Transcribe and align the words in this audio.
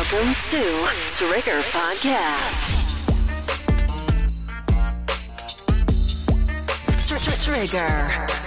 Welcome 0.00 0.34
to 0.48 0.62
Trigger 1.08 1.60
Podcast. 1.68 2.78
Trigger, 7.44 8.02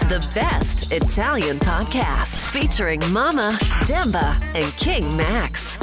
the 0.10 0.32
best 0.34 0.92
Italian 0.92 1.60
podcast 1.60 2.52
featuring 2.52 3.02
Mama, 3.12 3.56
Demba, 3.86 4.36
and 4.56 4.66
King 4.78 5.16
Max. 5.16 5.78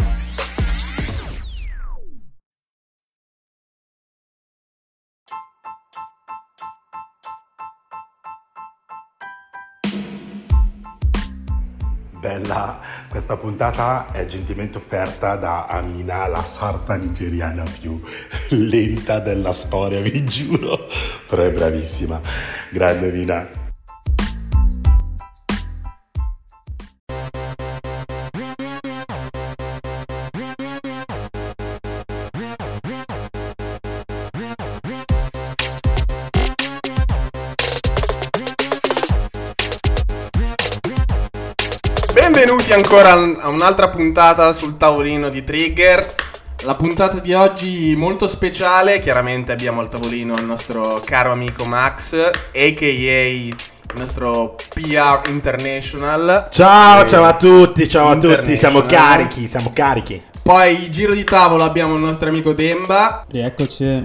Bella, 12.50 12.80
questa 13.08 13.36
puntata 13.36 14.06
è 14.10 14.26
gentilmente 14.26 14.78
offerta 14.78 15.36
da 15.36 15.66
Amina, 15.66 16.26
la 16.26 16.42
sarta 16.42 16.96
nigeriana 16.96 17.62
più 17.78 18.00
lenta 18.48 19.20
della 19.20 19.52
storia, 19.52 20.00
vi 20.00 20.24
giuro, 20.24 20.88
però 21.28 21.44
è 21.44 21.52
bravissima. 21.52 22.20
Grande 22.72 23.08
Amina. 23.08 23.69
Ancora 42.92 43.12
a 43.42 43.48
un'altra 43.48 43.88
puntata 43.88 44.52
sul 44.52 44.76
tavolino 44.76 45.28
di 45.28 45.44
Trigger. 45.44 46.12
La 46.64 46.74
puntata 46.74 47.20
di 47.20 47.32
oggi 47.32 47.94
molto 47.96 48.26
speciale, 48.26 48.98
chiaramente 48.98 49.52
abbiamo 49.52 49.78
al 49.78 49.88
tavolino 49.88 50.36
il 50.36 50.42
nostro 50.44 51.00
caro 51.04 51.30
amico 51.30 51.64
Max, 51.64 52.12
a.k.a. 52.14 53.26
il 53.28 53.54
nostro 53.94 54.56
PR 54.74 55.28
International. 55.28 56.48
Ciao, 56.50 57.06
ciao 57.06 57.24
a 57.26 57.36
tutti, 57.36 57.88
ciao 57.88 58.08
a 58.08 58.18
tutti, 58.18 58.56
siamo 58.56 58.80
carichi, 58.80 59.46
siamo 59.46 59.70
carichi. 59.72 60.20
Poi 60.42 60.90
giro 60.90 61.14
di 61.14 61.22
tavolo 61.22 61.62
abbiamo 61.62 61.94
il 61.94 62.00
nostro 62.00 62.28
amico 62.28 62.52
Demba. 62.54 63.24
Rieccoci, 63.30 64.04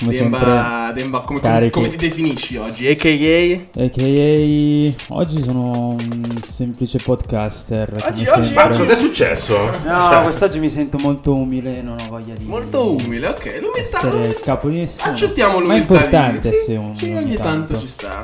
come 0.00 0.12
sempre. 0.12 0.38
Demba, 0.40 0.90
Demba 0.94 1.20
come, 1.20 1.40
come, 1.40 1.70
come 1.70 1.88
ti 1.88 1.96
definisci 1.96 2.56
oggi? 2.56 2.88
A.k.a. 2.88 3.82
AKA 3.84 5.14
oggi 5.14 5.40
sono 5.42 5.90
un 5.90 6.40
semplice 6.44 6.98
podcaster. 6.98 7.90
come 7.92 8.04
Oggi- 8.08 8.26
oggi-. 8.28 8.52
Ma 8.52 8.68
cos'è 8.68 8.96
successo? 8.96 9.56
No, 9.84 10.08
Cioè, 10.10 10.22
quest'oggi 10.22 10.58
mi 10.58 10.70
sento 10.70 10.98
molto 10.98 11.34
umile, 11.34 11.80
non 11.82 11.96
ho 12.00 12.08
voglia 12.08 12.34
di 12.34 12.44
Molto 12.44 12.92
umile, 12.94 13.28
ok. 13.28 13.58
L'umiltà. 13.60 13.98
essere 13.98 14.26
il 14.26 14.40
capo 14.42 14.68
di 14.68 14.78
nessuno. 14.78 15.10
Accettiamo 15.12 15.52
Ma 15.52 15.58
è 15.58 15.62
l'umiltà. 15.62 15.80
importante 15.94 16.50
di- 16.50 16.56
essere 16.56 16.76
un 16.78 16.96
Sì, 16.96 17.12
ogni 17.12 17.36
tanto 17.36 17.78
ci 17.78 17.88
sta. 17.88 18.20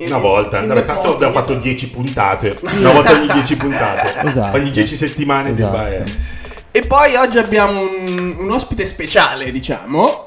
Una 0.00 0.18
volta, 0.18 0.60
In 0.60 0.68
tanto 0.86 1.14
abbiamo 1.14 1.32
fatto 1.32 1.54
the- 1.54 1.58
10 1.60 1.90
puntate. 1.90 2.56
Una 2.60 2.92
volta 2.92 3.10
ogni 3.12 3.26
10 3.32 3.56
puntate. 3.56 4.14
Esatto. 4.28 4.56
Ogni 4.56 4.70
10 4.70 4.94
settimane 4.94 5.50
Esatto. 5.50 5.76
Demba 5.76 5.88
è- 5.92 6.04
E 6.70 6.82
poi 6.82 7.16
oggi 7.16 7.38
abbiamo 7.38 7.80
un, 7.80 8.36
un 8.38 8.50
ospite 8.52 8.84
speciale, 8.86 9.50
diciamo. 9.50 10.26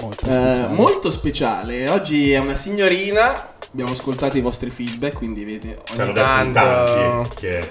Molto 0.00 0.24
Eh, 0.24 0.28
speciale. 0.28 0.66
molto 0.74 1.10
speciale. 1.10 1.88
Oggi 1.88 2.32
è 2.32 2.38
una 2.38 2.54
signorina. 2.56 3.54
Abbiamo 3.72 3.92
ascoltato 3.92 4.36
i 4.36 4.40
vostri 4.40 4.70
feedback, 4.70 5.14
quindi 5.16 5.42
hanno 5.42 6.02
ogni 6.02 6.08
in 6.08 6.14
tanto. 6.14 6.58
tanti 6.60 7.34
che 7.36 7.68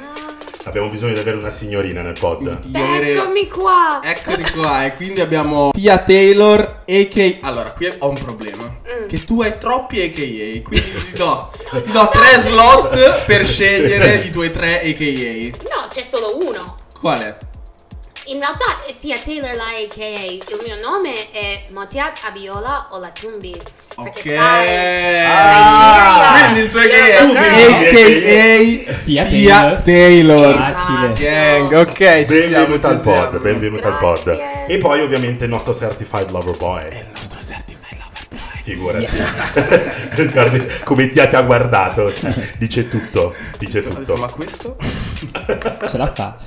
abbiamo 0.66 0.90
bisogno 0.90 1.14
di 1.14 1.20
avere 1.20 1.38
una 1.38 1.50
signorina 1.50 2.02
nel 2.02 2.16
pod. 2.20 2.60
di 2.66 2.78
avere- 2.78 3.14
Eccomi 3.14 3.48
qua! 3.48 4.00
Eccoli 4.04 4.44
qua, 4.52 4.86
e 4.86 4.96
quindi 4.96 5.22
abbiamo 5.22 5.72
Pia 5.72 5.98
Taylor, 6.00 6.84
a.k. 6.88 7.38
Allora, 7.42 7.72
qui 7.72 7.90
ho 7.98 8.10
un 8.10 8.16
problema. 8.24 8.64
Mm. 8.66 9.08
Che 9.08 9.26
tu 9.26 9.42
hai 9.42 9.58
troppi 9.58 10.02
a.k.a. 10.02 10.62
Quindi 10.68 10.92
ti 11.12 11.18
do, 11.18 11.52
ti 11.84 11.92
do 11.92 12.10
tre 12.12 12.42
slot 12.42 13.24
per 13.26 13.48
scegliere 13.48 14.16
i 14.26 14.30
tuoi 14.30 14.52
tre 14.52 14.82
a.k.a. 14.82 15.58
No, 15.64 15.88
c'è 15.90 16.04
solo 16.04 16.38
uno. 16.46 16.76
Qual 17.00 17.20
è? 17.22 17.38
In 18.30 18.40
realtà 18.40 18.84
è 18.86 18.98
Tia 19.00 19.18
Taylor 19.24 19.56
la 19.56 19.64
AKA. 19.66 20.04
Il 20.26 20.44
mio 20.66 20.76
nome 20.82 21.32
è 21.32 21.64
Motiat 21.70 22.18
Abiola 22.28 22.88
Olatumbi. 22.92 23.56
Perché 23.96 24.34
Ok. 24.36 24.42
sai, 24.44 25.26
Ah, 25.26 26.40
quindi 26.42 26.60
il 26.60 26.70
suo 26.70 26.80
a.k.a. 26.82 27.26
Tia 29.04 29.26
Tia 29.26 29.82
Taylor. 29.82 29.82
Taylor. 29.82 30.56
Facile. 30.56 31.14
Gang, 31.14 31.72
ok, 31.72 31.96
ci 31.96 32.04
siamo, 32.04 32.26
Benvenuto 32.28 32.88
ci 32.88 32.94
al 32.94 33.02
pod, 33.02 33.14
siamo. 33.30 33.40
benvenuto 33.40 33.88
al 33.88 33.98
pod. 33.98 34.24
Grazie. 34.24 34.66
E 34.68 34.78
poi 34.78 35.02
ovviamente 35.02 35.44
il 35.46 35.50
nostro 35.50 35.74
certified 35.74 36.30
lover 36.32 36.58
boy. 36.58 36.82
Il 36.90 37.06
nostro 37.16 37.40
certified 37.40 37.98
lover 37.98 38.28
boy. 38.30 38.62
Figurati. 38.64 40.28
Guardi 40.34 40.68
come 40.84 41.10
ti 41.10 41.20
ha, 41.20 41.28
ti 41.28 41.36
ha 41.36 41.42
guardato, 41.42 42.14
cioè, 42.14 42.34
dice 42.58 42.90
tutto, 42.90 43.34
dice 43.58 43.82
tutto. 43.82 44.16
ma 44.16 44.28
questo? 44.28 44.76
Ce 45.90 45.98
la 45.98 46.12
fa. 46.14 46.38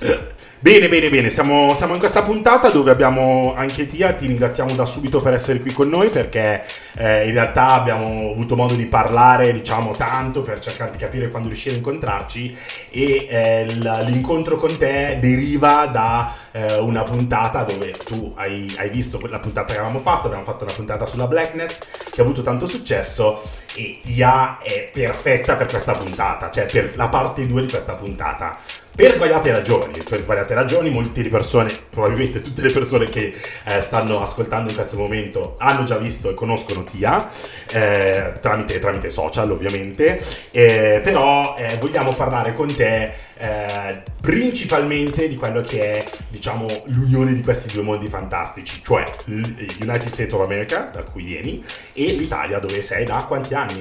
Bene, 0.63 0.91
bene, 0.91 1.09
bene, 1.09 1.31
siamo, 1.31 1.75
siamo 1.75 1.95
in 1.95 1.99
questa 1.99 2.23
puntata 2.23 2.69
dove 2.69 2.91
abbiamo 2.91 3.55
anche 3.57 3.87
Tia, 3.87 4.13
ti 4.13 4.27
ringraziamo 4.27 4.75
da 4.75 4.85
subito 4.85 5.19
per 5.19 5.33
essere 5.33 5.59
qui 5.59 5.73
con 5.73 5.89
noi 5.89 6.11
perché 6.11 6.63
eh, 6.99 7.27
in 7.27 7.33
realtà 7.33 7.69
abbiamo 7.69 8.33
avuto 8.33 8.57
modo 8.57 8.75
di 8.75 8.85
parlare, 8.85 9.55
diciamo, 9.55 9.93
tanto 9.93 10.43
per 10.43 10.61
cercare 10.61 10.91
di 10.91 10.99
capire 10.99 11.31
quando 11.31 11.49
riuscire 11.49 11.77
a 11.77 11.79
incontrarci 11.79 12.55
e 12.91 13.27
eh, 13.31 13.65
l'incontro 14.05 14.59
con 14.59 14.77
te 14.77 15.17
deriva 15.19 15.87
da 15.87 16.35
eh, 16.51 16.77
una 16.77 17.05
puntata 17.05 17.63
dove 17.63 17.93
tu 18.05 18.35
hai, 18.37 18.71
hai 18.77 18.91
visto 18.91 19.19
la 19.29 19.39
puntata 19.39 19.73
che 19.73 19.79
avevamo 19.79 20.01
fatto, 20.01 20.27
abbiamo 20.27 20.45
fatto 20.45 20.65
una 20.65 20.75
puntata 20.75 21.07
sulla 21.07 21.27
blackness 21.27 21.79
che 22.11 22.21
ha 22.21 22.25
avuto 22.25 22.43
tanto 22.43 22.67
successo 22.67 23.41
e 23.75 24.01
Tia 24.03 24.59
è 24.59 24.91
perfetta 24.93 25.55
per 25.55 25.69
questa 25.69 25.93
puntata, 25.93 26.51
cioè 26.51 26.67
per 26.67 26.93
la 26.97 27.09
parte 27.09 27.47
2 27.47 27.63
di 27.63 27.69
questa 27.69 27.95
puntata. 27.95 28.59
Per 29.01 29.15
sbagliate 29.15 29.51
ragioni, 29.51 29.99
per 30.07 30.21
sbagliate 30.21 30.53
ragioni, 30.53 30.91
molte 30.91 31.27
persone, 31.29 31.73
probabilmente 31.89 32.43
tutte 32.43 32.61
le 32.61 32.71
persone 32.71 33.07
che 33.07 33.35
eh, 33.65 33.81
stanno 33.81 34.21
ascoltando 34.21 34.69
in 34.69 34.77
questo 34.77 34.99
momento 34.99 35.55
hanno 35.57 35.85
già 35.85 35.97
visto 35.97 36.29
e 36.29 36.35
conoscono 36.35 36.85
Tia, 36.85 37.27
eh, 37.71 38.35
tramite, 38.43 38.79
tramite 38.79 39.09
social 39.09 39.51
ovviamente, 39.51 40.23
eh, 40.51 41.01
però 41.03 41.57
eh, 41.57 41.79
vogliamo 41.81 42.13
parlare 42.13 42.53
con 42.53 42.77
te 42.77 43.11
eh, 43.39 44.03
principalmente 44.21 45.29
di 45.29 45.37
quello 45.37 45.63
che 45.63 45.81
è, 45.81 46.05
diciamo, 46.29 46.67
l'unione 46.89 47.33
di 47.33 47.41
questi 47.41 47.73
due 47.73 47.83
mondi 47.83 48.07
fantastici, 48.07 48.83
cioè 48.85 49.11
gli 49.25 49.81
United 49.81 50.09
States 50.09 50.35
of 50.35 50.43
America, 50.43 50.91
da 50.93 51.05
cui 51.05 51.23
vieni, 51.23 51.65
e 51.95 52.13
l'Italia, 52.13 52.59
dove 52.59 52.83
sei 52.83 53.07
da 53.07 53.25
quanti 53.27 53.55
anni? 53.55 53.81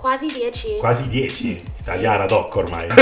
Quasi 0.00 0.26
dieci. 0.32 0.76
Quasi 0.78 1.08
dieci, 1.10 1.54
italiana 1.78 2.24
doc 2.24 2.56
ormai. 2.56 2.86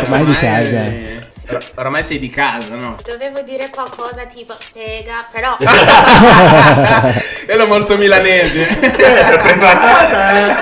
Ormai 0.00 0.24
di 0.24 0.32
casa. 0.32 1.20
Or- 1.50 1.70
Oramai 1.74 2.02
sei 2.02 2.18
di 2.18 2.30
casa, 2.30 2.74
no? 2.76 2.96
Dovevo 3.04 3.42
dire 3.42 3.68
qualcosa 3.68 4.24
tipo 4.24 4.54
tega, 4.72 5.26
però... 5.30 5.56
Quello 7.44 7.66
molto 7.66 7.98
milanese. 7.98 8.66
Eh, 8.66 9.38
preparata, 9.38 10.32
eh. 10.32 10.54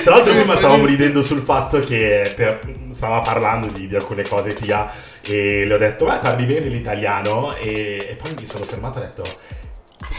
Tra 0.02 0.14
l'altro 0.14 0.32
prima 0.32 0.56
stavamo 0.56 0.86
ridendo 0.86 1.20
sul 1.20 1.42
fatto 1.42 1.80
che 1.80 2.32
per- 2.34 2.60
stava 2.92 3.20
parlando 3.20 3.66
di, 3.66 3.86
di 3.88 3.94
alcune 3.96 4.26
cose 4.26 4.54
Tia 4.54 4.90
e 5.20 5.66
le 5.66 5.74
ho 5.74 5.78
detto, 5.78 6.06
beh, 6.06 6.18
parli 6.18 6.44
bene 6.46 6.68
l'italiano 6.68 7.54
e, 7.56 8.06
e 8.08 8.14
poi 8.14 8.32
mi 8.38 8.46
sono 8.46 8.64
fermato 8.64 8.98
e 8.98 9.02
ho 9.02 9.04
detto, 9.04 9.24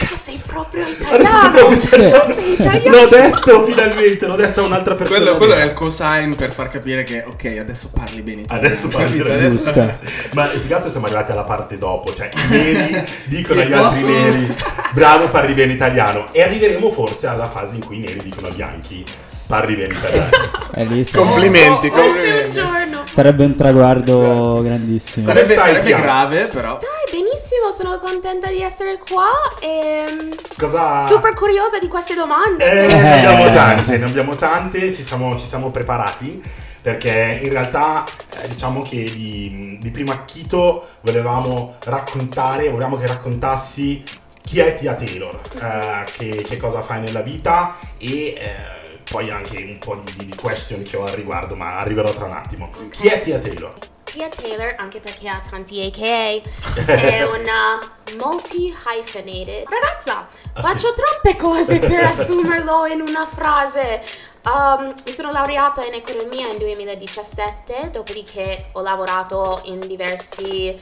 Adesso 0.00 0.16
sei 0.16 0.40
proprio 0.46 0.84
adesso 0.84 1.06
sei 1.06 1.16
italiano! 1.18 1.50
proprio 1.50 1.82
italiano. 1.82 2.34
Sei 2.34 2.52
italiano! 2.52 2.90
L'ho 2.96 3.08
detto 3.08 3.64
finalmente, 3.64 4.26
l'ho 4.26 4.36
detto 4.36 4.60
a 4.60 4.64
un'altra 4.64 4.94
persona. 4.94 5.20
quello, 5.20 5.36
quello 5.36 5.54
è 5.54 5.64
il 5.64 5.72
cosign 5.72 6.32
per 6.34 6.50
far 6.52 6.70
capire 6.70 7.02
che, 7.02 7.24
ok, 7.26 7.56
adesso 7.60 7.90
parli 7.92 8.22
bene 8.22 8.42
italiano. 8.42 8.66
Adesso 8.68 8.88
parli 8.88 9.18
bene. 9.22 9.34
Adesso-. 9.46 9.98
Ma 10.32 10.52
il 10.52 10.60
più 10.60 10.68
che 10.68 10.74
altro 10.74 10.90
siamo 10.90 11.06
arrivati 11.06 11.32
alla 11.32 11.42
parte 11.42 11.78
dopo, 11.78 12.14
cioè 12.14 12.28
i 12.32 12.48
neri 12.48 13.04
dicono 13.24 13.60
agli 13.60 13.72
altri 13.72 14.02
posso- 14.02 14.12
neri, 14.12 14.54
bravo 14.92 15.28
parli 15.28 15.54
bene 15.54 15.72
italiano 15.72 16.26
e 16.32 16.42
arriveremo 16.42 16.90
forse 16.90 17.26
alla 17.26 17.48
fase 17.48 17.76
in 17.76 17.84
cui 17.84 17.96
i 17.96 18.00
neri 18.00 18.20
dicono 18.22 18.46
ai 18.48 18.52
bianchi, 18.54 19.04
parli 19.46 19.74
bene 19.74 19.94
italiano. 19.94 20.30
Complimenti, 21.12 21.86
Oh, 21.88 21.90
forse 21.90 21.90
un 21.90 22.12
complimenti. 22.12 22.52
giorno. 22.52 23.02
sarebbe 23.10 23.44
un 23.44 23.54
traguardo 23.56 24.60
grandissimo. 24.62 25.26
Sarebbe, 25.26 25.54
sarebbe 25.54 25.90
grave, 25.94 26.44
però. 26.44 26.78
Benissimo, 27.18 27.72
sono 27.72 27.98
contenta 27.98 28.46
di 28.48 28.62
essere 28.62 28.96
qua 28.96 29.28
e... 29.60 30.30
Cosa... 30.56 31.04
Super 31.04 31.34
curiosa 31.34 31.80
di 31.80 31.88
queste 31.88 32.14
domande. 32.14 32.64
Eh, 32.64 32.86
ne 32.86 33.26
abbiamo 33.26 33.52
tante, 33.52 33.96
ne 33.96 34.04
abbiamo 34.04 34.36
tante, 34.36 34.92
ci 34.94 35.02
siamo, 35.02 35.36
ci 35.36 35.44
siamo 35.44 35.72
preparati 35.72 36.40
perché 36.80 37.40
in 37.42 37.50
realtà 37.50 38.04
eh, 38.40 38.46
diciamo 38.46 38.82
che 38.82 39.02
di, 39.02 39.78
di 39.80 39.90
primo 39.90 40.12
acchito 40.12 40.90
volevamo 41.00 41.74
raccontare, 41.86 42.68
volevamo 42.68 42.96
che 42.96 43.08
raccontassi 43.08 44.04
chi 44.40 44.60
è 44.60 44.76
Tia 44.76 44.94
Taylor, 44.94 45.40
eh, 45.60 46.04
che, 46.16 46.44
che 46.48 46.56
cosa 46.56 46.82
fai 46.82 47.00
nella 47.00 47.22
vita 47.22 47.78
e 47.98 48.28
eh, 48.28 48.77
poi 49.08 49.30
anche 49.30 49.56
un 49.62 49.78
po' 49.78 49.96
di, 49.96 50.26
di 50.26 50.34
question 50.34 50.82
che 50.82 50.96
ho 50.96 51.04
al 51.04 51.12
riguardo, 51.12 51.54
ma 51.54 51.78
arriverò 51.78 52.12
tra 52.12 52.26
un 52.26 52.32
attimo. 52.32 52.70
Chi 52.90 53.08
è 53.08 53.22
Tia 53.22 53.38
Taylor? 53.38 53.74
Tia 54.04 54.28
Taylor, 54.28 54.74
anche 54.78 55.00
perché 55.00 55.28
ha 55.28 55.42
tanti 55.48 55.84
AKA, 55.84 56.86
è 56.92 57.22
una 57.22 57.78
multi-hyphenated 58.16 59.64
ragazza. 59.68 60.26
Faccio 60.54 60.94
troppe 60.94 61.36
cose 61.36 61.78
per 61.78 62.04
assumerlo 62.04 62.86
in 62.86 63.02
una 63.02 63.26
frase. 63.26 64.02
Um, 64.44 64.94
mi 65.04 65.12
sono 65.12 65.30
laureata 65.30 65.84
in 65.84 65.94
economia 65.94 66.46
nel 66.46 66.58
2017, 66.58 67.90
dopodiché 67.90 68.66
ho 68.72 68.80
lavorato 68.80 69.60
in 69.64 69.80
diverse 69.80 70.78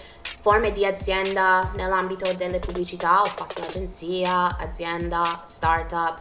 forme 0.46 0.72
di 0.72 0.86
azienda 0.86 1.72
nell'ambito 1.74 2.32
delle 2.34 2.60
pubblicità, 2.60 3.22
ho 3.22 3.24
fatto 3.24 3.62
agenzia, 3.62 4.56
azienda, 4.58 5.42
startup 5.44 6.20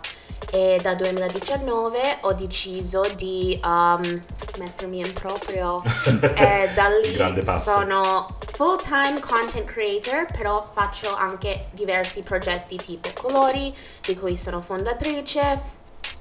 e 0.52 0.80
dal 0.82 0.96
2019 0.96 2.20
ho 2.22 2.34
deciso 2.34 3.06
di 3.16 3.60
um, 3.64 4.22
mettermi 4.58 5.00
in 5.00 5.14
proprio. 5.14 5.84
E 6.36 6.70
da 6.74 6.88
lì 6.88 7.44
sono 7.44 8.28
full 8.54 8.82
time 8.82 9.20
content 9.20 9.66
creator 9.66 10.26
però 10.32 10.66
faccio 10.74 11.14
anche 11.14 11.68
diversi 11.72 12.22
progetti 12.24 12.78
tipo 12.78 13.10
colori 13.14 13.74
di 14.02 14.16
cui 14.16 14.38
sono 14.38 14.62
fondatrice 14.62 15.75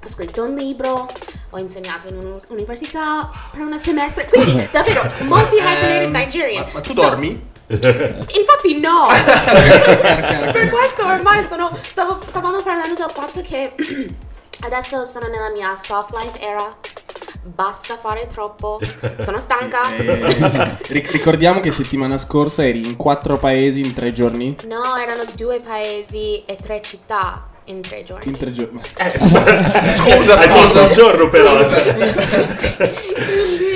ho 0.05 0.09
scritto 0.09 0.43
un 0.43 0.53
libro, 0.55 1.07
ho 1.49 1.57
insegnato 1.57 2.07
in 2.09 2.17
un'università 2.17 3.29
per 3.51 3.61
una 3.61 3.77
semestre, 3.77 4.25
quindi 4.27 4.67
davvero 4.71 5.01
multi-hyphenated 5.21 6.01
Ehm, 6.03 6.11
Nigerian. 6.11 6.63
Ma, 6.65 6.69
ma 6.73 6.79
tu 6.81 6.93
So- 6.93 7.01
dormi? 7.01 7.53
Infatti 7.67 8.79
no! 8.79 9.07
per 10.51 10.69
questo 10.69 11.03
ormai 11.05 11.43
sono, 11.43 11.75
stavo- 11.81 12.19
stavamo 12.25 12.61
parlando 12.61 12.93
del 12.93 13.09
fatto 13.09 13.41
che 13.41 13.73
adesso 14.61 15.03
sono 15.05 15.27
nella 15.27 15.49
mia 15.49 15.73
soft 15.73 16.11
life 16.15 16.39
era, 16.39 16.75
basta 17.41 17.97
fare 17.97 18.27
troppo, 18.27 18.79
sono 19.17 19.39
stanca. 19.39 19.81
Eh, 19.97 20.77
ric- 20.89 21.09
ricordiamo 21.11 21.59
che 21.59 21.71
settimana 21.71 22.19
scorsa 22.19 22.63
eri 22.63 22.85
in 22.85 22.95
quattro 22.95 23.37
paesi 23.37 23.79
in 23.79 23.93
tre 23.93 24.11
giorni. 24.11 24.55
No, 24.67 24.95
erano 24.95 25.23
due 25.35 25.59
paesi 25.59 26.43
e 26.45 26.55
tre 26.57 26.81
città 26.83 27.47
in 27.65 27.81
tre 27.81 28.03
giorni. 28.03 28.27
In 28.31 28.37
tre 28.37 28.51
giorni. 28.51 28.79
Eh, 28.97 29.19
Scusa, 29.93 30.37
scusa. 30.37 30.81
un 30.81 30.91
giorno 30.91 31.29
però. 31.29 31.55
Quindi- 31.57 33.03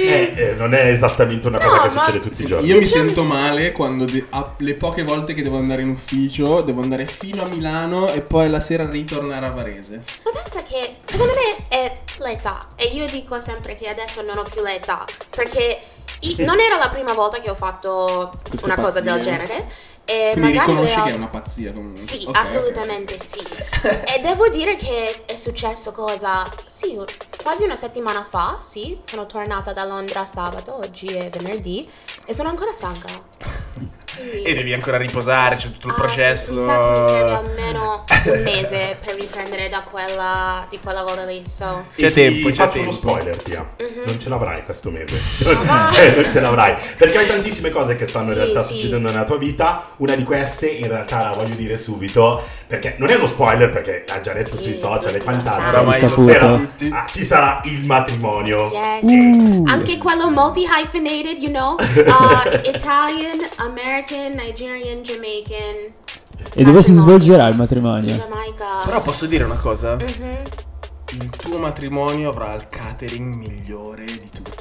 Eh, 0.10 0.34
eh, 0.36 0.54
non 0.58 0.74
è 0.74 0.88
esattamente 0.88 1.48
una 1.48 1.60
cosa 1.60 1.76
No, 1.76 1.82
che 1.88 1.94
ma- 1.94 2.04
succede 2.06 2.20
tutti 2.20 2.44
i 2.44 2.46
giorni. 2.46 2.68
Io 2.68 2.78
mi 2.80 2.86
sento 2.86 3.24
male 3.24 3.72
quando 3.72 4.06
de- 4.06 4.26
a- 4.32 4.54
le 4.58 4.74
poche 4.76 5.04
volte 5.04 5.34
che 5.34 5.44
devo 5.44 5.58
andare 5.58 5.82
in 5.84 5.90
ufficio 5.90 6.62
devo 6.62 6.82
andare 6.82 7.06
fino 7.06 7.44
a 7.44 7.48
Milano 7.48 8.10
e 8.12 8.22
poi 8.22 8.50
la 8.50 8.60
sera 8.60 8.90
ritornare 8.90 9.46
a 9.46 9.52
Varese. 9.52 10.04
Ma 10.24 10.32
pensa 10.42 10.64
che 10.64 10.96
secondo 11.04 11.34
me 11.34 11.66
è 11.68 11.98
l'età 12.20 12.68
e 12.76 12.86
io 12.86 13.08
dico 13.08 13.40
sempre 13.40 13.76
che 13.76 13.88
adesso 13.88 14.22
non 14.24 14.38
ho 14.40 14.44
più 14.52 14.64
l'età 14.64 15.06
perché 15.30 15.80
i- 16.22 16.36
non 16.40 16.60
era 16.60 16.78
la 16.78 16.90
prima 16.90 17.14
volta 17.14 17.40
che 17.40 17.50
ho 17.52 17.56
fatto 17.56 18.32
Queste 18.48 18.66
una 18.66 18.76
cosa 18.76 19.02
del 19.02 19.14
pazzie. 19.16 19.32
genere 19.32 19.66
e 20.10 20.32
Quindi 20.34 20.52
riconosci 20.54 20.98
ho- 21.00 21.04
che 21.04 21.12
è 21.12 21.14
una 21.14 21.28
pazzia 21.28 21.72
comunque. 21.72 22.02
Sì, 22.02 22.24
Ok, 22.28 22.36
assolutamente 22.36 23.20
sì. 23.20 23.40
e 24.16 24.20
devo 24.22 24.48
dire 24.50 24.76
che 24.76 25.26
è 25.26 25.36
successo 25.36 25.92
cosa? 25.92 26.50
Sì, 26.66 27.00
quasi 27.44 27.64
una 27.64 27.76
settimana 27.76 28.26
fa, 28.28 28.58
sì, 28.60 29.00
sono 29.06 29.28
tornata 29.28 29.72
da 29.72 29.84
Londra 29.86 30.26
sabato, 30.26 30.76
oggi 30.76 31.06
è 31.08 31.30
venerdì 31.30 31.88
e 32.26 32.34
sono 32.34 32.50
ancora 32.50 32.74
stanca. 32.74 33.08
E 34.18 34.54
devi 34.54 34.74
ancora 34.74 34.98
riposare, 34.98 35.56
c'è 35.56 35.72
tutto 35.72 35.88
il 35.88 35.94
Ah, 35.94 35.98
processo. 35.98 36.48
Sì, 36.48 36.54
mi 36.60 36.66
sa 36.66 36.80
che 36.80 36.90
mi 36.90 37.04
serve 37.06 37.34
almeno 37.36 38.04
un 38.26 38.42
mese 38.44 38.98
per 39.04 39.16
riprendere 39.16 39.70
da 39.70 39.82
quella, 39.82 40.66
di 40.70 40.80
quella 40.82 41.04
volta 41.04 41.26
lì. 41.26 41.44
So. 41.48 41.86
C'è 41.96 42.12
tempo, 42.12 42.50
c'è 42.50 42.56
faccio 42.56 42.72
tempo. 42.74 42.90
uno 42.90 42.98
spoiler, 42.98 43.42
Tia. 43.42 43.68
Mhm. 43.80 44.04
Non 44.06 44.20
ce 44.20 44.30
l'avrai 44.30 44.64
questo 44.66 44.90
mese. 44.92 45.18
Eh, 46.00 46.16
non 46.16 46.32
ce 46.32 46.40
l'avrai. 46.40 46.76
Perché 46.98 47.18
hai 47.18 47.28
tantissime 47.28 47.70
cose 47.70 47.96
che 47.96 48.08
stanno 48.08 48.28
in 48.28 48.34
Sì, 48.34 48.36
realtà 48.40 48.62
sì. 48.64 48.74
succedendo 48.74 49.10
nella 49.10 49.24
tua 49.24 49.38
vita. 49.38 49.88
Una 49.98 50.16
di 50.16 50.24
queste, 50.24 50.68
in 50.68 50.88
realtà, 50.88 51.24
la 51.24 51.32
voglio 51.32 51.56
dire 51.56 51.78
subito. 51.78 52.42
Perché 52.68 52.96
non 52.98 53.10
è 53.10 53.16
uno 53.16 53.26
spoiler, 53.26 53.70
perché 53.70 54.06
ha 54.10 54.20
già 54.22 54.34
detto 54.34 54.56
Sì, 54.56 54.64
sui 54.64 54.74
social 54.76 55.16
e 55.16 55.24
quant'altro. 55.24 55.68
Oramai 55.70 56.02
lo 56.02 56.58
tutti. 56.58 56.90
Ah, 56.94 57.06
ci 57.12 57.24
sarà 57.26 57.62
il 57.66 57.86
matrimonio. 57.86 58.70
Yes. 58.72 59.04
Uh. 59.04 59.64
Anche 59.68 59.98
quello 59.98 60.30
multi-hyphenated, 60.30 61.38
you 61.42 61.52
know? 61.52 61.76
Uh, 62.10 62.60
Italian, 62.64 63.40
American, 63.58 63.99
Nigerian, 64.08 65.02
Jamaican, 65.04 65.94
E 66.54 66.64
dove 66.64 66.82
si 66.82 66.94
svolgerà 66.94 67.48
il 67.48 67.56
matrimonio? 67.56 68.16
Jamaica. 68.16 68.82
Però 68.86 69.02
posso 69.02 69.26
dire 69.28 69.44
una 69.44 69.58
cosa? 69.58 69.96
Mhm. 69.96 70.38
Il 71.12 71.30
tuo 71.30 71.58
matrimonio 71.58 72.30
avrà 72.30 72.54
il 72.54 72.68
catering 72.70 73.34
migliore 73.34 74.06
di 74.06 74.30
tutti. 74.30 74.52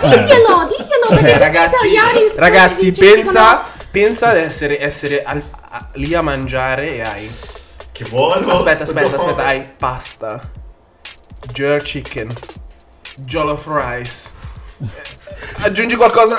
Diglielo, 0.00 0.68
diglielo, 0.68 1.06
perché 1.08 1.34
gli 1.34 1.38
ragazzi, 1.38 1.74
italiani 1.76 2.26
ragazzi 2.36 2.92
pensa, 2.92 3.64
pensa 3.90 4.28
ad 4.28 4.36
essere, 4.36 4.80
essere 4.80 5.22
al- 5.24 5.42
a- 5.68 5.88
lì 5.94 6.14
a 6.14 6.22
mangiare 6.22 6.94
e 6.94 7.00
hai... 7.02 7.30
Che 7.92 8.04
buono. 8.04 8.52
Aspetta, 8.52 8.84
aspetta, 8.84 9.08
Faccio 9.08 9.24
aspetta, 9.24 9.44
hai 9.46 9.64
pasta, 9.76 10.40
jerk 11.52 11.82
chicken, 11.84 12.28
jollof 13.16 13.66
rice. 13.66 14.30
Aggiungi 15.58 15.96
qualcosa. 15.96 16.36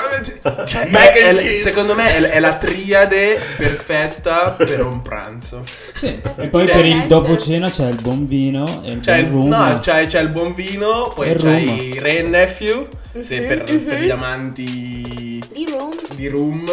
Cioè, 0.66 0.88
Mac 0.90 1.12
è- 1.14 1.32
è- 1.34 1.52
secondo 1.52 1.94
me 1.94 2.16
è, 2.16 2.20
è 2.30 2.40
la 2.40 2.54
triade 2.56 3.38
perfetta 3.56 4.50
per 4.52 4.84
un 4.84 5.02
pranzo. 5.02 5.62
Sì. 5.96 6.20
E 6.36 6.48
poi 6.48 6.66
per 6.66 6.84
il 6.84 7.06
dopo 7.06 7.36
cena 7.36 7.68
c'è 7.68 7.88
il 7.88 8.00
buon 8.00 8.26
vino 8.26 8.82
e 8.84 8.92
il 8.92 9.00
C'è, 9.00 9.22
rum. 9.28 9.48
no, 9.48 9.78
c'è, 9.80 10.06
c'è 10.06 10.20
il 10.20 10.28
buon 10.28 10.54
vino, 10.54 11.12
poi 11.14 11.28
E 11.28 11.32
il 11.32 11.38
c'è 11.38 11.44
rum. 11.44 11.68
i 11.68 11.98
Re 11.98 12.18
and 12.20 12.28
Nephew, 12.30 12.86
se 13.20 13.40
Mhm, 13.40 13.46
per, 13.46 13.62
per 13.64 13.74
mhm. 13.74 14.02
gli 14.04 14.10
amanti 14.10 15.42
Di 15.52 15.66
room. 15.70 15.90
di 16.14 16.28
rum. 16.28 16.70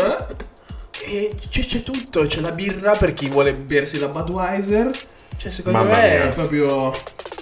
E 1.08 1.32
c'è, 1.50 1.62
c'è 1.66 1.84
tutto, 1.84 2.26
c'è 2.26 2.40
la 2.42 2.52
birra 2.52 2.94
per 2.96 3.14
chi 3.14 3.28
vuole 3.28 3.54
bersi 3.54 4.00
la 4.00 4.08
Budweiser. 4.08 4.90
Cioè, 5.38 5.52
secondo 5.52 5.78
Mamma 5.80 5.92
me 5.96 6.02
mia. 6.10 6.24
è 6.24 6.30
proprio. 6.34 6.94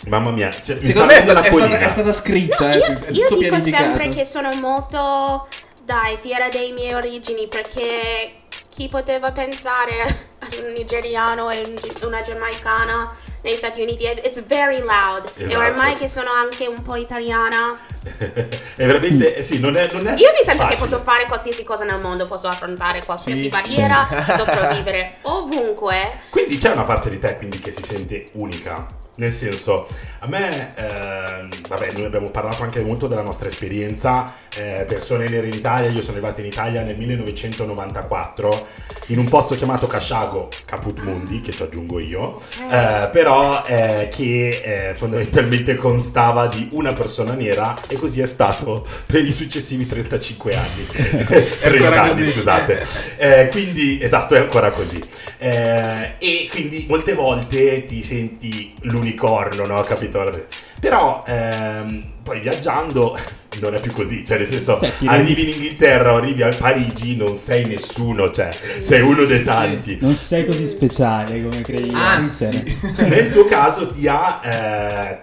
Mamma 0.08 0.32
mia. 0.32 0.52
Cioè, 0.52 0.76
mi 0.76 0.82
Secondo 0.84 1.08
me 1.14 1.18
è 1.18 1.22
sta 1.22 1.32
stata, 1.32 1.48
è 1.48 1.52
stata- 1.52 1.78
è 1.80 1.88
stata 1.88 2.14
scritta, 2.14 2.68
No, 2.68 2.74
eh, 2.74 2.78
io, 2.78 2.84
è 2.86 3.12
io 3.12 3.28
tutto 3.28 3.40
dico 3.42 3.62
sempre 3.62 4.10
che 4.10 4.26
sono 4.26 4.54
molto, 4.56 5.48
dai, 5.84 6.18
fiera 6.20 6.50
dei 6.50 6.72
miei 6.74 6.94
origini 6.94 7.48
perché 7.48 8.34
chi 8.76 8.88
poteva 8.90 9.32
pensare 9.32 10.02
ad 10.40 10.54
un 10.66 10.74
nigeriano 10.74 11.50
e 11.50 11.62
un- 11.66 12.08
una 12.08 12.22
giamaicana 12.22 13.16
negli 13.44 13.56
Stati 13.56 13.82
Uniti, 13.82 14.06
it's 14.06 14.44
very 14.46 14.80
loud. 14.80 15.32
E 15.36 15.44
Esatto. 15.46 15.60
ormai 15.68 15.96
che 15.98 16.08
sono 16.08 16.32
anche 16.32 16.66
un 16.66 16.82
po' 16.82 16.96
italiana, 16.96 17.76
è 18.18 18.86
veramente. 18.86 19.36
eh, 19.36 19.44
Sì, 19.44 19.60
non 19.60 19.76
è. 19.76 19.90
Non 19.92 20.08
è 20.08 20.12
io 20.12 20.32
mi 20.32 20.44
sento 20.44 20.64
che 20.66 20.76
facile. 20.76 20.76
posso 20.78 21.00
fare 21.02 21.26
qualsiasi 21.26 21.64
cosa 21.64 21.84
nel 21.84 22.00
mondo, 22.00 22.26
posso 22.26 22.48
affrontare 22.48 23.04
qualsiasi 23.04 23.42
Sì, 23.44 23.48
barriera, 23.50 24.08
sopravvivere 24.36 25.18
ovunque. 25.24 26.20
Quindi 26.30 26.58
c'è 26.58 26.72
una 26.72 26.84
parte 26.84 27.10
di 27.10 27.20
te 27.20 27.38
quindi 27.38 27.60
che 27.60 27.72
si 27.72 27.84
sente 27.84 28.26
unica. 28.34 28.86
Nel 29.16 29.32
senso, 29.32 29.88
a 30.20 30.28
me, 30.28 30.74
ehm, 30.76 31.50
vabbè, 31.68 31.92
noi 31.92 32.06
abbiamo 32.06 32.32
parlato 32.32 32.64
anche 32.64 32.82
molto 32.82 33.08
della 33.08 33.22
nostra 33.22 33.48
esperienza, 33.48 34.34
eh, 34.56 34.86
persone 34.88 35.30
nere 35.30 35.48
in 35.48 35.54
Italia, 35.54 35.90
io 35.90 36.02
sono 36.02 36.18
arrivato 36.18 36.40
in 36.40 36.48
Italia 36.48 36.82
nel 36.82 36.98
1994 36.98 38.68
in 39.08 39.20
un 39.20 39.28
posto 39.28 39.56
chiamato 39.56 39.86
Casciago 39.86 40.50
Caput 40.66 41.00
Mundi, 41.02 41.42
che 41.42 41.52
ci 41.52 41.62
aggiungo 41.62 42.00
io, 42.00 42.40
eh, 42.72 43.10
però 43.12 43.64
eh, 43.66 44.10
che 44.12 44.90
eh, 44.90 44.94
fondamentalmente 44.96 45.76
constava 45.76 46.48
di 46.48 46.70
una 46.72 46.94
persona 46.94 47.34
nera 47.34 47.76
e 47.88 47.96
così 47.96 48.22
è 48.22 48.26
stato 48.26 48.86
per 49.06 49.24
i 49.24 49.32
successivi 49.32 49.86
35 49.86 50.56
anni. 50.56 50.88
30 50.90 51.68
ancora 51.68 52.02
anni, 52.02 52.10
così. 52.10 52.32
scusate. 52.32 52.86
Eh, 53.18 53.48
quindi, 53.52 54.02
esatto, 54.02 54.34
è 54.34 54.40
ancora 54.40 54.72
così. 54.72 55.04
Eh, 55.38 56.14
e 56.18 56.48
quindi 56.50 56.86
molte 56.88 57.14
volte 57.14 57.86
ti 57.86 58.02
senti 58.02 58.74
l'unicorno, 59.04 59.66
no? 59.66 59.82
Capito? 59.84 60.46
Però 60.80 61.24
ehm, 61.28 62.04
poi 62.24 62.40
viaggiando 62.40 63.18
non 63.60 63.76
è 63.76 63.80
più 63.80 63.92
così, 63.92 64.26
cioè 64.26 64.38
nel 64.38 64.48
senso 64.48 64.80
Cioè, 64.80 64.94
arrivi 65.06 65.44
in 65.44 65.50
Inghilterra 65.50 66.14
o 66.14 66.18
arrivi 66.18 66.42
a 66.42 66.50
Parigi 66.50 67.16
non 67.16 67.36
sei 67.36 67.66
nessuno, 67.66 68.32
cioè 68.32 68.50
sei 68.82 69.02
uno 69.02 69.26
dei 69.26 69.44
tanti. 69.44 69.98
Non 70.02 70.16
sei 70.16 70.46
così 70.46 70.66
speciale 70.66 71.42
come 71.42 71.62
credi 71.62 71.90
di 71.90 71.96
essere. 72.20 72.58
Anzi, 72.82 73.04
Nel 73.04 73.30
tuo 73.30 73.46
caso 73.46 73.92
ti 73.92 74.08
ha 74.08 74.42
eh, 74.44 75.22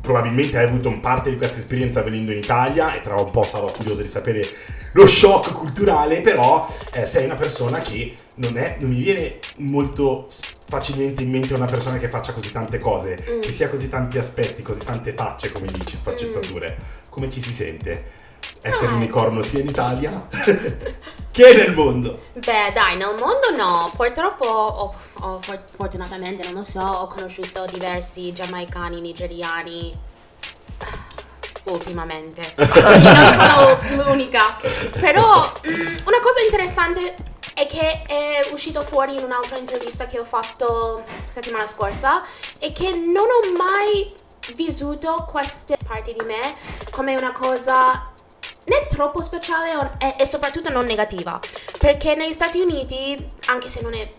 probabilmente 0.00 0.58
hai 0.58 0.64
avuto 0.64 0.88
un 0.88 1.00
parte 1.00 1.30
di 1.30 1.36
questa 1.36 1.58
esperienza 1.58 2.02
venendo 2.02 2.32
in 2.32 2.38
Italia 2.38 2.94
e 2.94 3.00
tra 3.00 3.14
un 3.16 3.30
po' 3.30 3.42
sarò 3.42 3.70
curioso 3.70 4.02
di 4.02 4.08
sapere 4.08 4.46
lo 4.92 5.06
shock 5.06 5.52
culturale, 5.52 6.20
però 6.20 6.66
eh, 6.92 7.04
sei 7.04 7.24
una 7.24 7.34
persona 7.34 7.78
che 7.80 8.14
non, 8.36 8.56
è, 8.56 8.76
non 8.80 8.90
mi 8.90 9.00
viene 9.00 9.38
molto 9.58 10.26
facilmente 10.66 11.22
in 11.22 11.30
mente 11.30 11.54
una 11.54 11.66
persona 11.66 11.98
che 11.98 12.08
faccia 12.08 12.32
così 12.32 12.50
tante 12.50 12.78
cose, 12.78 13.24
Mm. 13.30 13.40
che 13.40 13.52
sia 13.52 13.68
così 13.68 13.88
tanti 13.88 14.18
aspetti, 14.18 14.62
così 14.62 14.80
tante 14.80 15.12
facce, 15.12 15.52
come 15.52 15.66
dici, 15.70 15.96
sfaccettature. 15.96 16.76
Come 17.08 17.30
ci 17.30 17.40
si 17.40 17.52
sente? 17.52 18.22
Essere 18.60 18.88
Ah, 18.92 18.94
unicorno 18.94 19.40
sia 19.42 19.60
in 19.60 19.68
Italia 19.68 20.26
che 21.30 21.54
nel 21.54 21.72
mondo. 21.74 22.22
Beh, 22.34 22.72
dai, 22.72 22.96
nel 22.96 23.14
mondo 23.18 23.50
no. 23.56 23.90
Purtroppo, 23.94 24.46
ho, 24.46 24.94
ho- 25.20 25.38
for- 25.42 25.62
fortunatamente, 25.76 26.44
non 26.44 26.54
lo 26.54 26.62
so, 26.62 26.80
ho 26.80 27.06
conosciuto 27.08 27.64
diversi 27.70 28.32
giamaicani, 28.32 29.00
nigeriani, 29.00 29.96
ultimamente. 31.64 32.42
non 32.56 33.78
sono 33.88 34.04
l'unica. 34.04 34.56
Però 35.00 35.52
mm, 35.68 35.96
una 36.04 36.20
cosa 36.20 36.40
interessante 36.44 37.14
è 37.54 37.66
che 37.66 38.02
è 38.02 38.48
uscito 38.52 38.82
fuori 38.82 39.14
in 39.16 39.22
un'altra 39.24 39.56
intervista 39.56 40.06
che 40.06 40.18
ho 40.18 40.24
fatto 40.24 41.02
settimana 41.30 41.66
scorsa 41.66 42.22
e 42.58 42.72
che 42.72 42.90
non 42.92 43.24
ho 43.26 43.56
mai 43.56 44.12
vissuto 44.54 45.26
queste 45.30 45.76
parti 45.86 46.12
di 46.18 46.24
me 46.24 46.54
come 46.90 47.14
una 47.16 47.32
cosa 47.32 48.10
né 48.66 48.86
troppo 48.88 49.22
speciale 49.22 49.92
e, 49.98 50.16
e 50.18 50.26
soprattutto 50.26 50.70
non 50.70 50.84
negativa. 50.84 51.38
Perché 51.78 52.14
negli 52.14 52.32
Stati 52.32 52.60
Uniti, 52.60 53.30
anche 53.46 53.68
se 53.68 53.80
non 53.82 53.94
è, 53.94 54.10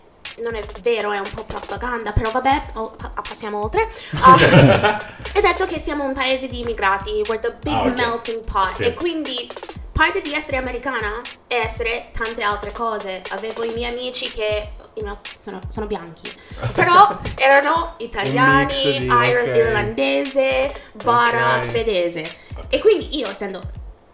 non 0.42 0.54
è 0.54 0.62
vero, 0.80 1.12
è 1.12 1.18
un 1.18 1.30
po' 1.34 1.44
propaganda, 1.44 2.12
però 2.12 2.30
vabbè, 2.30 2.62
pa- 2.72 3.12
passiamo 3.28 3.62
oltre. 3.62 3.88
ah, 4.20 4.98
è 5.32 5.40
detto 5.40 5.66
che 5.66 5.78
siamo 5.78 6.04
un 6.04 6.14
paese 6.14 6.48
di 6.48 6.60
immigrati, 6.60 7.22
we're 7.28 7.40
the 7.40 7.54
big 7.60 7.72
Ah, 7.74 7.82
ok. 7.82 7.94
melting 7.94 8.44
pot. 8.50 8.72
Sì. 8.72 8.84
E 8.84 8.94
quindi 8.94 9.48
parte 9.96 10.20
di 10.20 10.34
essere 10.34 10.58
americana 10.58 11.22
è 11.46 11.54
essere 11.54 12.10
tante 12.12 12.42
altre 12.42 12.70
cose. 12.70 13.22
Avevo 13.30 13.64
i 13.64 13.72
miei 13.72 13.90
amici 13.90 14.30
che 14.30 14.68
know, 14.96 15.18
sono, 15.38 15.58
sono 15.68 15.86
bianchi, 15.86 16.30
però 16.74 17.18
erano 17.36 17.94
italiani, 17.98 18.66
di- 18.72 19.04
ir- 19.04 19.10
ok. 19.50 19.56
irlandese, 19.56 20.72
bara, 21.02 21.54
Ok. 21.56 21.62
svedese. 21.62 22.30
E 22.68 22.78
quindi 22.80 23.16
io, 23.18 23.28
essendo 23.30 23.60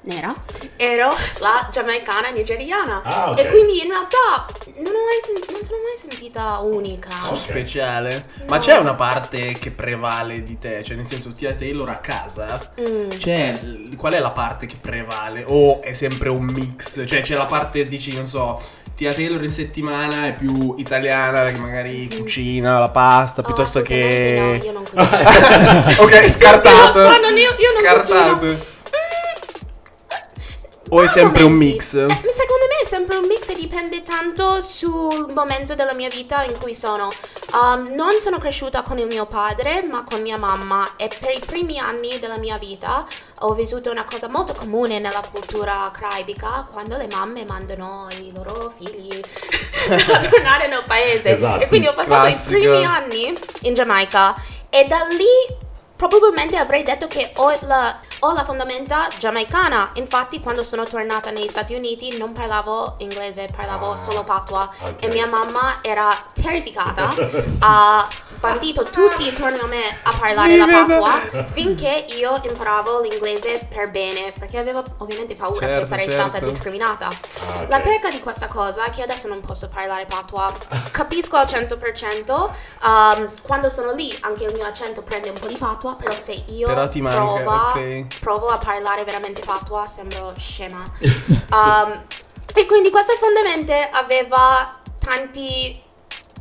nera, 0.04 0.34
ero 0.76 1.14
la 1.38 1.68
giamaicana 1.72 2.28
nigeriana. 2.30 3.02
Ah, 3.04 3.30
ok. 3.30 3.38
E 3.38 3.46
quindi 3.50 3.78
in 3.82 3.88
realtà 3.88 4.46
non, 4.78 4.92
ho 4.92 5.04
mai 5.04 5.20
sen- 5.22 5.52
non 5.52 5.62
sono 5.62 5.78
mai 5.82 5.96
sentita 5.96 6.58
unica. 6.60 7.10
Su 7.10 7.30
Ok. 7.32 7.36
speciale. 7.38 8.24
No. 8.40 8.44
Ma 8.48 8.58
c'è 8.58 8.76
una 8.78 8.94
parte 8.94 9.52
che 9.58 9.70
prevale 9.70 10.42
di 10.42 10.58
te? 10.58 10.82
Cioè, 10.82 10.96
nel 10.96 11.06
senso, 11.06 11.32
Tia 11.32 11.52
Taylor 11.52 11.88
a 11.88 11.96
casa. 11.98 12.72
Mm. 12.80 13.08
C'è. 13.10 13.58
Qual 13.96 14.12
è 14.12 14.18
la 14.18 14.30
parte 14.30 14.66
che 14.66 14.76
prevale? 14.80 15.44
O 15.46 15.80
è 15.82 15.92
sempre 15.92 16.28
un 16.30 16.44
mix? 16.44 17.06
Cioè, 17.06 17.20
c'è 17.20 17.36
la 17.36 17.44
parte, 17.46 17.84
dici, 17.84 18.14
non 18.14 18.26
so. 18.26 18.60
Tia 18.94 19.12
Taylor 19.14 19.42
in 19.42 19.50
settimana 19.52 20.26
è 20.26 20.34
più 20.34 20.74
italiana, 20.78 21.46
che 21.46 21.56
magari 21.56 22.08
cucina 22.14 22.78
la 22.78 22.90
pasta, 22.90 23.40
Oh, 23.40 23.44
piuttosto 23.44 23.80
che. 23.82 24.58
No, 24.60 24.64
io 24.64 24.72
non 24.72 24.82
cucino. 24.84 26.02
ok, 26.02 26.30
scartato. 26.30 26.98
Lo 27.00 27.08
sanno, 27.10 27.28
io- 27.28 27.54
io 27.56 27.72
non 27.74 27.82
scartato. 27.82 28.36
cucino. 28.38 28.70
O 30.94 31.00
è 31.02 31.08
sempre 31.08 31.42
un 31.42 31.52
Momenti. 31.52 31.72
mix? 31.72 31.94
Eh, 31.94 32.30
secondo 32.30 32.66
me 32.68 32.80
è 32.82 32.84
sempre 32.84 33.16
un 33.16 33.26
mix 33.26 33.48
e 33.48 33.54
dipende 33.54 34.02
tanto 34.02 34.60
sul 34.60 35.32
momento 35.32 35.74
della 35.74 35.94
mia 35.94 36.10
vita 36.10 36.44
in 36.44 36.52
cui 36.58 36.74
sono. 36.74 37.10
Um, 37.52 37.94
non 37.94 38.20
sono 38.20 38.38
cresciuta 38.38 38.82
con 38.82 38.98
il 38.98 39.06
mio 39.06 39.24
padre, 39.24 39.82
ma 39.82 40.04
con 40.04 40.20
mia 40.20 40.36
mamma 40.36 40.96
e 40.96 41.08
per 41.18 41.30
i 41.34 41.40
primi 41.40 41.78
anni 41.78 42.18
della 42.18 42.36
mia 42.36 42.58
vita 42.58 43.06
ho 43.40 43.54
vissuto 43.54 43.90
una 43.90 44.04
cosa 44.04 44.28
molto 44.28 44.52
comune 44.52 44.98
nella 44.98 45.22
cultura 45.32 45.90
caraibica 45.98 46.68
quando 46.70 46.98
le 46.98 47.08
mamme 47.10 47.46
mandano 47.46 48.08
i 48.10 48.30
loro 48.34 48.70
figli 48.76 49.18
a 49.88 50.28
tornare 50.28 50.68
nel 50.68 50.82
paese. 50.86 51.36
Esatto. 51.36 51.62
E 51.64 51.68
quindi 51.68 51.86
ho 51.86 51.94
passato 51.94 52.26
Classico. 52.26 52.54
i 52.54 52.60
primi 52.60 52.84
anni 52.84 53.38
in 53.62 53.72
Giamaica 53.72 54.34
e 54.68 54.84
da 54.84 55.06
lì 55.08 55.56
probabilmente 55.96 56.56
avrei 56.56 56.82
detto 56.82 57.06
che 57.06 57.30
ho 57.36 57.56
la, 57.60 57.98
ho 58.24 58.32
la 58.32 58.44
fondamenta 58.44 59.08
giamaicana. 59.18 59.90
Infatti, 59.94 60.40
quando 60.40 60.62
sono 60.64 60.84
tornata 60.84 61.30
negli 61.30 61.48
Stati 61.48 61.74
Uniti 61.74 62.16
non 62.18 62.32
parlavo 62.32 62.94
inglese, 62.98 63.48
parlavo 63.54 63.92
Ah, 63.92 63.96
solo 63.96 64.22
patua. 64.22 64.68
ok. 64.80 64.94
E 65.02 65.08
mia 65.08 65.26
mamma 65.26 65.78
era 65.82 66.08
terrificata. 66.32 67.12
ha 67.60 68.06
bandito 68.38 68.82
tutti 68.84 69.26
intorno 69.28 69.62
a 69.62 69.66
me 69.66 69.98
a 70.02 70.12
parlare 70.18 70.56
la 70.56 70.66
patua 70.66 71.44
finché 71.52 72.06
io 72.16 72.40
imparavo 72.44 73.00
l'inglese 73.00 73.66
per 73.72 73.90
bene. 73.90 74.32
Perché 74.38 74.58
avevo 74.58 74.82
ovviamente 74.98 75.34
paura 75.34 75.58
che 75.58 75.72
Certo, 75.72 75.84
sarei 75.86 76.08
certo. 76.08 76.28
stata 76.30 76.44
discriminata. 76.46 77.06
Ah, 77.06 77.62
ok. 77.62 77.68
La 77.68 77.80
pecca 77.80 78.08
di 78.10 78.20
questa 78.20 78.46
cosa 78.46 78.84
è 78.84 78.90
che 78.90 79.02
adesso 79.02 79.26
non 79.28 79.40
posso 79.40 79.68
parlare 79.68 80.06
patua. 80.06 80.52
Capisco 80.92 81.36
al 81.36 81.46
100%. 81.46 82.50
um, 82.84 83.30
quando 83.42 83.68
sono 83.68 83.92
lì 83.92 84.16
anche 84.20 84.44
il 84.44 84.54
mio 84.54 84.64
accento 84.64 85.02
prende 85.02 85.30
un 85.30 85.38
po' 85.38 85.46
di 85.48 85.56
patua, 85.56 85.94
però 85.96 86.14
se 86.14 86.44
io 86.46 86.66
Però 86.68 86.88
ti 86.88 87.00
manca, 87.00 87.18
prova- 87.42 87.70
ok. 87.74 88.06
Provo 88.20 88.48
a 88.48 88.58
parlare 88.58 89.04
veramente 89.04 89.42
patua 89.42 89.86
sembro 89.86 90.34
scema. 90.38 90.82
Um, 91.52 92.02
e 92.54 92.64
quindi 92.64 92.88
questa 92.90 93.12
fondamentalmente 93.20 93.90
aveva 93.92 94.80
tanti... 94.98 95.80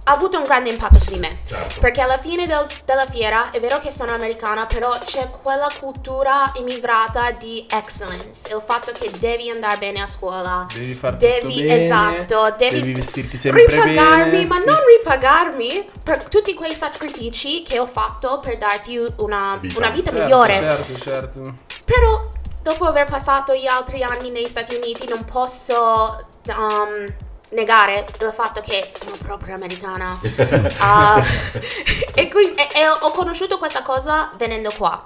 ha 0.04 0.14
avuto 0.14 0.38
un 0.38 0.44
grande 0.44 0.70
impatto 0.72 1.00
su 1.00 1.12
di 1.12 1.20
me. 1.20 1.40
Certo. 1.48 1.80
Perché 1.80 2.02
alla 2.02 2.18
fine 2.18 2.48
del- 2.48 2.66
della 2.86 3.06
fiera 3.06 3.52
è 3.52 3.60
vero 3.60 3.80
che 3.80 3.92
sono 3.92 4.14
americana, 4.14 4.66
però 4.66 4.98
c'è 5.04 5.30
quella 5.30 5.70
cultura 5.80 6.52
immigrata 6.56 7.32
di 7.32 7.66
excellence. 7.70 8.52
Il 8.54 8.62
fatto 8.66 8.92
che 8.92 9.12
devi 9.20 9.50
andare 9.50 9.78
bene 9.78 10.02
a 10.02 10.08
scuola. 10.08 10.66
Devi 10.74 10.94
far 10.96 11.14
tutto 11.14 11.26
Devi, 11.26 11.62
bene, 11.62 11.84
esatto, 11.86 12.56
devi, 12.58 12.80
devi 12.80 12.94
vestirti 12.94 13.38
sempre 13.38 13.66
ripagarmi, 13.66 14.32
bene, 14.32 14.46
ma 14.48 14.58
sì. 14.60 14.66
non 14.66 14.78
ripagarmi 14.98 15.86
per 16.04 16.24
tutti 16.28 16.54
quei 16.54 16.74
sacrifici 16.74 17.62
che 17.64 17.78
ho 17.80 17.86
fatto 17.88 18.40
per 18.40 18.58
darti 18.58 18.98
una 19.18 19.58
Vita. 19.62 19.78
una 19.78 19.90
vita 19.90 20.10
Certo, 20.12 20.24
migliore. 20.26 20.54
Certo, 20.56 20.98
certo. 21.00 21.54
Però 21.86 22.30
dopo 22.62 22.86
aver 22.86 23.06
passato 23.06 23.54
gli 23.54 23.68
altri 23.68 24.02
anni 24.04 24.30
negli 24.32 24.48
Stati 24.48 24.76
Uniti 24.76 25.08
non 25.08 25.24
posso 25.26 26.26
um, 26.48 27.06
negare 27.52 28.06
il 28.20 28.34
fatto 28.34 28.62
che 28.62 28.92
sono 28.94 29.16
proprio 29.18 29.56
americana. 29.56 30.20
Ah, 30.80 31.22
e, 32.16 32.28
quindi, 32.28 32.56
e- 32.56 32.80
e 32.82 32.88
ho 32.88 33.12
conosciuto 33.12 33.58
questa 33.58 33.82
cosa 33.84 34.32
venendo 34.38 34.72
qua. 34.76 35.04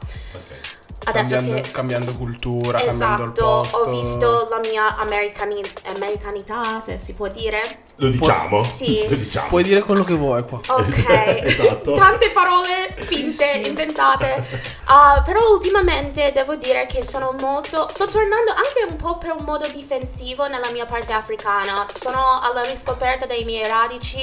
Adesso 1.08 1.36
cambiando, 1.36 1.62
che... 1.62 1.72
cambiando 1.72 2.12
cultura, 2.14 2.80
cambiando 2.82 3.24
il 3.24 3.32
Esatto, 3.32 3.60
posto. 3.62 3.78
ho 3.78 3.90
visto 3.90 4.48
la 4.50 4.60
mia 4.60 4.96
americani- 4.98 5.62
americanità, 5.88 6.80
se 6.80 7.00
si 7.00 7.14
può 7.14 7.28
dire. 7.28 7.84
Lo 7.98 8.10
diciamo? 8.10 8.64
Sì. 8.64 9.06
Lo 9.10 9.16
diciamo. 9.16 9.48
Puoi 9.48 9.64
dire 9.64 9.84
quello 9.84 10.04
che 10.04 10.14
vuoi 10.16 10.44
qua. 10.46 10.60
Ok, 10.68 11.06
Esatto. 11.44 11.94
tante 11.94 12.30
parole 12.32 12.94
finte, 13.00 13.46
inventate. 13.66 14.74
Ah, 14.88 15.24
però 15.26 15.40
ultimamente 15.50 16.32
devo 16.32 16.56
dire 16.56 16.86
che 16.86 17.04
sono 17.04 17.34
molto. 17.40 17.88
Sto 17.90 18.08
tornando 18.08 18.52
anche 18.52 18.86
un 18.88 18.96
po' 18.98 19.18
per 19.18 19.32
un 19.32 19.44
modo 19.44 19.68
difensivo 19.68 20.48
nella 20.48 20.70
mia 20.70 20.86
parte 20.86 21.12
africana. 21.12 21.88
Sono 21.96 22.40
alla 22.42 22.62
riscoperta 22.62 23.26
dei 23.26 23.44
miei 23.46 23.68
radici 23.68 24.20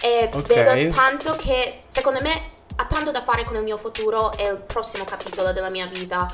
e 0.00 0.30
Ok. 0.32 0.46
vedo 0.46 0.94
tanto 0.94 1.36
che 1.36 1.80
secondo 1.88 2.20
me 2.22 2.54
ha 2.76 2.84
tanto 2.86 3.10
da 3.10 3.22
fare 3.22 3.44
con 3.44 3.56
il 3.56 3.62
mio 3.62 3.76
futuro 3.76 4.32
e 4.36 4.44
il 4.48 4.62
prossimo 4.66 5.04
capitolo 5.04 5.52
della 5.52 5.70
mia 5.70 5.86
vita. 5.86 6.26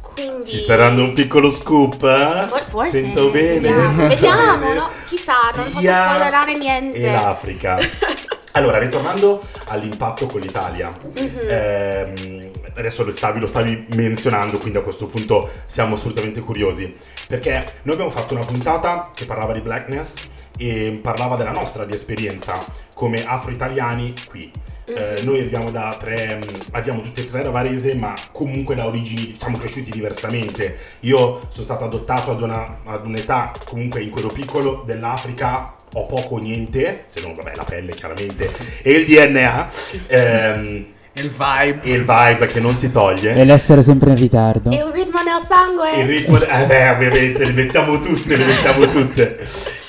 Quindi. 0.00 0.46
Ci 0.50 0.60
stai 0.60 0.76
dando 0.76 1.02
un 1.02 1.12
piccolo 1.12 1.50
scoop, 1.50 2.02
eh? 2.04 2.46
For- 2.48 2.62
Forse. 2.62 3.00
Sento 3.00 3.30
bene. 3.30 3.58
Vediamo, 3.60 3.88
sento 3.90 4.14
vediamo, 4.14 4.58
bene. 4.58 4.74
no? 4.74 4.88
Chissà, 5.06 5.34
non 5.54 5.64
posso 5.64 5.78
Tia 5.80 6.04
spoilerare 6.08 6.56
niente. 6.56 6.98
E 6.98 7.10
l'Africa. 7.12 7.78
Allora, 8.52 8.78
ritornando 8.78 9.40
all'impatto 9.66 10.26
con 10.26 10.40
l'Italia, 10.40 10.88
Mhm. 10.88 11.38
ehm, 11.48 12.50
adesso 12.76 13.04
lo 13.04 13.12
stavi, 13.12 13.38
lo 13.38 13.46
stavi 13.46 13.86
menzionando, 13.94 14.58
quindi 14.58 14.78
a 14.78 14.82
questo 14.82 15.06
punto 15.06 15.48
siamo 15.66 15.94
assolutamente 15.94 16.40
curiosi, 16.40 16.96
perché 17.28 17.50
noi 17.82 17.94
abbiamo 17.94 18.10
fatto 18.10 18.34
una 18.34 18.44
puntata 18.44 19.10
che 19.14 19.26
parlava 19.26 19.52
di 19.52 19.60
blackness 19.60 20.14
e 20.56 20.98
parlava 21.00 21.36
della 21.36 21.52
nostra 21.52 21.84
di 21.84 21.94
esperienza 21.94 22.58
come 22.94 23.24
afro-italiani 23.24 24.12
qui. 24.26 24.50
Eh, 24.88 25.20
noi 25.22 25.40
abbiamo, 25.40 25.70
da 25.70 25.94
tre, 26.00 26.36
mh, 26.36 26.60
abbiamo 26.72 27.00
tutte 27.02 27.20
e 27.20 27.26
tre 27.26 27.42
da 27.42 27.50
Varese, 27.50 27.94
ma 27.94 28.14
comunque 28.32 28.74
da 28.74 28.86
origini, 28.86 29.36
siamo 29.38 29.58
cresciuti 29.58 29.90
diversamente. 29.90 30.76
Io 31.00 31.40
sono 31.50 31.64
stato 31.64 31.84
adottato 31.84 32.30
ad, 32.30 32.40
una- 32.42 32.78
ad 32.84 33.04
un'età, 33.06 33.52
comunque 33.66 34.00
in 34.02 34.08
quello 34.10 34.28
piccolo 34.28 34.82
dell'Africa, 34.86 35.74
ho 35.92 36.06
poco 36.06 36.36
o 36.36 36.38
niente, 36.38 37.04
se 37.08 37.20
non, 37.20 37.34
vabbè, 37.34 37.52
la 37.54 37.64
pelle 37.64 37.92
chiaramente, 37.92 38.50
e 38.82 38.92
il 38.92 39.04
DNA, 39.06 39.68
ehm, 40.06 40.86
E 41.12 41.20
il 41.20 41.30
vibe. 41.30 41.80
e 41.82 41.92
il 41.92 42.04
vibe 42.06 42.46
che 42.46 42.60
non 42.60 42.74
si 42.74 42.90
toglie. 42.90 43.34
E 43.34 43.44
l'essere 43.44 43.82
sempre 43.82 44.10
in 44.10 44.16
ritardo. 44.16 44.70
E 44.70 44.76
il 44.76 44.90
ritmo 44.92 45.20
nel 45.22 45.42
sangue. 45.46 46.00
Il 46.00 46.06
ritmo, 46.06 46.40
eh 46.40 46.64
beh, 46.66 46.88
ovviamente, 46.90 47.44
le 47.44 47.52
mettiamo 47.52 47.98
tutte, 47.98 48.36
le 48.36 48.44
mettiamo 48.46 48.86
tutte. 48.88 49.38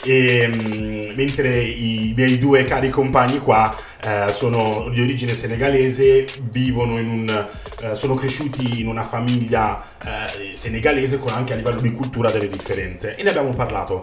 E, 0.04 0.48
mm, 0.48 1.16
mentre 1.16 1.62
i 1.62 2.14
miei 2.16 2.40
due 2.40 2.64
cari 2.64 2.90
compagni 2.90 3.38
qua 3.40 3.76
eh, 4.02 4.32
sono 4.32 4.90
di 4.90 5.02
origine 5.02 5.34
senegalese, 5.34 6.26
vivono 6.44 7.00
in 7.00 7.10
un. 7.10 7.50
eh, 7.82 7.96
sono 7.96 8.16
cresciuti 8.16 8.80
in 8.80 8.88
una 8.88 9.04
famiglia 9.04 9.84
eh, 10.04 10.56
senegalese 10.56 11.20
con 11.20 11.34
anche 11.34 11.54
a 11.54 11.56
livello 11.56 11.82
di 11.82 11.92
cultura 11.92 12.32
delle 12.32 12.48
differenze. 12.48 13.16
E 13.16 13.24
ne 13.24 13.30
abbiamo 13.30 13.52
parlato. 13.52 14.02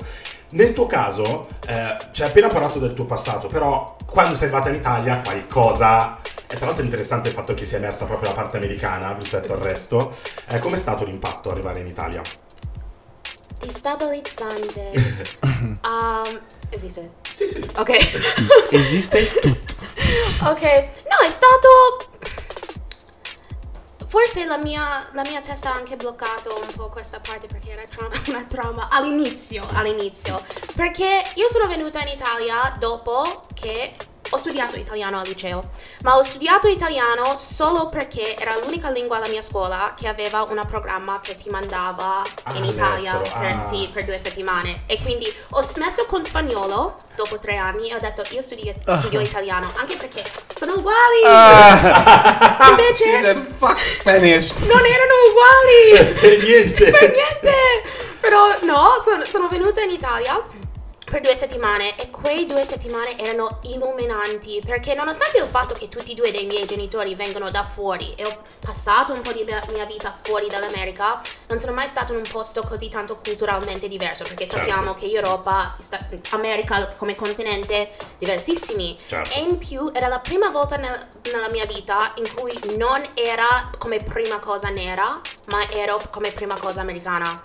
Nel 0.51 0.73
tuo 0.73 0.87
caso, 0.87 1.49
eh, 1.67 1.97
ci 2.13 2.23
hai 2.23 2.29
appena 2.29 2.47
parlato 2.49 2.79
del 2.79 2.95
tuo 2.95 3.05
passato, 3.05 3.49
però 3.49 3.97
quando 4.07 4.37
sei 4.37 4.49
arrivata 4.49 4.69
in 4.69 4.77
Italia 4.77 5.21
qualcosa. 5.21 6.21
E 6.49 6.55
tra 6.55 6.67
l'altro 6.67 6.83
è 6.83 6.85
interessante 6.85 7.29
il 7.29 7.35
fatto 7.35 7.55
che 7.55 7.65
sia 7.65 7.79
emersa 7.79 8.05
proprio 8.05 8.29
la 8.29 8.37
parte 8.37 8.57
americana 8.59 9.17
rispetto 9.19 9.53
al 9.53 9.59
resto. 9.59 10.15
Eh, 10.49 10.59
com'è 10.61 10.77
stato 10.77 11.05
l'impatto 11.05 11.51
arrivare 11.51 11.81
in 11.81 11.87
Italia? 11.87 12.21
Destabilizzante. 13.59 14.91
um, 15.83 16.41
esiste. 16.71 17.13
Sì, 17.33 17.49
sì. 17.51 17.71
Ok. 17.77 17.91
Esiste 18.71 19.29
tutto. 19.41 19.75
ok. 20.43 20.63
No, 20.63 21.27
è 21.27 21.31
stato. 21.31 22.11
forse 24.09 24.45
la 24.47 24.57
mia, 24.57 25.09
la 25.13 25.23
mia 25.23 25.41
testa 25.41 25.73
ha 25.73 25.75
anche 25.77 25.97
bloccato 25.97 26.59
un 26.61 26.73
po' 26.75 26.89
questa 26.89 27.21
parte 27.21 27.47
perché 27.47 27.71
era 27.73 27.83
tra- 27.85 28.09
una 28.29 28.45
trauma 28.49 28.89
all'inizio, 28.91 29.67
all'inizio. 29.73 30.41
Perché 30.75 31.23
io 31.35 31.49
sono 31.49 31.67
venuta 31.67 32.01
in 32.01 32.09
Italia 32.09 32.75
dopo 32.79 33.43
che 33.55 33.95
ho 34.31 34.37
studiato 34.37 34.77
italiano 34.77 35.19
al 35.21 35.27
liceo, 35.27 35.71
ma 36.03 36.17
ho 36.17 36.23
studiato 36.23 36.69
italiano 36.69 37.37
solo 37.37 37.89
perché 37.89 38.37
era 38.37 38.57
l'unica 38.63 38.91
lingua 38.91 39.17
alla 39.17 39.29
mia 39.29 39.43
scuola 39.43 39.95
che 39.97 40.09
aveva 40.09 40.43
un 40.43 40.61
programma 40.69 41.21
che 41.23 41.35
ti 41.35 41.49
mandava 41.51 42.23
Ah, 42.45 42.55
in 42.55 42.65
Italia 42.65 43.17
per, 43.17 43.57
ah. 43.59 43.61
sì, 43.61 43.89
per 43.93 44.05
due 44.05 44.19
settimane. 44.19 44.83
E 44.87 44.99
quindi 45.03 45.33
ho 45.51 45.61
smesso 45.63 46.05
con 46.07 46.25
spagnolo 46.25 46.97
dopo 47.15 47.39
tre 47.39 47.57
anni 47.57 47.91
e 47.91 47.95
ho 47.95 47.99
detto 47.99 48.23
io 48.31 48.43
studio, 48.43 48.75
Ah. 48.85 48.99
studio 48.99 49.21
italiano, 49.21 49.71
anche 49.77 49.97
perché 49.97 50.25
sono 50.55 50.75
uguali. 50.75 51.23
Ah. 51.25 52.67
Invece- 52.71 53.21
said, 53.21 53.47
fuck 53.57 53.79
Spanish. 53.85 54.51
Non 54.59 54.85
erano 54.85 55.15
uguali! 55.31 56.15
Per 56.21 56.39
niente. 56.45 56.91
per 56.91 57.13
niente! 57.13 57.55
Però 58.21 58.47
no, 58.63 58.99
sono, 59.01 59.25
sono 59.25 59.47
venuta 59.49 59.83
in 59.83 59.91
Italia 59.91 60.43
per 61.09 61.21
due 61.21 61.37
settimane 61.37 61.97
e 62.01 62.11
quei 62.11 62.47
due 62.47 62.65
settimane 62.65 63.17
erano 63.17 63.61
illuminanti 63.63 64.61
perché 64.65 64.93
nonostante 64.95 65.39
il 65.39 65.45
fatto 65.47 65.75
che 65.75 65.89
tutti 65.89 66.13
e 66.13 66.15
due 66.17 66.33
dei 66.33 66.47
miei 66.47 66.67
genitori 66.67 67.15
vengono 67.15 67.49
da 67.51 67.63
fuori 67.63 68.13
e 68.17 68.25
ho 68.27 68.43
passato 68.59 69.13
un 69.13 69.21
po' 69.21 69.31
di 69.33 69.45
mia, 69.45 69.85
vita 69.85 70.13
fuori 70.23 70.49
dall'America, 70.49 71.21
non 71.49 71.61
sono 71.61 71.73
mai 71.73 71.87
stato 71.87 72.13
in 72.13 72.19
un 72.19 72.29
posto 72.29 72.63
così 72.63 72.89
tanto 72.89 73.17
culturalmente 73.23 73.87
diverso 73.87 74.25
perché 74.25 74.47
Certo. 74.47 74.67
sappiamo 74.67 74.95
che 74.95 75.07
Europa, 75.07 75.77
America 76.31 76.93
come 76.97 77.15
continente, 77.15 77.91
diversissimi. 78.19 78.99
Certo. 79.07 79.33
E 79.33 79.41
in 79.43 79.59
più 79.59 79.91
era 79.95 80.09
la 80.09 80.19
prima 80.19 80.51
volta 80.51 80.77
nel- 80.77 81.07
nella 81.33 81.49
mia 81.49 81.67
vita 81.67 82.13
in 82.17 82.35
cui 82.35 82.53
non 82.77 83.07
era 83.15 83.71
come 83.79 83.99
prima 83.99 84.41
cosa 84.41 84.69
nera, 84.71 85.21
ma 85.51 85.69
ero 85.71 86.01
come 86.11 86.33
prima 86.33 86.57
cosa 86.57 86.81
americana. 86.81 87.41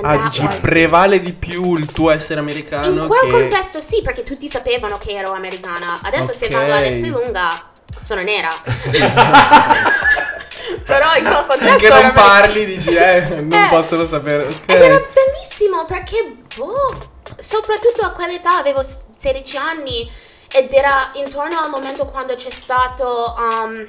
Ah, 0.00 0.16
dici, 0.16 0.42
was- 0.42 0.60
prevale 0.60 1.20
di 1.20 1.32
più 1.32 1.76
il 1.76 1.90
tuo 1.92 2.10
essere 2.10 2.40
americano 2.40 3.02
in 3.02 3.06
quel 3.08 3.20
che... 3.20 3.30
contesto 3.30 3.80
sì, 3.80 4.00
perché 4.02 4.22
tutti 4.22 4.48
sapevano 4.48 4.98
che 4.98 5.12
ero 5.12 5.32
americana. 5.32 6.00
Adesso 6.02 6.32
se 6.32 6.46
Ok. 6.46 6.52
parlo 6.52 6.74
ad 6.74 6.84
lunga 7.08 7.62
sono 8.00 8.22
nera. 8.22 8.50
Però 10.84 11.14
in 11.16 11.24
quel 11.24 11.44
contesto 11.46 11.72
Anche 11.72 11.86
ero 11.86 12.00
non 12.00 12.12
parli, 12.12 12.64
dici, 12.64 12.94
eh, 12.94 13.20
non 13.40 13.52
Eh, 13.52 13.68
possono 13.68 14.06
sapere. 14.06 14.44
Ok. 14.46 14.54
Ed 14.66 14.80
era 14.80 15.00
bellissimo 15.12 15.84
perché, 15.84 16.36
boh, 16.56 17.10
soprattutto 17.36 18.02
a 18.02 18.10
quell'età 18.10 18.58
avevo 18.58 18.82
s- 18.82 19.04
16 19.16 19.56
anni 19.56 20.10
ed 20.50 20.72
era 20.72 21.10
intorno 21.14 21.58
al 21.58 21.70
momento 21.70 22.06
quando 22.06 22.34
c'è 22.34 22.50
stato 22.50 23.34
um, 23.38 23.84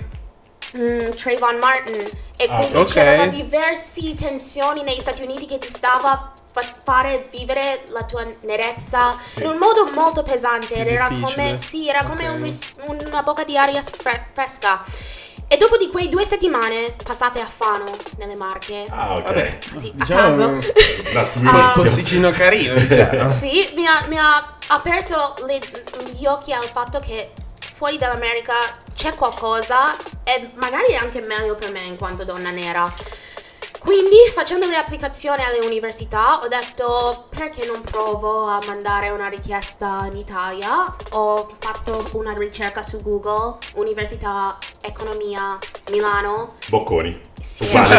mm, 0.77 1.09
Trayvon 1.11 1.57
Martin 1.57 2.09
e 2.37 2.47
Ah, 2.49 2.57
quindi 2.57 2.77
ok. 2.77 2.91
c'erano 2.91 3.27
diverse 3.31 4.13
tensioni 4.15 4.83
negli 4.83 4.99
Stati 4.99 5.21
Uniti 5.23 5.45
che 5.45 5.57
ti 5.57 5.69
stava 5.69 6.33
fa- 6.51 6.63
fare 6.83 7.27
vivere 7.31 7.83
la 7.89 8.03
tua 8.03 8.25
nerezza 8.41 9.15
in 9.39 9.47
un 9.47 9.57
modo 9.57 9.89
molto 9.93 10.23
pesante 10.23 10.73
ed 10.75 10.87
era 10.87 11.07
come, 11.21 11.57
sì, 11.57 11.87
era 11.89 12.03
come 12.03 12.27
Ok. 12.27 12.35
un 12.35 12.43
ris- 12.43 12.73
una 12.87 13.21
bocca 13.23 13.43
di 13.43 13.57
aria 13.57 13.81
fre- 13.81 14.27
fresca 14.33 14.83
e 15.47 15.57
dopo 15.57 15.77
di 15.77 15.89
quei 15.89 16.09
due 16.09 16.25
settimane 16.25 16.95
passate 17.03 17.39
a 17.39 17.45
Fano 17.45 17.85
nelle 18.17 18.35
Marche 18.35 18.85
Ah, 18.89 19.15
ok. 19.15 19.23
Vabbè, 19.23 19.57
sì, 19.77 19.87
a 19.87 19.91
diciamo 20.03 20.21
caso 20.21 20.43
un 20.47 21.47
Ah. 21.47 21.71
posticino 21.75 22.31
carino, 22.31 22.73
diciamo. 22.75 23.31
Sì, 23.31 23.71
mi 23.75 23.85
ha, 23.85 24.05
mi 24.07 24.17
ha 24.17 24.55
aperto 24.67 25.35
le- 25.45 25.59
gli 26.15 26.25
occhi 26.25 26.51
al 26.53 26.63
fatto 26.63 26.99
che 26.99 27.31
fuori 27.75 27.97
dall'America 27.97 28.53
c'è 28.95 29.13
qualcosa 29.15 29.95
e 30.23 30.49
magari 30.55 30.91
è 30.93 30.95
anche 30.95 31.21
meglio 31.21 31.55
per 31.55 31.71
me 31.71 31.81
in 31.81 31.97
quanto 31.97 32.23
donna 32.23 32.49
nera. 32.51 32.91
Quindi 33.79 34.15
facendo 34.33 34.65
le 34.67 34.77
applicazioni 34.77 35.43
alle 35.43 35.59
università 35.65 36.39
ho 36.41 36.47
detto 36.47 37.25
perché 37.35 37.65
non 37.65 37.81
provo 37.81 38.45
a 38.45 38.59
mandare 38.65 39.09
una 39.09 39.27
richiesta 39.27 40.07
in 40.09 40.15
Italia. 40.15 40.95
Ho 41.11 41.49
fatto 41.59 42.07
una 42.13 42.33
ricerca 42.33 42.81
su 42.81 43.01
Google, 43.01 43.57
Università 43.73 44.57
Economia 44.79 45.57
Milano. 45.89 46.55
Bocconi. 46.67 47.21
Sì. 47.41 47.65
Uguale. 47.65 47.91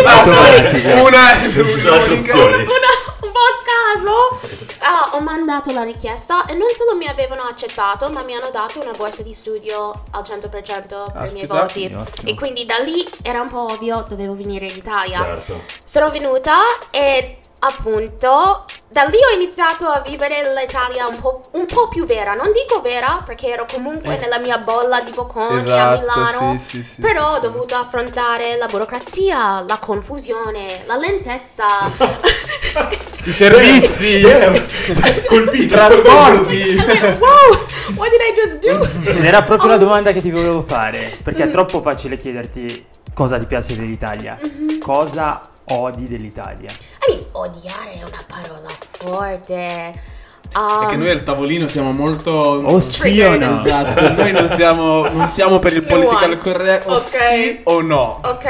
Una, 1.00 1.02
una, 1.02 1.46
l'unica- 1.46 1.92
opzioni. 1.92 2.64
Una- 2.64 2.98
un 3.20 3.30
po' 3.32 3.38
a 3.38 3.62
caso 3.94 4.59
Ah, 4.82 5.10
ho 5.12 5.20
mandato 5.20 5.70
la 5.72 5.82
richiesta 5.82 6.46
e 6.46 6.54
non 6.54 6.68
solo 6.72 6.96
mi 6.96 7.06
avevano 7.06 7.42
accettato 7.42 8.08
ma 8.10 8.22
mi 8.22 8.34
hanno 8.34 8.48
dato 8.50 8.80
una 8.80 8.92
borsa 8.96 9.22
di 9.22 9.34
studio 9.34 9.92
al 10.12 10.22
100% 10.22 10.48
per 10.48 11.28
i 11.28 11.32
miei 11.32 11.44
Aspetta. 11.46 11.60
voti 11.60 11.84
Ottimo. 11.84 12.04
e 12.24 12.34
quindi 12.34 12.64
da 12.64 12.78
lì 12.78 13.06
era 13.22 13.40
un 13.42 13.48
po' 13.48 13.64
ovvio 13.72 14.04
dovevo 14.08 14.34
venire 14.34 14.66
in 14.66 14.76
Italia 14.76 15.18
Certo. 15.22 15.60
sono 15.84 16.08
venuta 16.10 16.56
e 16.90 17.39
appunto 17.60 18.64
da 18.88 19.04
lì 19.04 19.16
ho 19.16 19.34
iniziato 19.34 19.86
a 19.86 20.00
vivere 20.00 20.52
l'Italia 20.58 21.06
un 21.06 21.20
po', 21.20 21.42
un 21.52 21.66
po' 21.66 21.88
più 21.88 22.04
vera 22.06 22.34
non 22.34 22.50
dico 22.52 22.80
vera 22.80 23.22
perché 23.24 23.48
ero 23.52 23.66
comunque 23.70 24.16
nella 24.18 24.38
mia 24.38 24.58
bolla 24.58 25.00
di 25.00 25.10
Bocconi 25.12 25.58
a 25.58 25.60
Esatto, 25.60 25.98
Milano 26.00 26.58
sì, 26.58 26.64
sì, 26.64 26.82
sì, 26.82 27.00
però 27.00 27.26
sì, 27.28 27.32
ho 27.32 27.34
sì. 27.36 27.40
dovuto 27.42 27.74
affrontare 27.76 28.56
la 28.56 28.66
burocrazia 28.66 29.62
la 29.66 29.78
confusione 29.78 30.82
la 30.86 30.96
lentezza 30.96 31.66
I 33.24 33.32
servizi, 33.32 34.20
Eh, 34.22 34.66
cioè, 34.94 35.24
colpito. 35.26 35.62
i 35.64 35.66
trasporti. 35.68 36.76
wow, 37.18 37.58
what 37.96 38.08
did 38.10 38.20
I 38.20 38.32
just 38.34 38.58
do? 38.60 38.82
Ed 39.10 39.24
era 39.24 39.42
proprio 39.42 39.68
Oh. 39.68 39.72
la 39.72 39.76
domanda 39.78 40.10
che 40.12 40.22
ti 40.22 40.30
volevo 40.30 40.62
fare, 40.62 41.14
perché 41.22 41.44
Mm. 41.44 41.48
è 41.48 41.50
troppo 41.50 41.82
facile 41.82 42.16
chiederti 42.16 42.86
cosa 43.12 43.38
ti 43.38 43.44
piace 43.44 43.76
dell'Italia. 43.76 44.38
Mm-hmm. 44.42 44.78
Cosa 44.80 45.38
odi 45.70 46.06
dell'Italia? 46.08 46.70
I 47.08 47.12
mean, 47.12 47.24
odiare 47.32 47.92
è 47.92 48.02
una 48.02 48.24
parola 48.26 48.68
forte. 48.90 50.18
Um, 50.54 50.80
Perché 50.80 50.96
noi 50.96 51.10
al 51.10 51.22
tavolino 51.22 51.68
siamo 51.68 51.92
molto... 51.92 52.30
O 52.30 52.80
sì 52.80 53.20
o 53.20 53.36
no? 53.36 53.62
Esatto, 53.64 54.12
noi 54.14 54.32
non 54.32 54.48
siamo, 54.48 55.08
non 55.08 55.28
siamo 55.28 55.58
per 55.60 55.72
il 55.74 55.84
political 55.84 56.38
correct, 56.38 56.88
o 56.88 56.94
Ok. 56.94 57.00
sì 57.00 57.60
o 57.64 57.80
no. 57.82 58.20
Ok, 58.24 58.44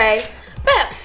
beh. 0.62 0.98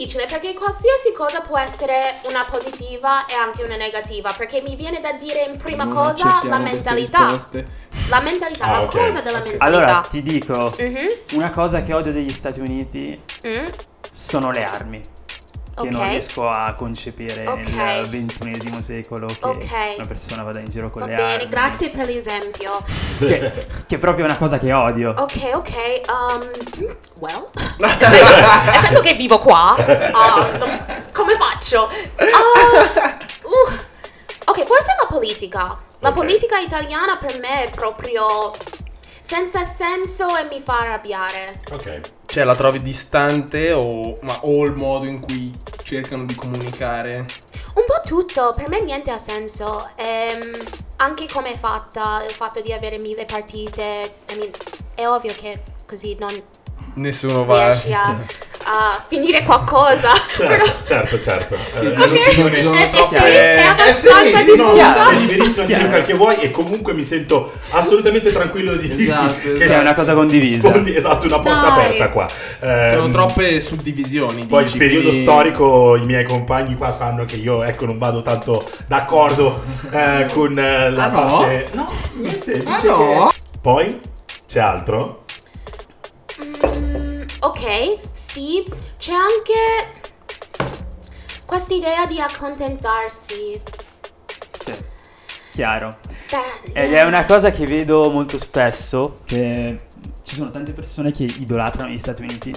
Difficile 0.00 0.24
perché 0.24 0.54
qualsiasi 0.54 1.12
cosa 1.14 1.42
può 1.42 1.58
essere 1.58 2.20
una 2.22 2.42
positiva 2.50 3.26
e 3.26 3.34
anche 3.34 3.62
una 3.62 3.76
negativa. 3.76 4.32
Perché 4.32 4.62
mi 4.62 4.74
viene 4.74 4.98
da 4.98 5.12
dire 5.12 5.42
in 5.46 5.58
prima 5.58 5.84
Non 5.84 5.92
cosa 5.92 6.40
la 6.44 6.56
mentalità. 6.56 7.36
La 8.08 8.20
mentalità, 8.20 8.64
Ah, 8.64 8.70
la 8.72 8.80
ok. 8.82 8.90
cosa 8.92 9.20
della 9.20 9.42
mentalità. 9.42 9.62
Allora, 9.64 10.06
ti 10.08 10.22
dico, 10.22 10.74
Mhm, 10.78 11.08
una 11.34 11.50
cosa 11.50 11.82
che 11.82 11.92
odio 11.92 12.12
degli 12.12 12.32
Stati 12.32 12.60
Uniti 12.60 13.20
mm, 13.46 13.66
sono 14.10 14.50
le 14.50 14.64
armi. 14.64 15.02
Che 15.74 15.80
Ok. 15.86 15.92
non 15.92 16.08
riesco 16.08 16.48
a 16.48 16.74
concepire 16.74 17.46
Ok. 17.46 17.68
nel 17.68 18.08
XXI 18.08 18.82
secolo 18.82 19.26
che 19.26 19.36
Ok. 19.40 19.66
una 19.96 20.06
persona 20.06 20.42
vada 20.42 20.58
in 20.58 20.68
giro 20.68 20.90
con 20.90 21.00
Va 21.02 21.08
le 21.08 21.14
bene, 21.14 21.32
armi. 21.34 21.46
grazie 21.48 21.88
per 21.90 22.06
l'esempio. 22.06 22.82
Che, 23.18 23.52
che 23.86 23.94
è 23.94 23.98
proprio 23.98 24.24
una 24.24 24.36
cosa 24.36 24.58
che 24.58 24.72
odio. 24.72 25.14
Ok, 25.16 25.50
ok. 25.54 25.70
Um, 26.08 26.96
well, 27.20 27.48
essendo, 27.78 28.70
essendo 28.72 29.00
che 29.00 29.14
vivo 29.14 29.38
qua, 29.38 29.74
non- 29.78 30.84
come 31.12 31.34
faccio? 31.36 31.86
Ah, 32.16 33.16
uh, 33.44 34.50
ok, 34.50 34.64
forse 34.64 34.94
la 35.00 35.06
politica. 35.08 35.76
La 36.00 36.12
politica 36.12 36.58
italiana 36.58 37.16
per 37.18 37.38
me 37.40 37.64
è 37.64 37.70
proprio 37.70 38.52
senza 39.30 39.64
senso 39.64 40.36
e 40.36 40.42
mi 40.50 40.60
fa 40.60 40.80
arrabbiare. 40.80 41.60
Ok. 41.70 42.00
Cioè, 42.26 42.42
la 42.42 42.56
trovi 42.56 42.82
distante 42.82 43.70
o, 43.70 44.18
ma, 44.22 44.44
o 44.44 44.64
il 44.64 44.72
modo 44.72 45.06
in 45.06 45.20
cui 45.20 45.54
cercano 45.84 46.24
di 46.24 46.34
comunicare? 46.34 47.26
Un 47.74 47.84
po' 47.86 48.00
tutto, 48.04 48.52
per 48.56 48.68
me 48.68 48.82
niente 48.82 49.12
ha 49.12 49.18
senso. 49.18 49.88
Ehm, 49.94 50.50
anche 50.96 51.28
come 51.32 51.52
è 51.52 51.56
fatta, 51.56 52.24
il 52.26 52.34
fatto 52.34 52.60
di 52.60 52.72
avere 52.72 52.98
mille 52.98 53.24
partite. 53.24 54.14
I 54.30 54.36
mean, 54.36 54.50
è 54.96 55.06
ovvio 55.06 55.32
che 55.32 55.62
così 55.86 56.16
non 56.18 56.42
Nessuno 56.94 57.44
va... 57.44 57.66
riesci 57.66 57.92
a, 57.92 58.18
a 58.72 59.02
finire 59.08 59.42
qualcosa. 59.42 60.10
Però 60.38 60.64
Certo, 60.84 61.20
certo, 61.20 61.56
certo. 61.72 61.78
Eh, 61.80 61.88
Ok. 61.88 61.96
non 61.96 62.08
ci 62.08 62.32
sono- 62.32 62.54
Sono 62.54 62.72
è, 62.74 62.82
è, 62.86 62.90
troppe- 62.90 63.18
sì, 63.18 63.24
è 63.24 63.60
abbastanza 63.62 64.40
Eh, 64.40 64.44
sì, 64.44 64.56
No, 64.56 64.64
diffusa. 64.64 64.92
sei 64.94 65.18
liberissimo 65.20 65.66
di 65.66 65.74
dire 65.74 65.96
Sì. 66.00 66.02
che 66.06 66.14
vuoi 66.14 66.36
e 66.40 66.50
comunque 66.50 66.92
mi 66.92 67.02
sento 67.02 67.52
assolutamente 67.70 68.32
tranquillo 68.32 68.74
di 68.74 68.88
dire 68.94 69.12
Esatto, 69.12 69.34
che 69.40 69.54
esatto. 69.54 69.72
È 69.72 69.78
una 69.78 69.94
cosa 69.94 70.14
condivisa. 70.14 70.68
sfondi- 70.68 70.94
esatto, 70.96 71.26
una 71.26 71.38
porta 71.40 71.60
Dai. 71.60 71.70
aperta 71.86 72.08
qua. 72.10 72.28
Sono 72.60 73.04
Ehm, 73.04 73.10
troppe 73.12 73.60
suddivisioni. 73.60 74.46
Poi 74.46 74.64
il 74.64 74.76
periodo 74.76 75.08
quindi- 75.08 75.26
storico, 75.26 75.96
i 75.96 76.04
miei 76.04 76.24
compagni 76.24 76.76
qua 76.76 76.92
sanno 76.92 77.24
che 77.24 77.36
io 77.36 77.62
ecco 77.64 77.86
non 77.86 77.98
vado 77.98 78.22
tanto 78.22 78.68
d'accordo 78.86 79.62
eh, 79.90 80.26
con 80.32 80.56
eh, 80.58 80.90
la 80.90 81.04
Ah, 81.04 81.08
no? 81.08 81.20
parte. 81.38 81.66
No, 81.72 81.90
niente. 82.14 82.62
Ah 82.66 82.80
no? 82.84 83.28
che- 83.30 83.38
Poi 83.60 84.00
c'è 84.46 84.60
altro? 84.60 85.24
Mm, 86.42 86.52
ok, 87.40 87.98
sì, 88.10 88.64
c'è 88.98 89.12
anche 89.12 90.00
questa 91.46 91.74
idea 91.74 92.06
di 92.06 92.20
accontentarsi. 92.20 93.60
Sì, 94.64 94.74
chiaro. 95.52 95.98
Beh, 96.30 96.72
Ed 96.72 96.92
è 96.92 97.02
una 97.02 97.24
cosa 97.24 97.50
che 97.50 97.66
vedo 97.66 98.10
molto 98.10 98.38
spesso, 98.38 99.20
che 99.24 99.88
ci 100.22 100.34
sono 100.36 100.50
tante 100.50 100.72
persone 100.72 101.12
che 101.12 101.24
idolatrano 101.24 101.90
gli 101.90 101.98
Stati 101.98 102.22
Uniti 102.22 102.54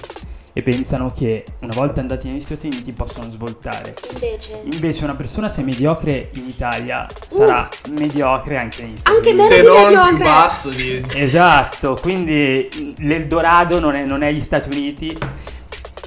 e 0.56 0.62
pensano 0.62 1.12
che 1.12 1.44
una 1.62 1.74
volta 1.74 2.00
andati 2.00 2.30
negli 2.30 2.40
Stati 2.40 2.68
Uniti 2.68 2.94
possono 2.94 3.28
svoltare. 3.30 3.96
Invece. 4.14 4.62
Invece 4.72 5.04
una 5.04 5.16
persona 5.16 5.48
se 5.50 5.62
è 5.62 5.64
mediocre 5.64 6.30
in 6.36 6.48
Italia 6.48 7.08
sarà 7.28 7.68
mediocre 7.92 8.58
anche 8.58 8.84
negli 8.84 8.98
Stati 8.98 9.16
Anche 9.18 9.30
Uniti. 9.30 9.46
Se 9.46 9.62
non 9.64 9.84
mediocre. 9.86 10.14
più 10.16 10.24
basso 10.24 10.70
di... 10.70 11.06
Esatto, 11.16 11.98
quindi 12.00 12.94
l'Eldorado 13.00 13.80
non 13.80 13.96
è, 13.96 14.06
non 14.06 14.22
è 14.24 14.32
gli 14.32 14.42
Stati 14.42 14.70
Uniti. 14.70 15.18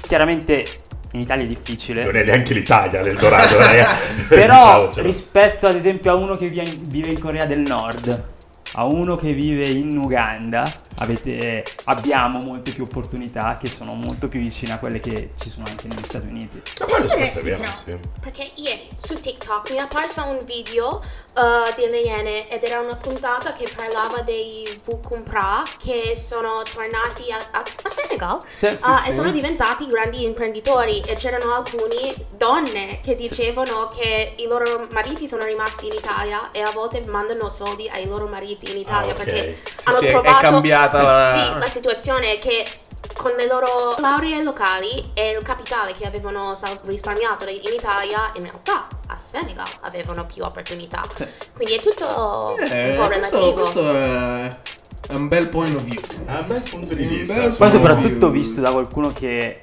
Chiaramente 0.07 0.65
in 1.11 1.21
Italia 1.21 1.43
è 1.43 1.47
difficile. 1.47 2.03
Non 2.05 2.15
è 2.15 2.23
neanche 2.23 2.53
l'Italia 2.53 3.01
l'Eldorado, 3.01 3.57
ragazzi. 3.57 4.21
Però 4.29 4.45
Diciamocelo. 4.87 5.05
rispetto 5.05 5.67
ad 5.67 5.75
esempio 5.75 6.11
a 6.11 6.15
uno 6.15 6.37
che 6.37 6.47
vi- 6.47 6.79
vive 6.87 7.09
in 7.09 7.19
Corea 7.19 7.45
del 7.45 7.59
Nord, 7.59 8.23
a 8.79 8.85
uno 8.85 9.15
che 9.17 9.33
vive 9.33 9.67
in 9.69 9.97
Uganda, 9.97 10.71
avete- 10.99 11.63
abbiamo 11.85 12.39
molte 12.39 12.71
più 12.71 12.83
opportunità 12.83 13.57
che 13.57 13.69
sono 13.69 13.93
molto 13.95 14.27
più 14.27 14.39
vicine 14.39 14.73
a 14.73 14.77
quelle 14.77 14.99
che 14.99 15.31
ci 15.39 15.49
sono 15.49 15.65
anche 15.67 15.87
negli 15.87 16.03
Stati 16.03 16.27
Uniti. 16.27 16.61
Ma 16.79 16.85
quello 16.85 17.07
questo 17.07 17.39
è 17.39 17.43
vero, 17.43 17.57
però, 17.57 17.71
sì. 17.73 17.97
Perché 18.21 18.51
ieri 18.55 18.87
su 18.99 19.19
TikTok 19.19 19.71
mi 19.71 19.77
è 19.77 19.79
apparsa 19.81 20.23
un 20.25 20.39
video 20.45 21.01
uh, 21.33 21.73
delle 21.75 22.01
Iene 22.01 22.49
ed 22.49 22.63
era 22.63 22.79
una 22.79 22.93
puntata 22.93 23.53
che 23.53 23.67
parlava 23.75 24.21
dei 24.21 24.65
Vukumpra 24.85 25.63
che 25.83 26.13
sono 26.15 26.61
tornati 26.71 27.31
a, 27.31 27.37
a- 27.51 27.63
a 27.83 27.89
Senegal 27.89 28.39
Sì, 28.51 28.67
sì, 28.67 28.83
uh, 28.83 28.95
sì. 29.03 29.09
e 29.09 29.13
sono 29.13 29.31
diventati 29.31 29.87
grandi 29.87 30.23
imprenditori 30.23 31.01
e 31.01 31.15
c'erano 31.15 31.51
alcune 31.51 32.13
donne 32.37 32.99
che 33.01 33.15
dicevano 33.15 33.87
che 33.87 34.35
i 34.37 34.45
loro 34.45 34.85
mariti 34.91 35.27
sono 35.27 35.45
rimasti 35.45 35.87
in 35.87 35.93
Italia 35.93 36.51
e 36.51 36.61
a 36.61 36.69
volte 36.69 37.03
mandano 37.07 37.49
soldi 37.49 37.89
ai 37.89 38.05
loro 38.07 38.27
mariti 38.27 38.65
in 38.71 38.77
Italia 38.77 39.11
Ah, 39.13 39.15
ok. 39.15 39.23
perché 39.23 39.59
Sì, 39.75 39.83
hanno 39.89 39.97
sì, 39.99 40.05
è- 40.05 40.07
è 40.07 40.11
trovato 40.11 40.39
cambiata 40.39 41.01
la- 41.01 41.31
Sì, 41.53 41.59
la 41.59 41.67
situazione 41.67 42.33
è 42.33 42.39
che 42.39 42.65
con 43.15 43.31
le 43.35 43.47
loro 43.47 43.95
lauree 43.99 44.43
locali 44.43 45.11
e 45.13 45.31
il 45.31 45.43
capitale 45.43 45.93
che 45.93 46.05
avevano 46.05 46.53
risparmiato 46.85 47.47
in 47.47 47.73
Italia, 47.73 48.31
in 48.35 48.43
realtà 48.43 48.87
a 49.07 49.15
Senegal 49.15 49.65
avevano 49.81 50.25
più 50.25 50.43
opportunità. 50.43 51.01
Quindi 51.55 51.75
è 51.75 51.79
tutto 51.81 52.57
Eh, 52.57 52.89
un 52.91 52.95
po' 52.97 53.07
questo, 53.07 53.07
relativo. 53.07 53.51
questo 53.61 53.91
è, 53.95 54.55
è 55.09 55.13
un 55.13 55.27
bel 55.27 55.49
point 55.49 55.75
of 55.75 55.81
view. 55.83 55.99
È 56.25 56.31
un 56.39 56.47
bel 56.47 56.61
punto 56.61 56.93
di 56.93 57.03
Un 57.03 57.09
vista. 57.09 57.33
Poi 57.33 57.51
Sono 57.51 57.69
soprattutto 57.69 58.29
più- 58.29 58.39
visto 58.39 58.61
da 58.61 58.71
qualcuno 58.71 59.09
che 59.09 59.61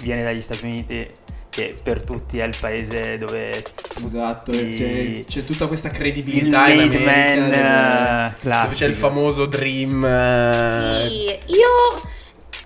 viene 0.00 0.22
dagli 0.22 0.40
Stati 0.42 0.64
Uniti, 0.64 1.12
che 1.54 1.76
per 1.82 2.02
tutti 2.04 2.38
è 2.38 2.44
il 2.44 2.56
paese 2.58 3.18
dove 3.18 3.62
Esatto, 4.04 4.52
c'è, 4.72 5.24
c'è 5.26 5.44
tutta 5.44 5.66
questa 5.68 5.90
il 5.90 5.90
credibilità 5.90 6.68
in 6.68 6.76
made 6.76 6.98
America. 6.98 6.98
man 6.98 7.50
dove- 7.50 8.32
eh, 8.32 8.34
dove 8.60 8.74
classico. 8.74 8.74
c'è 8.74 8.86
il 8.86 8.94
famoso 8.94 9.46
dream. 9.46 10.04
eh, 10.04 11.08
Sì, 11.08 11.24
io 11.46 12.00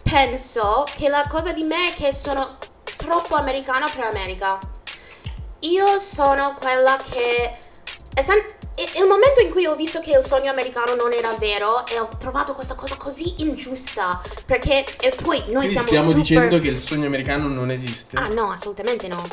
penso 0.02 0.84
che 0.96 1.08
la 1.08 1.26
cosa 1.28 1.52
di 1.52 1.62
me 1.62 1.90
è 1.90 1.94
che 1.94 2.12
sono 2.12 2.58
troppo 2.96 3.34
americana 3.34 3.88
per 3.88 4.04
America. 4.04 4.58
Io 5.60 5.98
sono 5.98 6.54
quella 6.54 6.96
che... 7.10 7.56
e- 8.78 8.98
Il 9.00 9.06
momento 9.06 9.40
in 9.40 9.50
cui 9.50 9.66
ho 9.66 9.74
visto 9.74 10.00
che 10.00 10.12
il 10.16 10.22
sogno 10.22 10.50
americano 10.50 10.94
non 10.94 11.12
era 11.12 11.32
vero 11.38 11.84
e 11.86 11.98
ho 11.98 12.08
trovato 12.18 12.54
questa 12.54 12.74
cosa 12.74 12.94
così 12.96 13.34
ingiusta 13.42 14.20
perché 14.46 14.84
e 15.00 15.14
poi 15.22 15.38
noi 15.48 15.66
Quindi 15.66 15.68
siamo 15.72 15.86
stiamo 15.88 16.06
super... 16.08 16.20
dicendo 16.22 16.58
che 16.60 16.68
il 16.68 16.78
sogno 16.78 17.06
americano 17.06 17.48
non 17.48 17.70
esiste. 17.70 18.16
Ah 18.16 18.28
no, 18.28 18.52
assolutamente 18.52 19.08
no. 19.08 19.26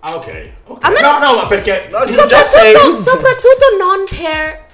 Ah, 0.00 0.14
ok. 0.16 0.50
ok. 0.66 0.84
A 0.84 0.90
me 0.90 1.00
no, 1.00 1.18
no- 1.18 1.34
ma 1.36 1.46
perché. 1.46 1.88
No, 1.90 2.04
io 2.04 2.26
già 2.26 2.42
sei- 2.42 2.72
Soprattutto, 2.72 2.94
soprattutto 3.10 3.76
non 3.78 4.04
per 4.08 4.66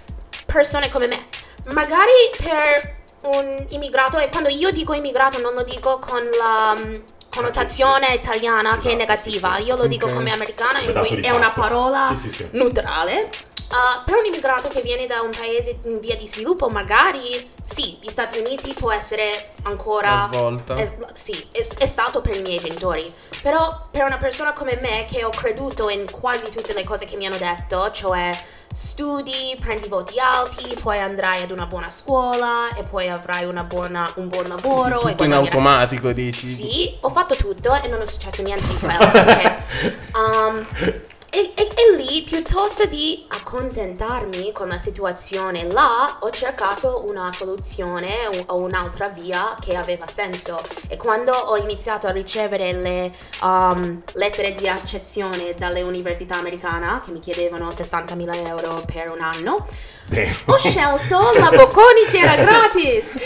persone 0.46 0.90
come 0.90 1.06
me. 1.06 1.26
Magari 1.72 2.12
per 2.36 2.92
un 3.22 3.66
immigrato, 3.70 4.18
e 4.18 4.28
quando 4.28 4.50
io 4.50 4.70
dico 4.70 4.92
immigrato 4.92 5.40
non 5.40 5.54
lo 5.54 5.62
dico 5.62 5.98
con 5.98 6.22
la 6.38 6.74
mm, 6.76 6.94
connotazione 7.30 8.08
italiana 8.14 8.72
che 8.76 8.76
è 8.76 8.78
Esatto, 8.88 8.96
negativa, 8.96 9.54
sì, 9.56 9.62
sì. 9.62 9.68
io 9.68 9.76
lo 9.76 9.86
dico 9.86 10.06
come 10.08 10.30
americana, 10.30 10.80
in 10.80 10.92
cui 10.92 11.20
è 11.20 11.30
una 11.30 11.50
fatto. 11.50 11.60
parola 11.62 12.08
Sì, 12.14 12.16
sì, 12.16 12.30
sì. 12.30 12.48
neutrale. 12.52 13.30
Uh, 13.74 14.04
per 14.04 14.14
un 14.18 14.24
immigrato 14.26 14.68
che 14.68 14.82
viene 14.82 15.04
da 15.06 15.20
un 15.20 15.30
paese 15.36 15.80
in 15.84 15.98
via 15.98 16.14
di 16.14 16.28
sviluppo, 16.28 16.68
magari 16.68 17.44
sì, 17.60 17.98
gli 18.00 18.08
Stati 18.08 18.38
Uniti 18.38 18.72
può 18.72 18.92
essere 18.92 19.50
ancora 19.64 20.12
Una 20.12 20.28
svolta. 20.32 20.74
è, 20.76 20.96
sì, 21.14 21.44
è, 21.50 21.58
è 21.78 21.86
stato 21.86 22.20
per 22.20 22.36
i 22.36 22.42
miei 22.42 22.58
genitori. 22.60 23.12
Però 23.42 23.88
per 23.90 24.04
una 24.04 24.16
persona 24.16 24.52
come 24.52 24.78
me 24.80 25.06
che 25.10 25.24
ho 25.24 25.30
creduto 25.30 25.88
in 25.88 26.08
quasi 26.08 26.50
tutte 26.52 26.72
le 26.72 26.84
cose 26.84 27.04
che 27.04 27.16
mi 27.16 27.26
hanno 27.26 27.36
detto, 27.36 27.90
cioè 27.90 28.30
studi, 28.72 29.56
prendi 29.60 29.88
voti 29.88 30.18
alti, 30.20 30.76
poi 30.80 30.98
andrai 31.00 31.42
ad 31.42 31.50
una 31.50 31.66
buona 31.66 31.88
scuola 31.90 32.74
e 32.76 32.82
poi 32.84 33.08
avrai 33.08 33.44
una 33.44 33.62
buona- 33.64 34.12
un 34.16 34.28
buon 34.28 34.46
lavoro. 34.46 35.02
e 35.06 35.10
Tutto 35.10 35.24
in 35.24 35.32
automatico, 35.32 36.12
dici. 36.12 36.46
Sì, 36.46 36.96
ho 37.00 37.10
fatto 37.10 37.34
tutto 37.34 37.74
e 37.82 37.88
non 37.88 38.00
è 38.02 38.06
successo 38.06 38.42
niente 38.42 38.66
di 38.68 38.74
quello. 38.78 39.10
perché, 39.10 39.62
um, 40.14 40.66
e, 41.34 41.50
e- 41.54 41.68
e 41.74 41.96
lì, 41.96 42.22
piuttosto 42.22 42.84
di 42.86 43.24
accontentarmi 43.28 44.52
con 44.52 44.68
la 44.68 44.78
situazione 44.78 45.64
là, 45.70 46.18
ho 46.20 46.30
cercato 46.30 47.04
una 47.08 47.30
soluzione 47.32 48.08
o- 48.46 48.60
un'altra 48.62 49.08
via 49.08 49.56
che 49.60 49.74
aveva 49.74 50.06
senso. 50.06 50.60
E 50.88 50.96
quando 50.96 51.32
ho 51.32 51.56
iniziato 51.56 52.06
a 52.06 52.10
ricevere 52.10 52.72
le 52.72 53.12
um, 53.42 54.00
lettere 54.14 54.52
di 54.54 54.68
accezione 54.68 55.54
dalle 55.56 55.82
università 55.82 56.36
americane, 56.36 57.00
che 57.04 57.10
mi 57.10 57.20
chiedevano 57.20 57.68
60.000 57.70 58.46
euro 58.46 58.82
per 58.86 59.10
un 59.10 59.20
anno, 59.20 59.66
Damn. 60.06 60.30
ho 60.46 60.56
scelto 60.58 61.32
la 61.38 61.50
Bocconi 61.50 62.04
che 62.10 62.18
era 62.18 62.36
gratis. 62.44 63.16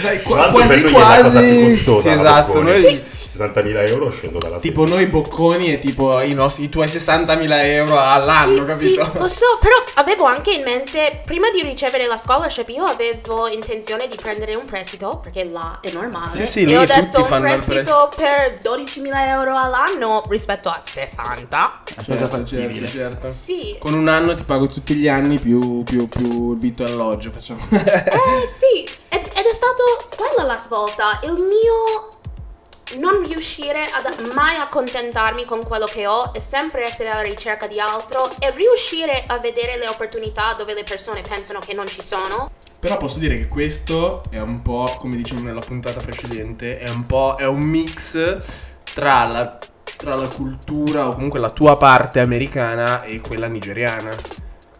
Sai, 0.00 0.22
quasi 0.22 0.82
quasi. 0.90 1.76
Sì, 1.84 2.08
esatto. 2.08 2.62
Noi, 2.62 2.80
Sì. 2.80 3.16
60.000 3.38 3.88
euro 3.88 4.10
scendo 4.10 4.38
dalla 4.38 4.58
Tipo 4.58 4.86
noi 4.86 5.06
bocconi 5.06 5.72
e 5.72 5.78
tipo 5.78 6.20
i, 6.20 6.34
nostri, 6.34 6.64
i 6.64 6.68
tuoi 6.68 6.86
60.000 6.88 7.64
euro 7.64 8.00
all'anno, 8.00 8.62
sì, 8.76 8.94
capito? 8.94 9.10
Sì, 9.12 9.18
lo 9.18 9.28
so, 9.28 9.58
però 9.60 9.76
avevo 9.94 10.24
anche 10.24 10.52
in 10.52 10.62
mente, 10.62 11.22
prima 11.24 11.50
di 11.50 11.62
ricevere 11.62 12.06
la 12.06 12.16
scholarship, 12.16 12.68
io 12.68 12.84
avevo 12.84 13.46
intenzione 13.48 14.08
di 14.08 14.16
prendere 14.20 14.54
un 14.54 14.64
prestito, 14.64 15.18
perché 15.22 15.44
là 15.44 15.78
è 15.80 15.90
normale. 15.90 16.34
Sì, 16.34 16.46
sì, 16.46 16.64
e 16.64 16.76
ho 16.76 16.84
detto 16.84 17.22
un 17.22 17.40
prestito 17.40 18.10
per 18.14 18.60
12.000 18.62 19.10
euro 19.28 19.56
all'anno 19.56 20.24
rispetto 20.28 20.68
a 20.68 20.80
60. 20.82 21.56
Una 21.56 21.82
cosa 21.96 22.02
Certo, 22.02 22.26
fattibile. 22.26 22.88
certo, 22.88 23.20
certo. 23.20 23.28
Sì. 23.28 23.76
Con 23.78 23.94
un 23.94 24.08
anno 24.08 24.34
ti 24.34 24.44
pago 24.44 24.66
tutti 24.66 24.94
gli 24.94 25.08
anni 25.08 25.38
più, 25.38 25.82
più, 25.84 26.08
più 26.08 26.52
il 26.52 26.58
vitto 26.58 26.84
e 26.84 26.90
alloggio, 26.90 27.30
facciamo. 27.30 27.60
Eh 27.70 28.46
sì, 28.46 28.88
ed, 29.08 29.22
ed 29.34 29.44
è 29.44 29.52
stato 29.52 30.08
quella 30.16 30.46
la 30.46 30.58
svolta, 30.58 31.20
il 31.24 31.32
mio 31.32 32.08
non 32.96 33.22
riuscire 33.22 33.84
ad 33.84 34.32
mai 34.34 34.56
accontentarmi 34.56 35.44
con 35.44 35.62
quello 35.64 35.86
che 35.86 36.06
ho 36.06 36.30
e 36.34 36.40
sempre 36.40 36.84
essere 36.84 37.10
alla 37.10 37.22
ricerca 37.22 37.66
di 37.66 37.78
altro 37.78 38.30
e 38.38 38.50
riuscire 38.52 39.24
a 39.26 39.38
vedere 39.38 39.76
le 39.76 39.88
opportunità 39.88 40.54
dove 40.54 40.74
le 40.74 40.84
persone 40.84 41.20
pensano 41.20 41.58
che 41.58 41.74
non 41.74 41.86
ci 41.86 42.02
sono. 42.02 42.50
Però 42.80 42.96
posso 42.96 43.18
dire 43.18 43.36
che 43.36 43.46
questo 43.46 44.22
è 44.30 44.40
un 44.40 44.62
po', 44.62 44.96
come 44.98 45.16
dicevamo 45.16 45.46
nella 45.46 45.60
puntata 45.60 46.00
precedente, 46.00 46.78
è 46.78 46.88
un 46.88 47.04
po' 47.06 47.34
è 47.36 47.44
un 47.44 47.60
mix 47.60 48.40
tra 48.94 49.24
la, 49.26 49.58
tra 49.96 50.14
la 50.14 50.28
cultura 50.28 51.08
o 51.08 51.14
comunque 51.14 51.40
la 51.40 51.50
tua 51.50 51.76
parte 51.76 52.20
americana 52.20 53.02
e 53.02 53.20
quella 53.20 53.48
nigeriana. 53.48 54.10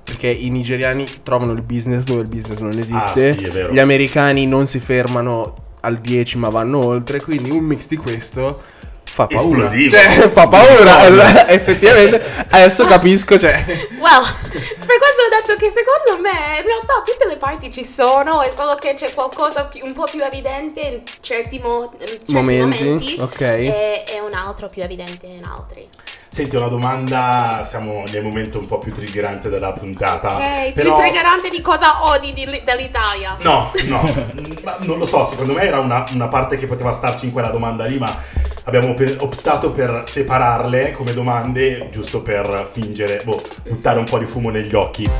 Perché 0.04 0.28
i 0.28 0.48
nigeriani 0.48 1.06
trovano 1.22 1.52
il 1.52 1.60
business 1.60 2.04
dove 2.04 2.22
il 2.22 2.28
business 2.28 2.60
non 2.60 2.78
esiste. 2.78 3.30
Ah, 3.30 3.34
sì, 3.34 3.44
è 3.44 3.50
vero. 3.50 3.72
Gli 3.72 3.78
americani 3.78 4.46
non 4.46 4.66
si 4.66 4.78
fermano 4.78 5.67
al 5.88 5.98
10 5.98 6.38
ma 6.38 6.48
vanno 6.48 6.84
oltre. 6.84 7.20
Quindi 7.20 7.50
un 7.50 7.64
mix 7.64 7.86
di 7.86 7.96
questo 7.96 8.62
fa 9.04 9.26
paura. 9.26 9.64
Esplosivo. 9.64 9.96
Cioè, 9.96 10.28
fa 10.30 10.46
paura. 10.48 11.48
Effettivamente, 11.48 12.22
adesso 12.50 12.86
capisco. 12.86 13.38
Cioè, 13.38 13.64
Well, 13.98 14.22
per 14.42 14.96
questo 14.98 15.22
ho 15.26 15.28
detto 15.40 15.56
che 15.58 15.70
secondo 15.70 16.22
me 16.22 16.58
in 16.60 16.64
realtà 16.64 17.02
tutte 17.04 17.26
le 17.26 17.36
parti 17.36 17.72
ci 17.72 17.84
sono, 17.84 18.42
è 18.42 18.50
solo 18.50 18.76
che 18.76 18.94
c'è 18.94 19.12
qualcosa 19.12 19.64
più- 19.64 19.84
un 19.84 19.92
po' 19.92 20.04
più 20.10 20.22
evidente 20.22 20.80
in 20.80 21.02
certi, 21.20 21.58
mo- 21.58 21.92
certi 21.98 22.32
Momenti, 22.32 22.84
momenti, 22.84 23.16
ok. 23.20 23.40
e, 23.40 24.04
e 24.06 24.20
un 24.24 24.34
altro 24.34 24.68
più 24.68 24.82
evidente 24.82 25.26
in 25.26 25.44
altri. 25.44 25.88
Senti, 26.30 26.56
una 26.56 26.68
domanda, 26.68 27.62
siamo 27.64 28.04
nel 28.12 28.22
momento 28.22 28.58
un 28.58 28.66
po' 28.66 28.78
più 28.78 28.92
triggerante 28.92 29.48
della 29.48 29.72
puntata. 29.72 30.36
Ok, 30.36 30.72
però... 30.72 30.94
più 30.94 31.04
triggerante 31.04 31.50
di 31.50 31.60
cosa 31.60 32.06
odi 32.06 32.32
di- 32.32 32.62
dell'Italia. 32.64 33.36
No, 33.40 33.72
no, 33.86 34.02
ma 34.62 34.76
non 34.80 34.98
lo 34.98 35.06
so, 35.06 35.24
secondo 35.24 35.54
me 35.54 35.62
era 35.62 35.80
una, 35.80 36.04
una 36.12 36.28
parte 36.28 36.56
che 36.56 36.66
poteva 36.66 36.92
starci 36.92 37.26
in 37.26 37.32
quella 37.32 37.48
domanda 37.48 37.86
lì, 37.86 37.98
ma 37.98 38.16
abbiamo 38.64 38.94
optato 39.18 39.72
per 39.72 40.04
separarle 40.06 40.92
come 40.92 41.12
domande, 41.12 41.88
giusto 41.90 42.22
per 42.22 42.68
fingere, 42.72 43.20
boh, 43.24 43.42
buttare 43.66 43.98
un 43.98 44.04
po' 44.04 44.18
di 44.18 44.26
fumo 44.26 44.50
negli 44.50 44.74
occhi. 44.74 45.10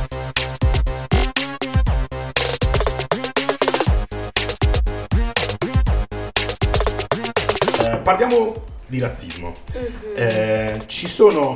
Eh, 7.81 7.97
parliamo 8.03 8.53
di 8.89 8.99
razzismo. 8.99 9.53
Mhm. 9.73 10.13
Eh, 10.15 10.81
ci 10.87 11.07
sono 11.07 11.55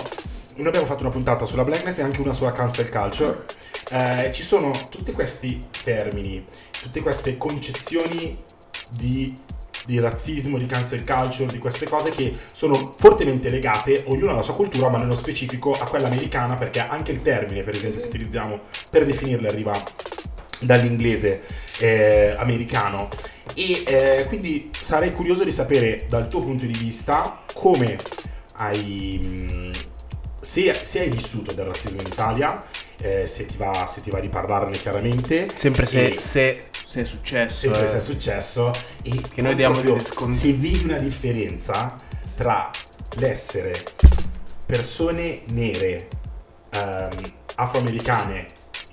noi 0.56 0.68
abbiamo 0.68 0.86
fatto 0.86 1.02
una 1.02 1.12
puntata 1.12 1.46
sulla 1.46 1.64
blackness 1.64 1.98
e 1.98 2.04
anche 2.04 2.22
una 2.22 2.34
sulla 2.34 2.52
cancel 2.52 2.90
culture. 2.90 3.46
Eh, 3.90 4.30
ci 4.32 4.44
sono 4.44 4.72
tutti 4.90 5.12
questi 5.12 5.68
termini, 5.84 6.46
tutte 6.80 7.02
queste 7.02 7.38
concezioni 7.38 8.38
di, 8.92 9.36
di 9.86 10.00
razzismo, 10.00 10.60
di 10.60 10.68
cancel 10.68 11.04
culture, 11.04 11.52
di 11.52 11.58
queste 11.58 11.88
cose 11.88 12.12
che 12.12 12.36
sono 12.54 12.94
fortemente 12.98 13.50
legate, 13.50 14.04
ognuno 14.08 14.32
alla 14.32 14.44
sua 14.44 14.54
cultura, 14.54 14.90
ma 14.90 15.00
nello 15.00 15.16
specifico 15.16 15.72
a 15.72 15.86
quella 15.88 16.08
americana, 16.08 16.56
perché 16.56 16.80
anche 16.82 17.12
il 17.12 17.24
termine, 17.24 17.64
per 17.64 17.76
esempio, 17.76 18.02
che 18.02 18.08
utilizziamo 18.08 18.60
per 18.92 19.06
definirle 19.06 19.48
arriva 19.48 19.84
dall'inglese 20.66 21.42
eh, 21.80 22.36
americano. 22.38 23.10
E 23.56 23.84
eh, 23.86 24.26
quindi 24.28 24.70
sarei 24.80 25.12
curioso 25.14 25.44
di 25.44 25.52
sapere 25.52 26.06
dal 26.10 26.28
tuo 26.28 26.42
punto 26.42 26.66
di 26.66 26.74
vista 26.74 27.42
come 27.54 27.98
hai, 28.54 29.20
mh, 29.22 29.72
se, 30.42 30.74
se 30.84 31.00
hai 31.02 31.10
vissuto 31.10 31.52
del 31.54 31.66
razzismo 31.66 32.02
in 32.02 32.08
Italia, 32.08 32.64
eh, 33.02 33.28
se, 33.28 33.46
ti 33.46 33.58
va, 33.58 33.86
se 33.92 34.02
ti 34.02 34.10
va 34.10 34.20
di 34.20 34.30
parlarne 34.30 34.78
chiaramente. 34.78 35.48
Sempre 35.56 35.86
se, 35.86 36.06
E- 36.08 36.20
se, 36.22 36.64
se 36.88 37.02
è 37.02 37.06
successo. 37.06 37.58
sempre 37.60 37.84
eh. 37.84 37.88
se 37.88 37.98
è 37.98 38.02
successo 38.02 38.72
e 39.04 39.22
Che 39.34 39.42
noi 39.42 39.56
diamo 39.56 39.74
proprio 39.74 39.96
degli 39.96 40.06
sconti. 40.06 40.38
se 40.38 40.54
vedi 40.54 40.84
una 40.86 40.98
differenza 41.00 41.96
tra 42.36 42.70
l'essere 43.18 43.84
persone 44.66 45.42
nere 45.52 46.08
ehm, 46.72 47.10
afroamericane 47.56 48.48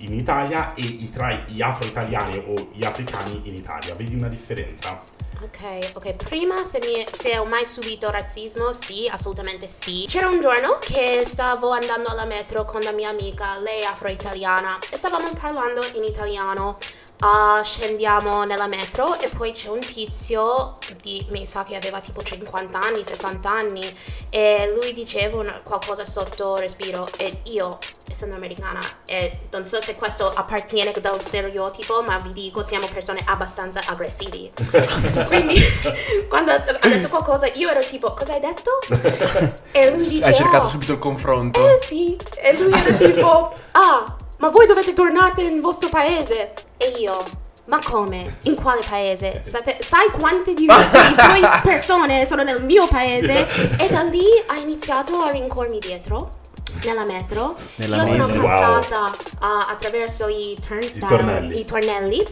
in 0.05 0.13
Italia 0.13 0.73
e 0.73 1.09
tra 1.11 1.31
gli 1.47 1.61
afro-italiani 1.61 2.43
o 2.47 2.69
gli 2.73 2.83
africani 2.83 3.41
in 3.43 3.55
Italia 3.55 3.95
vedi 3.95 4.15
una 4.15 4.27
differenza 4.27 5.19
Ok, 5.43 5.93
ok, 5.95 6.23
prima 6.23 6.63
se, 6.63 6.77
mi- 6.83 7.03
se 7.11 7.35
ho 7.39 7.45
mai 7.45 7.65
subito 7.65 8.11
razzismo, 8.11 8.73
sì, 8.73 9.09
assolutamente 9.11 9.67
sì. 9.67 10.05
C'era 10.07 10.29
un 10.29 10.39
giorno 10.39 10.77
che 10.79 11.23
stavo 11.25 11.71
andando 11.71 12.09
alla 12.09 12.25
metro 12.25 12.63
con 12.63 12.81
la 12.81 12.91
mia 12.91 13.09
amica, 13.09 13.57
lei 13.57 13.83
afro-italiana, 13.83 14.77
e 14.91 14.97
stavamo 14.97 15.31
parlando 15.33 15.83
in 15.95 16.03
italiano. 16.03 16.77
Ah, 17.23 17.61
scendiamo 17.63 18.45
nella 18.45 18.65
metro 18.65 19.13
e 19.19 19.27
poi 19.27 19.51
c'è 19.51 19.69
un 19.69 19.77
tizio 19.79 20.77
di, 21.03 21.23
mi 21.29 21.45
sa 21.45 21.63
che 21.63 21.75
aveva 21.75 21.99
tipo 22.01 22.23
50 22.23 22.79
anni, 22.79 23.05
60 23.05 23.47
anni 23.47 23.95
e 24.31 24.73
lui 24.75 24.91
diceva 24.91 25.37
una- 25.37 25.59
qualcosa 25.63 26.03
sotto 26.03 26.55
respiro 26.55 27.07
e 27.17 27.41
io, 27.43 27.77
essendo 28.09 28.33
americana, 28.33 28.79
e 29.05 29.37
non 29.51 29.65
so 29.65 29.79
se 29.79 29.93
questo 29.97 30.31
appartiene 30.33 30.91
dallo 30.99 31.19
stereotipo, 31.21 32.01
ma 32.01 32.17
vi 32.17 32.33
dico 32.33 32.63
siamo 32.63 32.87
persone 32.91 33.21
abbastanza 33.23 33.81
aggressivi. 33.85 34.51
Quindi 35.27 35.61
quando 36.27 36.53
ha 36.53 36.57
detto 36.57 37.07
qualcosa 37.07 37.45
io 37.53 37.69
ero 37.69 37.81
tipo 37.81 38.11
cosa 38.13 38.33
hai 38.33 38.39
detto? 38.39 38.71
E 39.73 39.91
lui 39.91 39.99
dice 40.07 40.23
Hai 40.25 40.33
cercato 40.33 40.65
"Oh, 40.65 40.69
subito 40.69 40.91
il 40.93 40.99
confronto. 40.99 41.59
eh 41.67 41.79
sì, 41.85 42.17
e 42.37 42.57
lui 42.57 42.71
era 42.73 42.93
tipo, 42.95 43.53
ah, 43.73 44.15
ma 44.37 44.49
voi 44.49 44.65
dovete 44.65 44.93
tornare 44.93 45.43
nel 45.43 45.61
vostro 45.61 45.87
paese. 45.89 46.53
E 46.81 46.93
io, 46.97 47.23
ma 47.65 47.79
come? 47.83 48.37
In 48.43 48.55
quale 48.55 48.81
paese? 48.87 49.41
Sape- 49.43 49.77
sai 49.81 50.09
quante 50.09 50.55
di, 50.55 50.65
di 50.65 51.15
tue 51.15 51.49
persone 51.61 52.25
sono 52.25 52.41
nel 52.41 52.63
mio 52.63 52.87
paese? 52.87 53.47
E 53.77 53.87
da 53.87 54.01
lì 54.01 54.25
ha 54.47 54.57
iniziato 54.57 55.21
a 55.21 55.29
rincorrmi 55.29 55.77
dietro. 55.77 56.39
Nella 56.83 57.03
metro, 57.03 57.53
Nella 57.75 57.97
io 57.97 58.05
sono 58.07 58.25
metro. 58.25 58.43
passata 58.43 59.15
ah, 59.39 59.67
attraverso 59.69 60.27
i 60.27 60.57
turnstiles, 60.65 61.07
tornelli. 61.07 61.59
i 61.59 61.63
tornelli. 61.65 62.27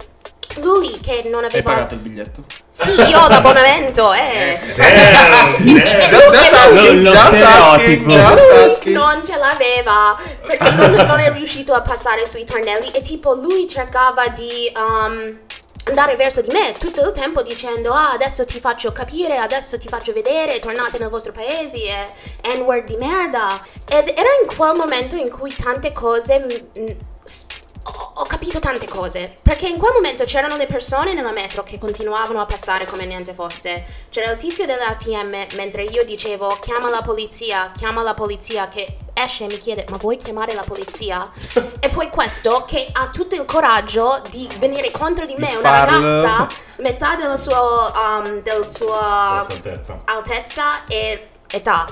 Lui 0.55 0.99
che 0.99 1.23
non 1.29 1.43
Hai 1.43 1.49
aveva. 1.51 1.71
pagato 1.71 1.93
il 1.93 1.99
biglietto? 1.99 2.43
Sì, 2.69 2.89
io 2.91 3.19
ho 3.19 3.27
l'abbonamento, 3.29 4.11
eh. 4.13 4.59
Damn, 4.75 6.31
damn. 6.31 7.03
Non 8.91 9.23
ce 9.25 9.37
l'aveva 9.37 10.17
perché 10.45 10.71
non, 10.71 10.91
non 10.91 11.19
è 11.19 11.31
riuscito 11.31 11.73
a 11.73 11.81
passare 11.81 12.27
sui 12.27 12.45
tornelli 12.45 12.91
e 12.91 13.01
tipo 13.01 13.33
lui 13.33 13.67
cercava 13.69 14.27
di 14.29 14.71
um, 14.75 15.37
andare 15.85 16.15
verso 16.15 16.41
di 16.41 16.51
me 16.51 16.73
tutto 16.77 17.05
il 17.05 17.11
tempo 17.11 17.41
dicendo 17.41 17.93
ah 17.93 18.11
adesso 18.11 18.45
ti 18.45 18.59
faccio 18.59 18.91
capire, 18.91 19.37
adesso 19.37 19.79
ti 19.79 19.87
faccio 19.87 20.13
vedere, 20.13 20.59
tornate 20.59 20.97
nel 20.99 21.09
vostro 21.09 21.31
paese 21.31 21.77
e 22.41 22.57
n-word 22.57 22.85
di 22.85 22.95
merda 22.97 23.59
ed 23.87 24.07
era 24.09 24.29
in 24.41 24.47
quel 24.55 24.75
momento 24.75 25.15
in 25.15 25.29
cui 25.29 25.53
tante 25.55 25.91
cose 25.93 26.39
mm, 26.39 26.81
mm, 26.83 26.87
s- 27.23 27.45
ho 27.83 28.09
ho 28.19 28.25
capito 28.25 28.59
tante 28.59 28.85
cose 28.85 29.37
perché 29.41 29.67
in 29.67 29.77
quel 29.77 29.93
momento 29.93 30.25
c'erano 30.25 30.57
le 30.57 30.65
persone 30.65 31.13
nella 31.13 31.31
metro 31.31 31.63
che 31.63 31.79
continuavano 31.79 32.41
a 32.41 32.45
passare 32.45 32.85
come 32.85 33.05
niente 33.05 33.33
fosse. 33.33 33.85
C'era 34.09 34.31
il 34.31 34.37
tizio 34.37 34.65
dell'ATM 34.65 35.55
mentre 35.55 35.83
io 35.83 36.03
dicevo 36.03 36.57
chiama 36.59 36.89
la 36.89 37.01
polizia, 37.01 37.71
chiama 37.77 38.03
la 38.03 38.13
polizia 38.13 38.67
che 38.67 38.97
esce 39.13 39.45
e 39.45 39.47
mi 39.47 39.57
chiede 39.57 39.85
ma 39.89 39.95
vuoi 39.95 40.17
chiamare 40.17 40.53
la 40.53 40.63
polizia? 40.63 41.31
e 41.79 41.87
poi 41.87 42.09
questo 42.09 42.65
che 42.67 42.89
ha 42.91 43.07
tutto 43.07 43.35
il 43.35 43.45
coraggio 43.45 44.21
di 44.29 44.49
venire 44.59 44.91
contro 44.91 45.25
di 45.25 45.35
me, 45.37 45.55
una 45.55 45.61
farlo. 45.61 46.21
ragazza, 46.21 46.55
metà 46.79 47.15
del 47.15 47.39
suo, 47.39 47.91
um, 47.95 48.41
del 48.41 48.65
sua 48.65 49.45
altezza. 49.47 49.97
altezza 50.03 50.85
e 50.87 51.29
età. 51.49 51.87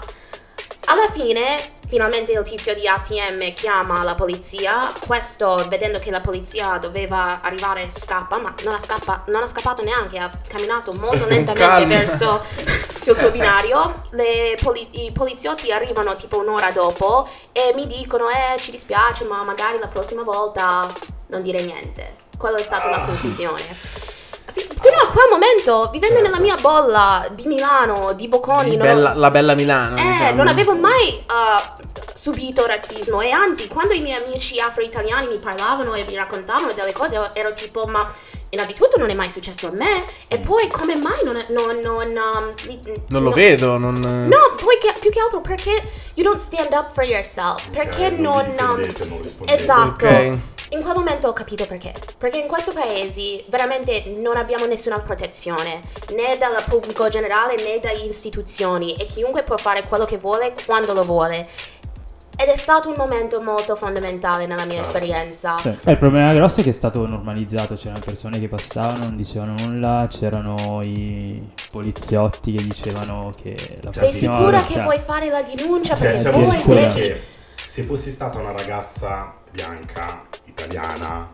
Alla 0.90 1.10
fine, 1.14 1.58
finalmente 1.88 2.32
il 2.34 2.44
tizio 2.44 2.74
di 2.76 2.88
ATM 2.88 3.54
chiama 3.54 4.04
la 4.04 4.16
polizia. 4.16 4.92
Questo, 5.06 5.66
vedendo 5.68 6.00
che 6.00 6.12
la 6.12 6.22
polizia 6.22 6.78
doveva 6.78 7.40
arrivare, 7.42 7.90
scappa, 7.90 8.40
ma 8.40 8.54
non 8.64 8.74
ha, 8.76 8.80
scappa- 8.80 9.24
non 9.28 9.44
ha 9.44 9.48
scappato 9.48 9.84
neanche, 9.84 10.18
ha 10.20 10.30
camminato 10.48 10.94
molto 10.94 11.26
lentamente 11.28 11.86
verso 11.86 12.44
il 13.04 13.16
suo 13.16 13.32
binario. 13.32 14.06
Poli- 14.62 15.06
I 15.06 15.12
poliziotti 15.12 15.72
arrivano 15.72 16.16
tipo 16.16 16.40
un'ora 16.40 16.72
dopo 16.72 17.28
e 17.52 17.72
mi 17.76 17.88
dicono: 17.88 18.30
Eh, 18.30 18.60
ci 18.60 18.72
dispiace, 18.72 19.24
ma 19.24 19.44
magari 19.44 19.80
la 19.80 19.88
prossima 19.88 20.24
volta 20.24 20.92
non 21.28 21.42
dire 21.42 21.62
niente. 21.64 22.16
Quella 22.38 22.58
è 22.58 22.64
stata 22.64 22.90
la 22.90 23.00
conclusione. 23.06 24.17
Fi- 24.58 24.68
Fino 24.82 24.98
a 25.02 25.08
quel 25.12 25.28
momento, 25.30 25.90
vivendo 25.92 26.22
nella 26.22 26.40
mia 26.40 26.56
bolla 26.56 27.28
di 27.32 27.46
Milano, 27.46 28.14
di 28.14 28.28
Bocconi, 28.28 28.76
non- 28.76 28.88
bella- 28.88 29.14
la 29.14 29.30
bella 29.30 29.54
Milano, 29.54 29.98
Eh, 29.98 30.02
diciamo. 30.04 30.36
non 30.36 30.48
avevo 30.48 30.76
mai 30.76 31.24
uh, 31.28 31.84
subito 32.14 32.66
razzismo 32.66 33.22
e 33.22 33.30
anzi, 33.32 33.68
quando 33.68 33.94
i 33.94 34.00
miei 34.00 34.22
amici 34.24 34.60
afro-italiani 34.60 35.28
mi 35.28 35.38
parlavano 35.38 35.94
e 35.94 36.04
mi 36.08 36.16
raccontavano 36.16 36.74
delle 36.74 36.92
cose, 36.94 37.30
ero 37.34 37.52
tipo, 37.52 37.86
ma 37.86 38.12
innanzitutto 38.50 38.98
non 38.98 39.10
è 39.10 39.14
mai 39.14 39.30
successo 39.30 39.68
a 39.68 39.72
me 39.74 40.04
e 40.28 40.40
poi 40.40 40.68
come 40.70 40.96
mai 40.96 41.22
non... 41.24 41.44
non, 41.50 41.78
non, 41.82 42.08
um, 42.08 42.54
mi- 42.66 42.80
Non 43.10 43.22
lo 43.24 43.30
no- 43.30 43.36
vedo, 43.36 43.78
non... 43.78 43.96
No, 44.00 44.56
poi 44.56 44.78
che- 44.80 44.96
più 45.00 45.12
che 45.12 45.20
altro 45.20 45.42
perché 45.42 45.72
you 46.16 46.26
don't 46.26 46.40
stand 46.40 46.72
up 46.72 46.92
for 46.94 47.04
yourself. 47.04 47.68
Perché 47.70 48.08
Ok, 48.08 48.12
non 48.20 48.54
non. 48.58 48.80
um, 49.10 49.24
esatto. 49.46 50.06
Ok. 50.06 50.38
In 50.70 50.82
quel 50.82 50.96
momento 50.96 51.30
ho 51.30 51.34
capito 51.34 51.66
perché. 51.66 51.94
Perché 52.18 52.40
in 52.40 52.48
questo 52.48 52.74
paese 52.74 53.44
veramente 53.50 54.16
non 54.20 54.36
abbiamo 54.36 54.66
nessuna 54.66 55.00
protezione, 55.00 55.80
né 56.14 56.38
dal 56.38 56.62
pubblico 56.68 57.08
generale 57.10 57.56
né 57.56 57.80
dalle 57.80 58.04
istituzioni, 58.04 58.94
e 58.96 59.06
chiunque 59.06 59.44
può 59.44 59.58
fare 59.58 59.88
quello 59.88 60.06
che 60.06 60.18
vuole 60.18 60.54
quando 60.66 60.94
lo 60.94 61.04
vuole. 61.04 61.48
Ed 62.40 62.50
è 62.50 62.56
stato 62.56 62.90
un 62.90 62.96
momento 62.98 63.42
molto 63.42 63.76
fondamentale 63.76 64.46
nella 64.46 64.66
mia 64.66 64.82
esperienza. 64.82 65.58
Cioè, 65.58 65.76
eh, 65.86 65.92
il 65.94 65.98
problema 65.98 66.34
grosso 66.34 66.60
è 66.60 66.64
che 66.64 66.70
è 66.70 66.74
stato 66.74 67.04
normalizzato, 67.08 67.74
c'erano 67.74 68.02
persone 68.04 68.40
che 68.40 68.48
passavano, 68.48 69.06
non 69.06 69.16
dicevano 69.16 69.56
nulla, 69.58 70.06
c'erano 70.08 70.82
i 70.84 71.50
poliziotti 71.72 72.52
che 72.52 72.64
dicevano 72.64 73.34
che 73.42 73.80
la 73.82 73.92
Sei 73.92 74.12
sicura 74.12 74.62
che 74.64 74.82
vuoi 74.82 75.00
fare 75.04 75.30
la 75.30 75.42
denuncia? 75.42 75.98
Cioè, 75.98 76.22
Perché 76.22 76.44
sicuri 76.44 76.82
devi... 76.82 76.94
che 76.94 77.22
se 77.66 77.82
fossi 77.84 78.12
stata 78.12 78.38
una 78.38 78.52
ragazza 78.52 79.34
bianca, 79.50 80.26
italiana, 80.58 81.30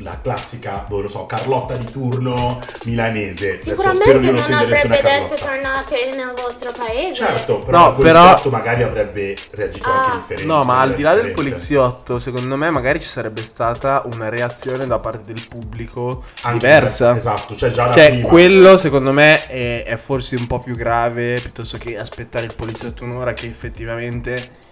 la 0.00 0.20
classica, 0.20 0.84
boh, 0.86 1.00
non 1.00 1.08
so, 1.08 1.24
Carlotta 1.24 1.74
di 1.74 1.86
turno 1.90 2.58
milanese. 2.84 3.56
Sicuramente 3.56 4.30
non 4.30 4.36
offendere 4.40 4.78
avrebbe 4.80 5.00
detto 5.00 5.34
tornate 5.36 6.10
nel 6.14 6.34
vostro 6.36 6.70
paese. 6.76 7.14
Certo, 7.14 7.60
però 7.60 7.78
No, 7.78 7.88
il 7.88 7.94
poliziotto 7.94 8.42
però- 8.42 8.50
magari 8.58 8.82
avrebbe 8.82 9.34
reagito 9.52 9.88
Ah. 9.88 10.04
anche 10.04 10.16
differente. 10.18 10.44
No, 10.52 10.64
ma 10.64 10.80
al 10.80 10.92
di 10.92 11.00
là 11.00 11.14
del 11.14 11.30
poliziotto, 11.32 12.18
secondo 12.18 12.56
me 12.56 12.68
magari 12.68 13.00
ci 13.00 13.08
sarebbe 13.08 13.42
stata 13.42 14.02
una 14.12 14.28
reazione 14.28 14.86
da 14.86 14.98
parte 14.98 15.32
del 15.32 15.42
pubblico 15.48 16.24
Anche 16.42 16.58
diversa. 16.58 17.16
Esatto, 17.16 17.56
cioè 17.56 17.70
già 17.70 17.86
da 17.86 17.94
Cioè, 17.94 18.10
prima. 18.10 18.28
quello 18.28 18.76
secondo 18.76 19.12
me 19.12 19.46
è, 19.46 19.84
è 19.84 19.96
forse 19.96 20.36
un 20.36 20.46
po' 20.46 20.58
più 20.58 20.74
grave 20.76 21.40
piuttosto 21.40 21.78
che 21.78 21.96
aspettare 21.98 22.44
il 22.44 22.54
poliziotto 22.54 23.02
un'ora 23.02 23.32
che 23.32 23.46
effettivamente 23.46 24.64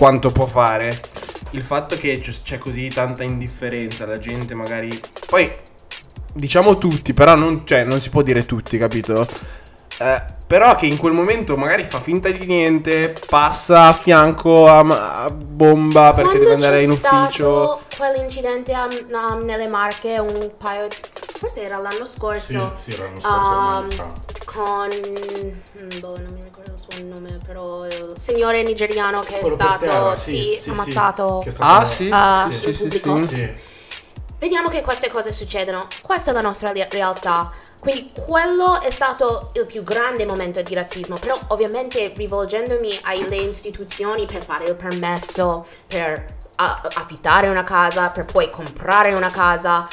quanto 0.00 0.30
può 0.30 0.46
fare. 0.46 0.98
Il 1.50 1.62
fatto 1.62 1.94
che 1.94 2.18
c'è 2.20 2.56
così 2.56 2.88
tanta 2.88 3.22
indifferenza, 3.22 4.06
la 4.06 4.18
gente 4.18 4.54
magari... 4.54 4.98
Poi, 5.26 5.52
diciamo 6.32 6.78
tutti, 6.78 7.12
però 7.12 7.34
non, 7.34 7.66
cioè, 7.66 7.84
non 7.84 8.00
si 8.00 8.08
può 8.08 8.22
dire 8.22 8.46
tutti, 8.46 8.78
capito? 8.78 9.28
Eh, 9.98 10.22
però 10.46 10.74
che 10.74 10.86
in 10.86 10.96
quel 10.96 11.12
momento 11.12 11.54
magari 11.58 11.84
fa 11.84 12.00
finta 12.00 12.30
di 12.30 12.46
niente, 12.46 13.14
passa 13.28 13.88
a 13.88 13.92
fianco 13.92 14.68
a, 14.68 15.24
a 15.24 15.30
bomba 15.30 16.14
perché 16.14 16.38
Quando 16.38 16.38
deve 16.38 16.54
andare 16.54 16.76
c'è 16.78 16.82
in 16.84 16.90
ufficio. 16.92 17.64
stato 17.66 17.80
quell'incidente 17.98 18.72
um, 18.72 19.14
um, 19.14 19.44
nelle 19.44 19.66
Marche 19.68 20.18
un 20.18 20.50
paio 20.56 20.88
forse 21.12 21.62
era 21.62 21.76
l'anno 21.76 22.06
Sì, 22.06 22.16
scorso 22.16 22.72
sì, 22.82 22.96
l'anno 22.96 23.20
scorso 23.20 24.02
um, 24.02 24.12
con 24.46 24.88
mm, 24.88 26.00
boh, 26.00 26.16
non 26.16 26.32
mi 26.32 26.42
ricordo 26.42 26.49
il 26.90 26.96
suo 26.96 26.98
il 26.98 27.06
nome, 27.06 27.38
però 27.44 27.86
il 27.86 28.14
signore 28.16 28.62
nigeriano 28.62 29.22
che 29.22 29.40
è 29.40 29.44
stato 29.44 29.84
terra, 29.84 30.16
sì, 30.16 30.56
sì, 30.58 30.58
sì, 30.58 30.70
ammazzato. 30.70 31.46
Ah, 31.58 31.84
sì? 31.84 32.08
Ah, 32.10 32.48
sì, 32.50 32.54
in 32.54 32.60
sì, 32.60 32.74
sì, 32.74 32.76
pubblico? 32.76 33.14
Vediamo 34.38 34.68
che 34.68 34.80
queste 34.82 35.10
cose 35.10 35.32
succedono. 35.32 35.86
Questa 36.02 36.30
è 36.30 36.34
la 36.34 36.40
nostra 36.40 36.72
realtà. 36.72 37.50
Quindi 37.78 38.10
quello 38.26 38.80
è 38.80 38.90
stato 38.90 39.50
il 39.54 39.66
più 39.66 39.82
grande 39.82 40.26
momento 40.26 40.60
di 40.62 40.74
razzismo, 40.74 41.16
però 41.18 41.38
ovviamente 41.48 42.12
rivolgendomi 42.14 42.98
alle 43.04 43.36
istituzioni 43.36 44.26
per 44.26 44.42
fare 44.42 44.64
il 44.66 44.76
permesso, 44.76 45.66
per 45.86 46.38
a- 46.56 46.80
affittare 46.94 47.48
una 47.48 47.64
casa, 47.64 48.08
per 48.08 48.26
poi 48.26 48.50
comprare 48.50 49.14
una 49.14 49.30
casa. 49.30 49.88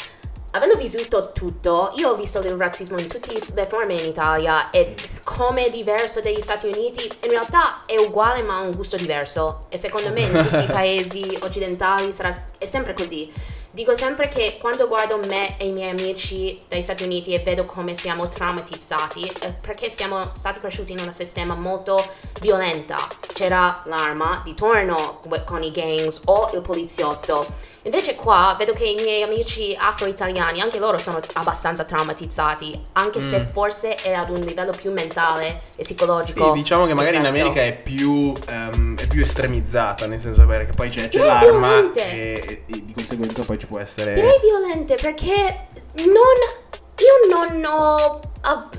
Avendo 0.51 0.75
vissuto 0.75 1.31
tutto, 1.33 1.91
io 1.95 2.09
ho 2.09 2.15
visto 2.15 2.39
il 2.39 2.55
razzismo 2.55 2.97
in 2.97 3.07
tutte 3.07 3.39
le 3.53 3.67
forme 3.67 3.93
in 3.95 4.07
Italia 4.07 4.69
e 4.69 4.95
come 5.23 5.65
è 5.65 5.69
diverso 5.69 6.21
dagli 6.21 6.41
Stati 6.41 6.67
Uniti, 6.67 7.03
in 7.23 7.29
realtà 7.29 7.85
è 7.85 7.97
uguale 7.97 8.41
ma 8.41 8.57
ha 8.57 8.61
un 8.61 8.71
gusto 8.71 8.95
diverso 8.95 9.65
e 9.69 9.77
secondo 9.77 10.11
me 10.11 10.21
in 10.21 10.47
tutti 10.47 10.63
i 10.63 10.67
paesi 10.71 11.37
occidentali 11.41 12.11
sarà, 12.13 12.33
è 12.57 12.65
sempre 12.65 12.93
così. 12.93 13.31
Dico 13.77 13.93
sempre 13.93 14.27
che 14.27 14.57
quando 14.59 14.87
guardo 14.87 15.19
me 15.27 15.55
e 15.59 15.67
i 15.67 15.71
miei 15.71 15.91
amici 15.91 16.59
dagli 16.67 16.81
Stati 16.81 17.03
Uniti 17.03 17.35
e 17.35 17.39
vedo 17.41 17.65
come 17.65 17.93
siamo 17.93 18.27
traumatizzati, 18.27 19.31
è 19.39 19.53
perché 19.53 19.89
siamo 19.91 20.31
stati 20.33 20.59
cresciuti 20.59 20.93
in 20.93 20.99
un 20.99 21.13
sistema 21.13 21.53
molto 21.53 22.03
violento. 22.41 22.95
C'era 23.33 23.83
l'arma 23.85 24.41
di 24.43 24.55
torno 24.55 25.19
con 25.45 25.61
i 25.61 25.69
gangs 25.69 26.21
o 26.25 26.49
il 26.55 26.61
poliziotto. 26.61 27.45
Invece 27.87 28.15
qua 28.15 28.53
vedo 28.57 28.73
che 28.73 28.83
i 28.83 28.95
miei 28.95 29.23
amici 29.23 29.75
afro-italiani, 29.79 30.59
anche 30.59 30.77
loro 30.77 30.97
sono 30.97 31.21
abbastanza 31.33 31.85
traumatizzati, 31.85 32.77
anche 32.93 33.21
se 33.21 33.47
forse 33.49 33.95
è 33.95 34.11
ad 34.11 34.29
un 34.29 34.41
livello 34.41 34.73
più 34.73 34.91
mentale 34.91 35.61
e 35.77 35.83
psicologico. 35.83 36.47
Sì, 36.47 36.59
diciamo 36.59 36.85
che 36.85 36.93
magari 36.93 37.15
in 37.15 37.21
rispetto. 37.21 37.47
America 37.47 37.65
è 37.65 37.81
più, 37.81 38.33
ehm, 38.49 38.97
è 38.97 39.07
più 39.07 39.21
estremizzata, 39.21 40.05
nel 40.05 40.19
senso 40.19 40.45
perché 40.45 40.73
poi 40.75 40.89
c'è, 40.89 41.07
c'è 41.07 41.23
l'arma 41.23 41.89
e, 41.93 42.63
e 42.67 42.85
di 42.85 42.93
conseguenza 42.93 43.43
poi 43.43 43.57
ci 43.57 43.67
può 43.67 43.79
essere... 43.79 44.11
Direi 44.11 44.39
violente 44.41 44.95
perché 44.95 45.67
non. 45.93 46.65
Io 46.99 47.35
non 47.35 47.63
ho, 47.63 48.19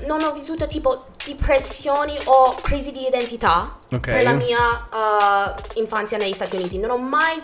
non 0.05 0.21
ho 0.21 0.31
vissuto 0.33 0.67
tipo 0.67 1.05
depressioni 1.25 2.15
o 2.25 2.53
crisi 2.61 2.91
di 2.91 3.07
identità 3.07 3.79
Ok. 3.91 4.01
per 4.01 4.23
la 4.23 4.33
mia 4.33 4.59
uh, 4.91 5.79
infanzia 5.79 6.17
negli 6.17 6.33
Stati 6.33 6.57
Uniti. 6.57 6.77
Non 6.77 6.91
ho 6.91 6.97
mai 6.97 7.41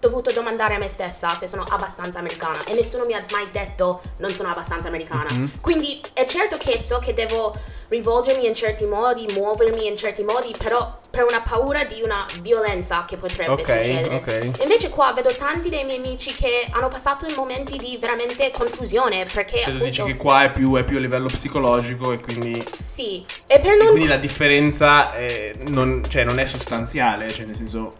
dovuto 0.00 0.32
domandare 0.32 0.74
a 0.74 0.78
me 0.78 0.88
stessa 0.88 1.34
se 1.34 1.48
sono 1.48 1.64
abbastanza 1.68 2.18
americana 2.18 2.62
e 2.64 2.74
nessuno 2.74 3.04
mi 3.04 3.14
ha 3.14 3.24
mai 3.32 3.46
detto 3.50 4.00
non 4.18 4.32
sono 4.32 4.50
abbastanza 4.50 4.88
americana. 4.88 5.26
Mhm. 5.32 5.60
Quindi 5.60 6.00
è 6.12 6.24
certo 6.26 6.56
che 6.56 6.78
so 6.78 6.98
che 6.98 7.14
devo 7.14 7.54
rivolgermi 7.88 8.46
in 8.46 8.54
certi 8.54 8.84
modi, 8.84 9.26
muovermi 9.32 9.86
in 9.86 9.96
certi 9.96 10.22
modi, 10.22 10.54
però 10.56 10.98
per 11.10 11.24
una 11.24 11.40
paura 11.40 11.84
di 11.84 12.02
una 12.04 12.26
violenza 12.42 13.06
che 13.06 13.16
potrebbe 13.16 13.52
Ok, 13.52 13.60
succedere. 13.64 14.14
ok. 14.16 14.60
Invece 14.62 14.90
qua 14.90 15.12
vedo 15.14 15.34
tanti 15.34 15.70
dei 15.70 15.84
miei 15.84 15.96
amici 15.96 16.34
che 16.34 16.66
hanno 16.70 16.88
passato 16.88 17.26
in 17.26 17.34
momenti 17.34 17.78
di 17.78 17.96
veramente 17.98 18.50
confusione 18.50 19.24
perché 19.32 19.60
Cioè 19.60 19.72
tu 19.78 19.84
dici 19.84 20.00
appunto 20.02 20.18
che 20.18 20.22
qua 20.22 20.44
è 20.44 20.50
più, 20.50 20.76
è 20.76 20.84
più 20.84 20.98
a 20.98 21.00
livello 21.00 21.28
psicologico 21.28 22.12
e 22.12 22.20
quindi, 22.20 22.62
sì, 22.76 23.24
e 23.46 23.58
per 23.58 23.72
e 23.72 23.76
non 23.76 23.86
quindi 23.88 24.06
la 24.08 24.16
differenza 24.18 25.14
è- 25.14 25.52
non, 25.68 26.04
cioè, 26.08 26.24
non 26.24 26.38
è 26.38 26.44
sostanziale, 26.44 27.32
cioè 27.32 27.46
nel 27.46 27.56
senso... 27.56 27.94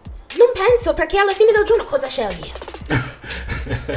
penso 0.67 0.93
perché 0.93 1.17
alla 1.17 1.33
fine 1.33 1.51
del 1.51 1.63
giorno 1.63 1.85
cosa 1.85 2.07
scegli? 2.07 2.51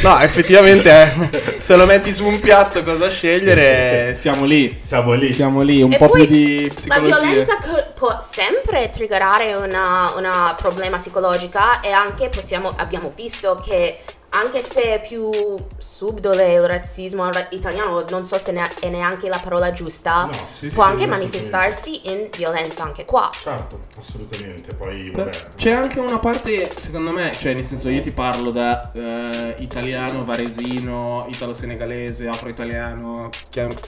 No, 0.02 0.18
effettivamente 0.20 0.90
eh, 0.90 1.56
se 1.58 1.76
lo 1.76 1.86
metti 1.86 2.12
su 2.12 2.26
un 2.26 2.40
piatto 2.40 2.82
cosa 2.82 3.08
scegliere, 3.08 4.14
siamo 4.18 4.44
lì. 4.44 4.80
Siamo 4.82 5.14
lì. 5.14 5.30
Siamo 5.32 5.62
lì, 5.62 5.80
un 5.82 5.92
e 5.92 5.96
po' 5.96 6.08
poi 6.08 6.26
più 6.26 6.34
di 6.36 6.72
la 6.84 7.00
psicologia. 7.00 7.20
violenza 7.20 7.56
co- 7.56 7.90
può 7.94 8.18
sempre 8.20 8.90
triggerare 8.90 9.54
una, 9.54 10.12
una 10.16 10.54
problema 10.58 10.98
psicologica 10.98 11.80
e 11.80 11.90
anche 11.90 12.28
possiamo, 12.28 12.74
abbiamo 12.76 13.12
visto 13.14 13.62
che 13.64 14.00
anche 14.34 14.62
se 14.62 14.82
è 14.94 15.00
più 15.06 15.30
subdole 15.78 16.54
il 16.54 16.66
razzismo 16.66 17.30
ra- 17.30 17.46
italiano, 17.50 18.04
non 18.08 18.24
so 18.24 18.38
se 18.38 18.52
ne- 18.52 18.70
è 18.80 18.88
neanche 18.88 19.28
la 19.28 19.38
parola 19.42 19.72
giusta, 19.72 20.24
No, 20.24 20.32
sì, 20.54 20.68
sì, 20.68 20.74
può 20.74 20.84
sì, 20.84 20.90
anche 20.90 21.06
manifestarsi 21.06 22.10
in 22.10 22.28
violenza 22.34 22.82
anche 22.84 23.04
qua. 23.04 23.30
Certo, 23.32 23.80
assolutamente. 23.98 24.74
Poi, 24.74 25.10
vabbè. 25.10 25.30
C'è 25.56 25.70
anche 25.72 25.98
una 26.00 26.18
parte, 26.18 26.70
secondo 26.78 27.10
me, 27.12 27.32
cioè 27.38 27.54
nel 27.54 27.66
senso 27.66 27.88
io 27.88 28.00
ti 28.00 28.12
parlo 28.12 28.50
da 28.50 28.90
eh, 28.92 29.54
italiano, 29.58 30.24
varesino, 30.24 31.26
italo-senegalese, 31.28 32.26
afro-italiano, 32.28 33.28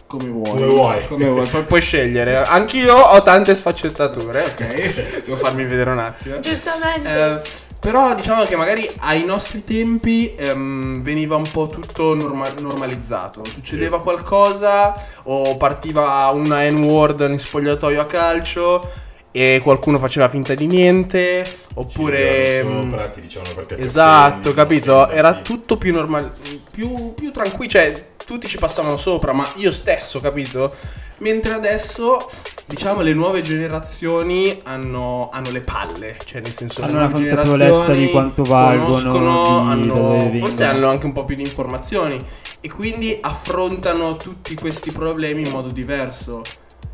come 0.06 0.28
vuoi. 0.28 0.50
Come 0.50 0.66
vuoi. 0.66 1.06
Come 1.08 1.28
vuoi, 1.28 1.46
Pu- 1.48 1.64
puoi 1.64 1.80
scegliere. 1.80 2.44
Anch'io 2.44 2.94
ho 2.94 3.22
tante 3.22 3.54
sfaccettature, 3.54 4.42
ok? 4.42 5.22
Devo 5.24 5.36
farmi 5.36 5.64
vedere 5.64 5.90
un 5.90 5.98
attimo. 5.98 6.40
Giustamente. 6.40 7.08
Eh, 7.08 7.63
però 7.84 8.14
diciamo 8.14 8.44
che 8.44 8.56
magari 8.56 8.90
ai 9.00 9.26
nostri 9.26 9.62
tempi 9.62 10.34
ehm, 10.34 11.02
veniva 11.02 11.36
un 11.36 11.50
po' 11.50 11.66
tutto 11.66 12.14
norma- 12.14 12.50
normalizzato. 12.58 13.44
Succedeva 13.44 14.00
qualcosa 14.00 14.96
o 15.24 15.54
partiva 15.56 16.30
una 16.32 16.66
N-word 16.70 17.26
in 17.28 17.38
spogliatoio 17.38 18.00
a 18.00 18.06
calcio 18.06 18.90
e 19.30 19.60
qualcuno 19.62 19.98
faceva 19.98 20.30
finta 20.30 20.54
di 20.54 20.64
niente. 20.64 21.44
Oppure... 21.74 22.62
Ci 22.62 22.74
mm, 22.74 22.80
sopra, 22.80 23.08
ti 23.10 23.20
dicevano 23.20 23.52
perché 23.52 23.76
Esatto, 23.76 24.48
offendi, 24.48 24.54
capito? 24.54 25.10
Era 25.10 25.34
tutto 25.34 25.76
più 25.76 25.92
normale, 25.92 26.32
più, 26.72 27.12
più 27.12 27.32
tranquillo, 27.32 27.70
cioè 27.70 28.12
tutti 28.24 28.48
ci 28.48 28.56
passavano 28.56 28.96
sopra, 28.96 29.34
ma 29.34 29.46
io 29.56 29.72
stesso, 29.72 30.20
capito? 30.20 30.74
Mentre 31.18 31.52
adesso, 31.52 32.28
diciamo, 32.66 33.00
le 33.00 33.14
nuove 33.14 33.40
generazioni 33.42 34.60
hanno, 34.64 35.28
hanno 35.32 35.50
le 35.50 35.60
palle, 35.60 36.16
cioè 36.24 36.40
nel 36.40 36.52
senso 36.52 36.82
Hanno 36.82 36.96
una 36.98 37.10
consapevolezza 37.10 37.92
di 37.92 38.10
quanto 38.10 38.42
valgono, 38.42 39.12
di 39.12 39.70
hanno- 39.70 40.30
forse 40.40 40.64
hanno 40.64 40.88
anche 40.88 41.06
un 41.06 41.12
po' 41.12 41.24
più 41.24 41.36
di 41.36 41.42
informazioni. 41.42 42.18
E 42.60 42.70
quindi 42.70 43.16
affrontano 43.20 44.16
tutti 44.16 44.54
questi 44.54 44.90
problemi 44.90 45.42
in 45.42 45.50
modo 45.50 45.68
diverso. 45.68 46.42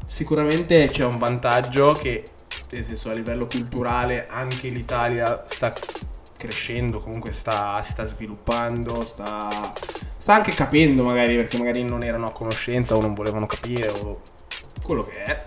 Sicuramente 0.06 0.88
c'è 0.88 1.04
un 1.04 1.18
vantaggio 1.18 1.92
che, 1.94 2.24
nel 2.70 2.85
senso, 2.85 3.11
a 3.11 3.12
livello 3.12 3.46
culturale 3.46 4.26
anche 4.28 4.68
l'Italia 4.68 5.44
sta 5.48 5.72
crescendo, 6.37 6.98
comunque 6.98 7.33
sta, 7.33 7.80
si 7.85 7.92
sta 7.92 8.04
sviluppando, 8.04 9.04
sta, 9.06 9.72
sta 10.20 10.35
anche 10.35 10.52
capendo 10.52 11.02
magari 11.02 11.35
perché 11.35 11.56
magari 11.56 11.83
non 11.83 12.04
erano 12.04 12.26
a 12.28 12.33
conoscenza 12.33 12.94
o 12.94 13.00
non 13.00 13.14
volevano 13.14 13.46
capire 13.46 13.88
o 13.88 14.20
quello 14.85 15.06
che 15.06 15.22
è. 15.22 15.44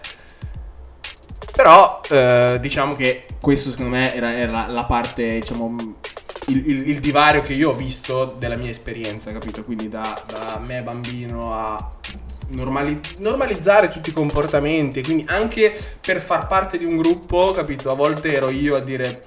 Però 1.55 2.01
eh, 2.09 2.57
diciamo 2.59 2.95
che 2.95 3.25
questo 3.39 3.69
secondo 3.69 3.91
me 3.91 4.13
era, 4.15 4.33
era 4.35 4.67
la, 4.67 4.85
parte, 4.85 5.39
diciamo, 5.39 5.75
il, 6.47 6.67
il- 6.69 6.89
il 6.89 6.99
divario 6.99 7.41
che 7.43 7.53
io 7.53 7.69
ho 7.71 7.75
visto 7.75 8.35
della 8.39 8.55
mia 8.55 8.71
esperienza, 8.71 9.31
capito? 9.31 9.63
Quindi 9.63 9.87
da, 9.87 10.19
da 10.25 10.59
me 10.59 10.81
bambino 10.81 11.53
a 11.53 11.91
normali- 12.49 12.99
normalizzare 13.19 13.87
tutti 13.89 14.09
i 14.09 14.13
comportamenti, 14.13 15.03
quindi 15.03 15.25
anche 15.27 15.77
per 16.01 16.21
far 16.21 16.47
parte 16.47 16.77
di 16.79 16.85
un 16.85 16.97
gruppo, 16.97 17.51
capito? 17.51 17.91
A 17.91 17.95
volte 17.95 18.33
ero 18.33 18.49
io 18.49 18.75
a 18.75 18.79
dire... 18.79 19.23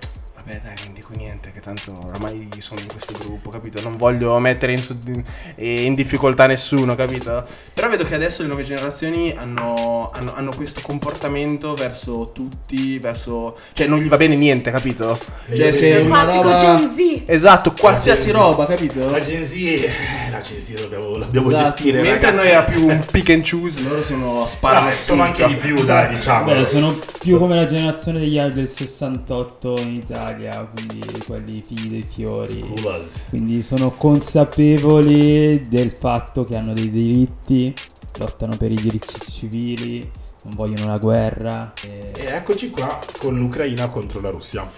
Vabbè 0.47 0.61
dai, 0.63 0.75
non 0.85 0.95
dico 0.95 1.09
niente, 1.17 1.51
che 1.53 1.59
tanto 1.59 1.93
oramai 2.07 2.49
sono 2.59 2.79
in 2.79 2.87
questo 2.87 3.15
gruppo, 3.19 3.51
capito? 3.51 3.81
Non 3.83 3.97
voglio 3.97 4.39
mettere 4.39 4.73
in, 4.73 4.81
sud- 4.81 5.23
in 5.57 5.93
difficoltà 5.95 6.47
nessuno, 6.47 6.95
capito? 6.95 7.45
Però 7.75 7.89
vedo 7.89 8.05
che 8.05 8.15
adesso 8.15 8.43
le 8.43 8.49
nuove 8.49 8.63
generazioni 8.63 9.35
hanno, 9.37 10.09
hanno- 10.15 10.35
hanno 10.37 10.53
questo 10.55 10.81
comportamento 10.83 11.75
verso 11.75 12.31
tutti, 12.33 12.99
verso... 13.01 13.57
Cioè 13.73 13.89
non 13.89 13.99
gli 13.99 14.07
va 14.07 14.17
bene 14.17 14.37
niente, 14.37 14.71
capito? 14.71 15.19
Cioè 15.53 15.73
se 15.73 15.89
il 15.89 16.07
una 16.07 16.23
classico 16.23 16.43
roba... 16.45 16.77
Gen 16.77 16.91
Z. 16.91 17.23
Esatto, 17.27 17.73
qualsiasi 17.73 18.31
roba, 18.31 18.67
capito? 18.67 19.11
La 19.11 19.21
Gen 19.21 19.45
Z, 19.45 19.55
eh, 19.57 19.91
la 20.31 20.41
Gen 20.41 20.61
Z 20.63 20.81
dobbiamo, 20.81 21.19
dobbiamo 21.19 21.51
Esatto, 21.51 21.65
gestire. 21.75 22.03
Mentre 22.03 22.31
ragazzi. 22.31 22.35
noi 22.37 22.47
era 22.49 22.63
più 22.63 22.87
un 22.87 23.05
pick 23.11 23.31
and 23.31 23.49
choose, 23.51 23.81
loro 23.83 24.01
sono 24.05 24.47
sparano 24.47 24.87
Vabbè, 24.91 24.97
sono 25.01 25.27
tutto. 25.27 25.43
anche 25.45 25.55
di 25.55 25.61
più, 25.61 25.85
dai, 25.85 26.15
diciamo. 26.15 26.53
Beh, 26.53 26.65
sono 26.65 26.97
più 27.21 27.37
come 27.39 27.57
la 27.57 27.65
generazione 27.67 28.21
degli 28.21 28.39
anni 28.39 28.55
del 28.55 28.69
68 28.69 29.79
in 29.81 29.95
Italia, 29.95 30.35
quindi 30.75 31.01
quelli 31.27 31.63
figli 31.67 31.89
dei 31.89 32.07
fiori. 32.09 32.65
Schoolers. 32.75 33.27
Quindi 33.29 33.63
sono 33.63 33.91
consapevoli 33.91 35.67
del 35.69 35.91
fatto 35.93 36.45
che 36.45 36.57
hanno 36.57 36.73
dei 36.73 36.91
diritti, 36.91 37.75
lottano 38.19 38.57
per 38.57 38.71
i 38.73 38.77
diritti 38.77 39.31
civili, 39.31 40.01
non 40.43 40.55
vogliono 40.55 40.87
la 40.91 40.99
guerra. 40.99 41.73
e- 41.83 42.13
E 42.17 42.25
eccoci 42.27 42.71
qua 42.71 42.99
con 43.19 43.37
l'Ucraina 43.37 43.89
contro 43.89 44.21
la 44.21 44.31
Russia. 44.31 44.71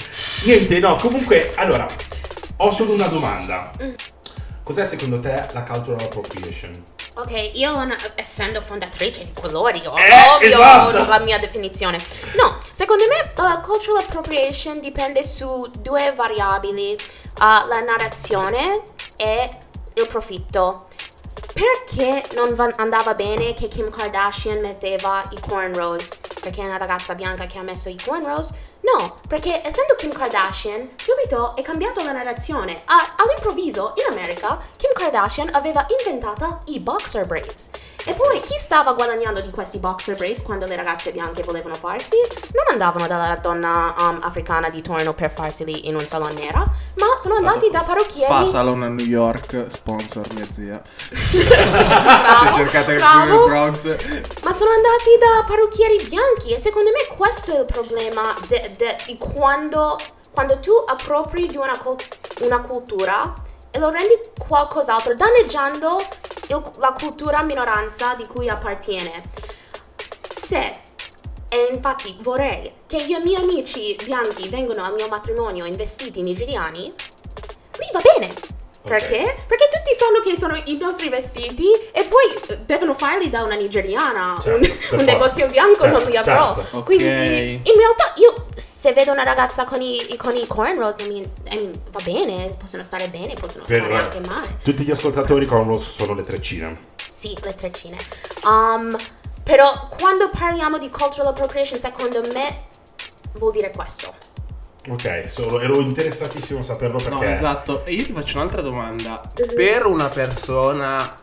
Niente, 0.47 0.79
no, 0.79 0.97
comunque, 0.97 1.53
allora, 1.57 1.87
ho 2.57 2.71
solo 2.71 2.95
una 2.95 3.07
domanda. 3.07 3.71
Cos'è 4.63 4.85
secondo 4.87 5.19
te 5.21 5.47
la 5.53 5.63
cultural 5.63 6.05
appropriation? 6.05 6.71
Ok, 7.19 7.51
io 7.55 7.75
una- 7.77 7.97
essendo 8.15 8.61
fondatrice 8.61 9.25
di 9.25 9.33
colori, 9.33 9.85
ho 9.85 9.97
Eh, 9.99 10.13
ovvio 10.37 10.49
esatto. 10.51 11.05
la 11.09 11.19
mia 11.19 11.39
definizione. 11.39 11.99
No, 12.37 12.59
secondo 12.71 13.03
me 13.09 13.33
uh, 13.43 13.61
cultural 13.61 14.05
appropriation 14.05 14.79
dipende 14.79 15.25
su 15.25 15.69
due 15.81 16.13
variabili, 16.13 16.93
uh, 16.97 17.67
la 17.67 17.81
narrazione 17.81 18.83
e 19.17 19.51
il 19.95 20.07
profitto. 20.07 20.87
Perché 21.53 22.23
non 22.35 22.55
va- 22.55 22.73
andava 22.77 23.15
bene 23.15 23.53
che 23.55 23.67
Kim 23.67 23.91
Kardashian 23.91 24.61
metteva 24.61 25.25
i 25.31 25.41
cornrows? 25.41 26.21
perché 26.41 26.63
è 26.63 26.67
una 26.67 26.77
ragazza 26.77 27.15
bianca 27.17 27.47
che 27.47 27.59
ha 27.59 27.63
messo 27.63 27.89
i 27.89 27.97
cornrows. 28.01 28.53
No, 28.97 29.15
perché 29.29 29.61
essendo 29.67 29.95
Kim 29.97 30.13
Kardashian, 30.13 30.89
subito 30.97 31.57
è 31.57 31.63
cambiata 31.63 32.03
la 32.05 32.13
narrazione. 32.13 32.83
A- 32.87 33.15
all'improvviso, 33.17 33.93
in 33.97 34.11
America, 34.11 34.59
Kim 34.77 34.93
Kardashian 34.95 35.51
aveva 35.53 35.85
inventato 35.99 36.61
i 36.67 36.79
boxer 36.81 37.27
braids. 37.27 37.71
E 38.05 38.15
poi 38.15 38.41
chi 38.41 38.57
stava 38.59 38.93
guadagnando 38.93 39.41
di 39.41 39.51
questi 39.51 39.79
boxer 39.79 40.17
braids 40.17 40.43
quando 40.43 40.65
le 40.65 40.77
ragazze 40.77 41.11
bianche 41.11 41.43
volevano 41.43 41.75
farsi? 41.75 42.17
Non 42.55 42.65
andavano 42.71 43.07
dalla 43.07 43.37
donna 43.37 43.93
um, 43.99 44.21
africana 44.23 44.71
di 44.71 44.81
torno 44.81 45.13
per 45.13 45.31
farseli 45.33 45.89
in 45.89 45.95
un 45.95 46.07
salone 46.07 46.33
nera, 46.35 46.65
ma 46.95 47.19
sono 47.19 47.35
andati 47.35 47.69
da 47.71 47.81
parrucchieri. 47.83 48.33
Fa 48.33 48.47
salone 48.47 48.87
a 48.87 48.89
New 48.89 49.05
York, 49.05 49.67
sponsor 49.69 50.33
mia 50.33 50.47
zia. 50.51 50.81
Bravo, 51.11 52.55
Cercate 52.57 52.93
il 52.93 52.99
bravo. 52.99 53.47
Bronx. 53.47 53.85
Ma 54.43 54.53
sono 54.53 54.71
andati 54.71 55.19
da 55.19 55.45
parrucchieri 55.47 56.05
bianchi 56.09 56.55
e 56.55 56.59
secondo 56.59 56.91
me 56.91 57.15
questo 57.15 57.55
è 57.57 57.59
il 57.61 57.67
problema 57.67 58.35
de- 58.47 58.71
de- 58.79 58.97
di 59.05 59.19
quando, 59.19 59.99
quando 60.33 60.59
tu 60.61 60.73
appropri 60.87 61.47
di 61.47 61.57
una, 61.59 61.79
una 62.41 62.61
cultura 62.61 63.35
e 63.71 63.79
lo 63.79 63.91
rendi 63.91 64.15
qualcos'altro, 64.47 65.15
danneggiando 65.15 65.99
il- 66.47 66.73
la 66.79 66.93
cultura 66.99 67.43
minoranza 67.43 68.15
di 68.15 68.27
cui 68.27 68.49
appartiene. 68.49 69.23
Se, 70.35 70.81
e 71.51 71.69
infatti 71.73 72.17
vorrei 72.23 72.73
che 72.87 72.97
i 72.97 73.21
miei 73.23 73.35
amici 73.43 73.95
bianchi 74.03 74.49
vengano 74.49 74.85
al 74.85 74.95
mio 74.95 75.09
matrimonio 75.09 75.65
in 75.67 75.77
vestiti 75.77 76.23
nigeriani, 76.23 76.95
lì 77.79 77.87
va 77.93 78.01
bene. 78.01 78.57
Perché? 78.83 79.43
Perché 79.47 79.69
tutti 79.71 79.95
sanno 79.95 80.21
che 80.21 80.37
sono 80.39 80.59
i 80.65 80.77
nostri 80.79 81.09
vestiti 81.09 81.71
e 81.93 82.05
poi 82.05 82.25
eh, 82.49 82.59
devono 82.65 82.95
farli 82.95 83.29
da 83.29 83.43
una 83.43 83.55
nigeriana. 83.55 84.39
Certo, 84.41 84.65
un, 84.95 84.99
un 85.01 85.05
negozio 85.05 85.47
bianco 85.49 85.85
non 85.87 85.97
Certo, 85.97 86.09
li 86.09 86.17
avrò. 86.17 86.55
certo. 86.55 86.83
Quindi 86.85 87.05
Ok. 87.05 87.67
in 87.67 87.77
realtà 87.77 88.13
io 88.17 88.47
se 88.57 88.93
vedo 88.93 89.13
una 89.13 89.25
ragazza 89.25 89.65
con 89.65 89.83
i, 89.83 90.15
con 90.17 90.35
i 90.37 90.47
cornrows, 90.47 90.97
I 91.01 91.09
mean, 91.09 91.25
I 91.51 91.57
mean, 91.57 91.73
va 91.91 92.01
bene, 92.03 92.55
possono 92.59 92.83
stare 92.83 93.09
bene, 93.09 93.35
possono 93.35 93.65
Per- 93.65 93.79
stare 93.85 93.97
anche 94.03 94.21
male. 94.21 94.59
Tutti 94.63 94.83
gli 94.85 94.91
ascoltatori 94.91 95.45
con 95.45 95.79
sono 95.81 96.15
le 96.15 96.23
treccine. 96.23 96.79
Sì, 97.11 97.37
le 97.43 97.55
treccine. 97.55 97.97
Um, 98.45 98.97
però 99.43 99.89
quando 99.99 100.31
parliamo 100.31 100.79
di 100.79 100.89
cultural 100.89 101.29
appropriation, 101.29 101.79
secondo 101.79 102.21
me 102.33 102.67
vuol 103.35 103.53
dire 103.53 103.71
questo. 103.71 104.15
Ok, 104.89 105.25
solo- 105.29 105.61
ero 105.61 105.81
interessatissimo 105.81 106.61
a 106.61 106.63
saperlo 106.63 106.97
perché... 106.99 107.11
No, 107.15 107.23
esatto. 107.23 107.85
E 107.85 107.93
io 107.93 108.05
ti 108.05 108.13
faccio 108.13 108.37
un'altra 108.39 108.61
domanda. 108.63 109.21
Per 109.55 109.87
una 109.87 110.09
persona, 110.09 111.15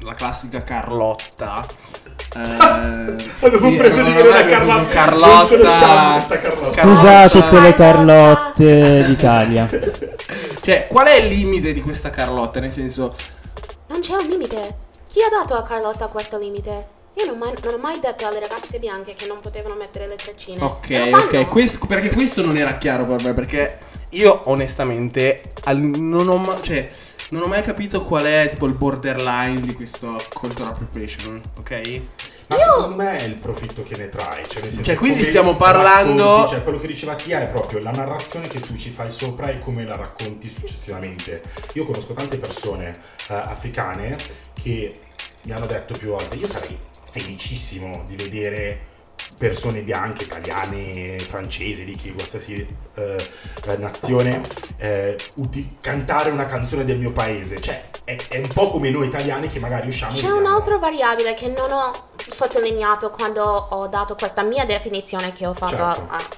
la 0.00 0.14
classica 0.14 0.62
Carlotta. 0.64 1.64
eh, 2.36 2.38
Avevo 3.40 3.70
preso 3.76 4.02
di 4.02 4.10
una 4.10 4.20
preso 4.20 4.48
Carlotta. 4.48 4.86
Carlotta. 4.92 6.40
Scusate 6.40 6.70
Carlotta. 6.74 7.28
tutte 7.28 7.60
le. 7.60 7.74
Carlotte 7.74 9.04
d'Italia. 9.06 9.68
Cioè, 10.60 10.86
qual 10.86 11.06
è 11.06 11.14
il 11.14 11.28
limite 11.28 11.72
di 11.72 11.80
questa 11.80 12.10
Carlotta? 12.10 12.60
Nel 12.60 12.70
senso, 12.72 13.14
Non 13.86 14.00
c'è 14.00 14.14
un 14.16 14.26
limite. 14.28 14.76
Chi 15.08 15.20
ha 15.22 15.30
dato 15.30 15.54
a 15.54 15.62
Carlotta 15.62 16.08
questo 16.08 16.36
limite? 16.38 16.96
Io 17.18 17.26
non, 17.26 17.38
mai- 17.38 17.54
non 17.64 17.74
ho 17.74 17.78
mai 17.78 17.98
detto 18.00 18.26
alle 18.26 18.40
ragazze 18.40 18.78
bianche 18.78 19.14
che 19.14 19.26
non 19.26 19.40
potevano 19.40 19.74
mettere 19.74 20.06
le 20.06 20.16
treccine. 20.16 20.62
ok, 20.62 21.10
ok. 21.12 21.48
questo- 21.48 21.86
perché 21.86 22.12
questo 22.14 22.44
non 22.44 22.56
era 22.56 22.78
chiaro 22.78 23.04
per 23.04 23.22
me. 23.22 23.34
Perché 23.34 23.78
io, 24.10 24.42
onestamente, 24.44 25.42
al- 25.64 25.78
non 25.78 26.28
ho 26.28 26.36
mai. 26.38 26.62
Cioè, 26.62 26.88
non 27.30 27.42
ho 27.42 27.46
mai 27.46 27.62
capito 27.62 28.04
qual 28.04 28.24
è 28.24 28.48
tipo 28.50 28.66
il 28.66 28.72
borderline 28.72 29.60
di 29.60 29.74
questo 29.74 30.16
cultural 30.32 30.70
appropriation, 30.72 31.38
ok? 31.58 32.00
Ma 32.48 32.56
secondo 32.56 32.94
me 32.94 33.18
è 33.18 33.24
il 33.24 33.34
profitto 33.38 33.82
che 33.82 33.96
ne 33.96 34.08
trai. 34.08 34.42
Cioè, 34.48 34.62
nel 34.62 34.70
senso, 34.70 34.84
Cioè, 34.84 34.94
quindi 34.96 35.22
stiamo 35.22 35.54
parlando- 35.54 36.24
racconti, 36.24 36.50
Cioè, 36.52 36.62
quello 36.62 36.78
che 36.78 36.86
diceva 36.86 37.14
Tia 37.16 37.40
è 37.42 37.48
proprio 37.48 37.80
la 37.80 37.90
narrazione 37.90 38.48
che 38.48 38.60
tu 38.60 38.74
ci 38.76 38.88
fai 38.90 39.10
sopra 39.10 39.48
e 39.50 39.60
come 39.60 39.84
la 39.84 39.96
racconti 39.96 40.48
successivamente. 40.48 41.42
Io 41.74 41.84
conosco 41.84 42.14
tante 42.14 42.38
persone 42.38 42.98
eh, 43.28 43.34
africane 43.34 44.16
che 44.54 44.98
mi 45.42 45.52
hanno 45.52 45.66
detto 45.66 45.92
più 45.98 46.08
volte: 46.08 46.36
io 46.36 46.46
sarei 46.46 46.78
felicissimo 47.10 48.04
di 48.06 48.16
vedere 48.16 48.96
persone 49.36 49.82
bianche, 49.82 50.24
italiane, 50.24 51.18
francesi, 51.18 51.84
di 51.84 51.94
chi 51.96 52.12
qualsiasi 52.12 52.66
eh, 52.94 53.26
nazione 53.78 54.40
eh, 54.78 55.18
uti- 55.34 55.76
cantare 55.80 56.30
una 56.30 56.46
canzone 56.46 56.84
del 56.84 56.98
mio 56.98 57.12
paese. 57.12 57.60
Cioè, 57.60 57.90
è, 58.04 58.16
è 58.28 58.38
un 58.38 58.48
po' 58.48 58.70
come 58.70 58.90
noi 58.90 59.08
italiani 59.08 59.48
che 59.48 59.58
magari 59.58 59.88
usciamo 59.88 60.16
e 60.16 60.20
C'è 60.20 60.30
un'altra 60.30 60.78
variabile 60.78 61.34
che 61.34 61.48
non 61.48 61.70
ho 61.70 62.08
sottolineato 62.28 63.10
quando 63.10 63.42
ho 63.44 63.86
dato 63.88 64.14
questa 64.14 64.42
mia 64.42 64.64
definizione 64.64 65.32
che 65.32 65.46
ho 65.46 65.54
fatto 65.54 65.76
Certo. 65.76 66.06
a- 66.08 66.16
a- 66.16 66.28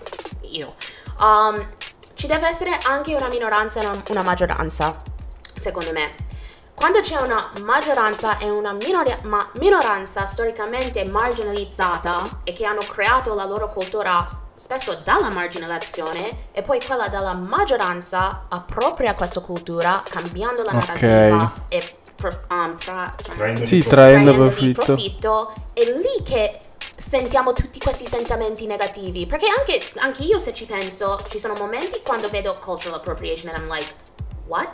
io. 0.51 0.75
Um, 1.21 1.67
ci 2.15 2.27
deve 2.27 2.49
essere 2.49 2.77
anche 2.85 3.15
una 3.15 3.29
minoranza 3.29 3.81
e 3.81 3.87
una, 3.87 4.03
una 4.09 4.23
maggioranza, 4.23 5.01
secondo 5.59 5.93
me. 5.93 6.29
Quando 6.81 7.03
c'è 7.03 7.21
una 7.21 7.51
maggioranza 7.63 8.39
e 8.39 8.49
una 8.49 8.73
minori- 8.73 9.15
ma- 9.25 9.47
minoranza 9.59 10.25
storicamente 10.25 11.05
marginalizzata 11.05 12.41
e 12.43 12.55
che 12.55 12.65
hanno 12.65 12.81
creato 12.81 13.35
la 13.35 13.45
loro 13.45 13.71
cultura 13.71 14.27
spesso 14.55 14.99
dalla 15.05 15.29
marginalizzazione 15.29 16.49
e 16.53 16.63
poi 16.63 16.81
quella 16.83 17.09
della 17.09 17.35
maggioranza 17.35 18.47
appropria 18.49 19.15
questa 19.15 19.41
cultura 19.41 20.03
cambiando 20.09 20.63
la 20.63 20.73
narrativa 20.73 21.53
e 21.69 21.85
pro- 22.17 22.41
um, 22.49 22.77
tra- 22.79 23.13
tra- 23.15 23.35
Traendone 23.35 23.67
Sì, 23.67 23.77
profitto. 23.77 23.89
traendo 23.91 24.35
profitto. 24.35 24.85
profitto, 24.85 25.53
è 25.75 25.85
lì 25.85 26.23
che 26.25 26.61
sentiamo 26.97 27.53
tutti 27.53 27.79
questi 27.79 28.07
sentimenti 28.07 28.65
negativi. 28.67 29.27
Perché 29.27 29.47
anche, 29.49 29.83
anche 29.97 30.23
io, 30.23 30.39
se 30.39 30.55
ci 30.55 30.65
penso, 30.65 31.23
ci 31.29 31.39
sono 31.39 31.53
momenti 31.55 32.01
quando 32.03 32.31
vedo 32.31 32.55
cultural 32.59 32.99
appropriation 32.99 33.55
and 33.55 33.63
I'm 33.63 33.71
like, 33.71 33.87
what? 34.47 34.69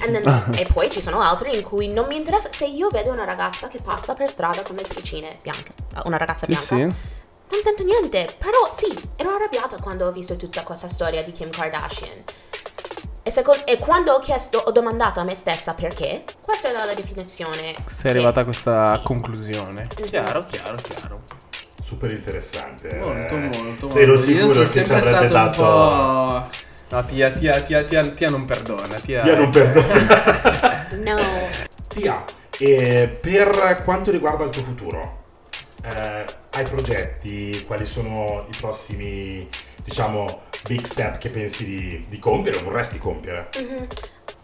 And 0.00 0.12
then- 0.22 0.54
e 0.56 0.66
poi 0.72 0.90
ci 0.90 1.00
sono 1.02 1.20
altri 1.20 1.54
in 1.56 1.62
cui 1.62 1.88
non 1.88 2.06
mi 2.06 2.16
interessa. 2.16 2.48
Se 2.50 2.66
io 2.66 2.88
vedo 2.88 3.10
una 3.10 3.24
ragazza 3.24 3.68
che 3.68 3.78
passa 3.82 4.14
per 4.14 4.30
strada 4.30 4.62
con 4.62 4.76
le 4.76 4.82
tricine 4.82 5.38
bianche, 5.42 5.72
una 6.04 6.16
ragazza 6.16 6.46
Sì, 6.46 6.52
bianca, 6.52 6.66
sì. 6.76 6.80
non 6.82 7.62
sento 7.62 7.82
niente. 7.84 8.28
Però 8.38 8.68
sì, 8.70 8.92
ero 9.16 9.34
arrabbiata 9.34 9.76
quando 9.80 10.06
ho 10.06 10.12
visto 10.12 10.36
tutta 10.36 10.62
questa 10.62 10.88
storia 10.88 11.22
di 11.22 11.32
Kim 11.32 11.50
Kardashian. 11.50 12.22
E, 13.24 13.30
seco- 13.30 13.64
e 13.64 13.78
quando 13.78 14.12
ho 14.14 14.18
chiesto, 14.18 14.58
ho 14.58 14.72
domandato 14.72 15.20
a 15.20 15.22
me 15.22 15.36
stessa 15.36 15.74
perché, 15.74 16.24
questa 16.40 16.70
era 16.70 16.84
la 16.84 16.94
definizione. 16.94 17.72
Sei 17.86 18.10
arrivata 18.10 18.40
a 18.40 18.44
questa 18.44 18.96
Sì. 18.96 19.02
conclusione. 19.04 19.86
Chiaro, 20.08 20.44
chiaro, 20.46 20.74
chiaro. 20.82 21.22
Super 21.84 22.10
interessante. 22.10 22.92
Molto, 22.96 23.34
eh. 23.34 23.38
molto, 23.38 23.90
Sei 23.90 24.02
ero 24.02 24.14
molto. 24.14 24.28
Io 24.30 24.36
sicuro 24.38 24.52
sono 24.54 24.64
che 24.64 24.66
ci 24.66 24.72
sempre 24.86 24.96
avrebbe 24.96 25.28
stato 25.28 25.62
dato. 25.62 26.48
No, 26.92 27.02
tia, 27.06 27.30
tia, 27.30 27.62
tia, 27.62 27.82
tia, 27.84 28.06
tia 28.10 28.28
non 28.28 28.44
perdona. 28.44 28.96
Tia, 28.96 29.22
Tia 29.22 29.34
non 29.34 29.48
perdona. 29.48 30.90
No. 31.02 31.48
Tia, 31.88 32.22
e 32.58 33.18
per 33.18 33.80
quanto 33.82 34.10
riguarda 34.10 34.44
il 34.44 34.50
tuo 34.50 34.62
futuro, 34.62 35.22
eh, 35.84 36.24
hai 36.50 36.64
progetti? 36.64 37.64
Quali 37.66 37.86
sono 37.86 38.44
i 38.46 38.56
prossimi, 38.60 39.48
diciamo, 39.82 40.42
big 40.68 40.84
step 40.84 41.16
che 41.16 41.30
pensi 41.30 41.64
di, 41.64 42.04
di 42.08 42.18
compiere 42.18 42.58
o 42.58 42.62
vorresti 42.62 42.98
compiere? 42.98 43.48
Mhm. 43.58 43.86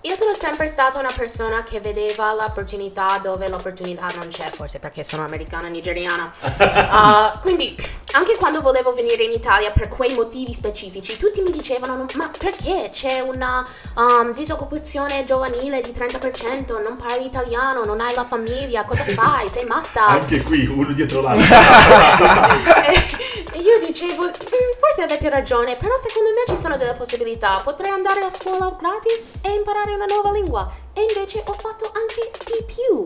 Io 0.02 0.14
sono 0.14 0.32
sempre 0.32 0.68
stata 0.68 0.98
una 0.98 1.12
persona 1.14 1.64
che 1.64 1.80
vedeva 1.80 2.32
l'opportunità 2.32 3.18
dove 3.18 3.48
l'opportunità 3.48 4.06
non 4.14 4.28
c'è, 4.28 4.48
forse 4.48 4.78
perché 4.78 5.02
sono 5.04 5.24
americana 5.24 5.68
nigeriana. 5.68 6.32
Uh, 6.40 7.38
quindi, 7.42 7.76
anche 8.12 8.36
quando 8.36 8.60
volevo 8.60 8.94
venire 8.94 9.24
in 9.24 9.32
Italia 9.32 9.70
per 9.70 9.88
quei 9.88 10.14
motivi 10.14 10.54
specifici, 10.54 11.16
tutti 11.16 11.40
mi 11.42 11.50
dicevano: 11.50 12.06
Ma 12.14 12.30
perché 12.36 12.90
c'è 12.92 13.20
una 13.20 13.66
um, 13.96 14.32
disoccupazione 14.32 15.24
giovanile 15.24 15.80
di 15.80 15.90
30%? 15.90 16.82
Non 16.82 16.96
parli 16.96 17.26
italiano, 17.26 17.84
non 17.84 18.00
hai 18.00 18.14
la 18.14 18.24
famiglia, 18.24 18.84
cosa 18.84 19.04
fai? 19.04 19.48
Sei 19.48 19.64
matta? 19.64 20.06
Anche 20.06 20.42
qui, 20.42 20.66
uno 20.66 20.92
dietro 20.92 21.20
l'altro. 21.20 21.44
Io 23.58 23.78
dicevo, 23.84 24.24
"Mm, 24.24 24.78
forse 24.80 25.02
avete 25.02 25.28
ragione, 25.28 25.76
però 25.76 25.94
secondo 25.96 26.30
me 26.30 26.54
ci 26.54 26.60
sono 26.60 26.76
delle 26.76 26.94
possibilità. 26.94 27.60
Potrei 27.62 27.90
andare 27.90 28.20
a 28.20 28.30
scuola 28.30 28.74
gratis 28.80 29.32
e 29.42 29.50
imparare 29.50 29.92
una 29.94 30.06
nuova 30.06 30.30
lingua. 30.30 30.70
E 30.94 31.02
invece 31.12 31.42
ho 31.44 31.52
fatto 31.52 31.90
anche 31.94 32.30
di 32.44 32.64
più. 32.64 33.04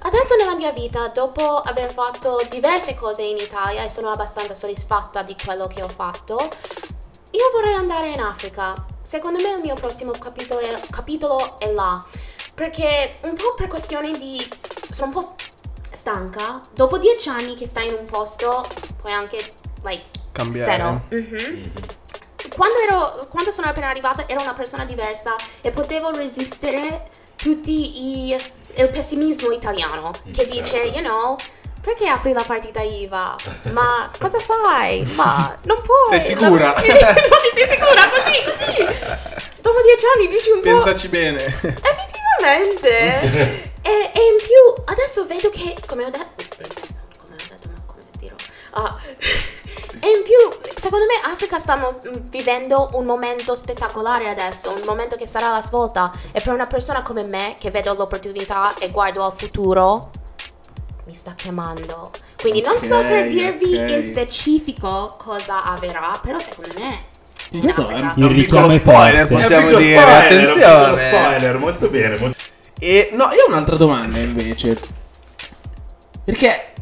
Adesso 0.00 0.36
nella 0.36 0.54
mia 0.54 0.72
vita, 0.72 1.08
dopo 1.08 1.56
aver 1.56 1.92
fatto 1.92 2.40
diverse 2.48 2.94
cose 2.94 3.22
in 3.22 3.36
Italia 3.36 3.82
e 3.82 3.88
sono 3.88 4.10
abbastanza 4.10 4.54
soddisfatta 4.54 5.22
di 5.22 5.36
quello 5.42 5.66
che 5.66 5.82
ho 5.82 5.88
fatto, 5.88 6.48
io 7.30 7.50
vorrei 7.52 7.74
andare 7.74 8.10
in 8.10 8.20
Africa. 8.20 8.84
Secondo 9.02 9.40
me 9.40 9.50
il 9.54 9.60
mio 9.60 9.74
prossimo 9.74 10.12
capitolo 10.12 10.60
è, 10.60 10.80
capitolo 10.90 11.58
è 11.58 11.70
là. 11.72 12.04
Perché 12.54 13.18
un 13.22 13.34
po' 13.34 13.54
per 13.54 13.68
questioni 13.68 14.16
di... 14.18 14.48
sono 14.90 15.06
un 15.08 15.12
po' 15.12 15.34
stanca. 15.92 16.60
Dopo 16.72 16.98
dieci 16.98 17.28
anni 17.28 17.54
che 17.54 17.66
stai 17.66 17.88
in 17.88 17.94
un 17.98 18.06
posto, 18.06 18.66
puoi 19.00 19.12
anche, 19.12 19.52
like, 19.82 20.06
Cambiare. 20.32 20.70
settle. 20.72 21.20
Mhm. 21.20 21.70
Quando, 22.54 22.78
ero, 22.78 23.26
quando 23.30 23.52
sono 23.52 23.68
appena 23.68 23.88
arrivata 23.88 24.26
ero 24.26 24.40
una 24.42 24.54
persona 24.54 24.84
diversa 24.84 25.36
e 25.60 25.70
potevo 25.70 26.10
resistere 26.10 27.10
tutti 27.36 28.26
i, 28.26 28.36
il 28.74 28.88
pessimismo 28.90 29.50
italiano 29.50 30.10
che 30.32 30.44
Mm, 30.46 30.50
dice, 30.50 30.64
certo. 30.64 30.94
you 30.98 31.00
know, 31.02 31.36
perché 31.80 32.06
apri 32.06 32.32
la 32.32 32.42
partita 32.42 32.80
IVA? 32.80 33.36
Ma 33.70 34.10
cosa 34.18 34.38
fai? 34.38 35.02
Ma 35.14 35.54
non 35.64 35.80
puoi. 35.82 36.20
Sei 36.20 36.36
sicura? 36.36 36.72
Ma 36.74 36.80
sei 36.80 37.68
sicura? 37.68 38.08
Così, 38.08 38.42
così. 38.44 38.84
Dopo 39.60 39.80
dieci 39.82 40.04
anni 40.14 40.28
dici 40.28 40.50
un 40.50 40.60
po'... 40.60 40.70
Pensaci 40.82 41.08
bene. 41.08 41.44
Effettivamente. 41.44 42.90
e, 43.82 43.90
e 44.14 44.20
in 44.20 44.36
più, 44.38 44.82
adesso 44.86 45.26
vedo 45.26 45.48
che, 45.50 45.74
come 45.86 46.04
ho 46.04 46.10
detto... 46.10 46.26
Come 47.18 47.34
ho 47.34 47.36
detto, 47.36 47.68
ma 47.72 47.80
come 47.86 48.02
dirò? 48.18 48.34
Ah, 48.72 48.98
e 50.00 50.06
in 50.08 50.22
più, 50.22 50.70
secondo 50.76 51.04
me, 51.06 51.14
Africa 51.32 51.58
stanno 51.58 52.00
mm, 52.06 52.12
vivendo 52.30 52.90
un 52.94 53.04
momento 53.04 53.54
spettacolare 53.54 54.28
adesso, 54.28 54.70
un 54.70 54.82
momento 54.84 55.16
che 55.16 55.26
sarà 55.26 55.50
la 55.50 55.62
svolta. 55.62 56.12
E 56.32 56.40
per 56.40 56.52
una 56.52 56.66
persona 56.66 57.02
come 57.02 57.22
me, 57.24 57.56
che 57.58 57.70
vedo 57.70 57.94
l'opportunità 57.94 58.74
e 58.78 58.90
guardo 58.90 59.24
al 59.24 59.32
futuro, 59.36 60.10
mi 61.06 61.14
sta 61.14 61.32
chiamando. 61.34 62.10
Quindi 62.40 62.60
non 62.60 62.78
so 62.78 63.00
per 63.00 63.28
dirvi 63.28 63.76
ok. 63.76 63.90
in 63.90 64.02
specifico 64.02 65.16
cosa 65.18 65.64
avverrà, 65.64 66.18
però 66.22 66.38
secondo 66.38 66.70
me... 66.78 66.98
in 67.50 67.60
Questo 67.60 67.82
Africa- 67.82 67.98
è 68.12 68.18
il 68.18 68.22
Un 68.24 68.28
richiamo 68.32 68.66
piccolo 68.68 68.68
è 68.68 68.78
spoiler, 68.78 69.26
forte. 69.26 69.34
possiamo 69.34 69.76
dire, 69.78 70.00
spoiler, 70.00 70.24
attenzione. 70.24 70.96
spoiler, 70.96 71.58
molto 71.58 71.88
bene. 71.88 72.16
molto- 72.18 72.38
E 72.78 73.08
no, 73.12 73.30
io 73.32 73.44
ho 73.44 73.48
un'altra 73.48 73.76
domanda 73.76 74.18
invece. 74.18 74.78
Perché 76.24 76.72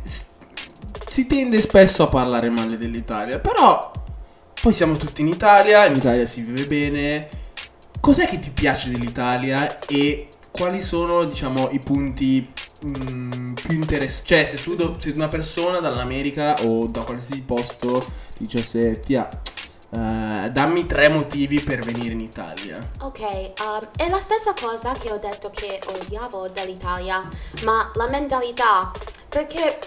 si 1.17 1.27
tende 1.27 1.63
spesso 1.63 2.03
a 2.03 2.09
parlare 2.09 2.51
male 2.51 2.77
dell'Italia, 2.77 3.39
però 3.39 3.91
poi 4.61 4.75
siamo 4.75 4.99
tutti 4.99 5.23
in 5.23 5.29
Italia, 5.29 5.87
in 5.87 5.97
Italia 5.97 6.27
si 6.27 6.43
vive 6.43 6.67
bene. 6.67 7.29
Cos'è 7.99 8.29
che 8.29 8.39
ti 8.39 8.51
piace 8.51 8.91
dell'Italia 8.91 9.79
e 9.87 10.29
quali 10.51 10.83
sono, 10.83 11.25
diciamo, 11.25 11.71
i 11.71 11.79
punti 11.79 12.53
mm, 12.85 13.55
più 13.55 13.77
interessanti? 13.77 14.27
Cioè, 14.27 14.45
se 14.45 14.63
tu 14.63 14.75
do- 14.75 14.97
se 14.99 15.09
una 15.09 15.29
persona 15.29 15.79
dall'America 15.79 16.63
o 16.67 16.87
da 16.87 17.01
qualsiasi 17.01 17.41
posto 17.41 18.05
dicesse, 18.37 19.01
Tia, 19.01 19.27
eh, 19.27 20.51
dammi 20.53 20.85
tre 20.85 21.09
motivi 21.09 21.61
per 21.61 21.81
venire 21.81 22.13
in 22.13 22.21
Italia. 22.21 22.79
Ok, 23.01 23.21
um, 23.21 23.89
è 23.97 24.11
la 24.11 24.21
stessa 24.21 24.53
cosa 24.53 24.93
che 24.93 25.11
ho 25.11 25.17
detto 25.17 25.49
che 25.49 25.81
odiavo 25.87 26.49
dell'Italia, 26.49 27.27
ma 27.65 27.91
la 27.95 28.07
mentalità, 28.11 28.93
perché 29.31 29.79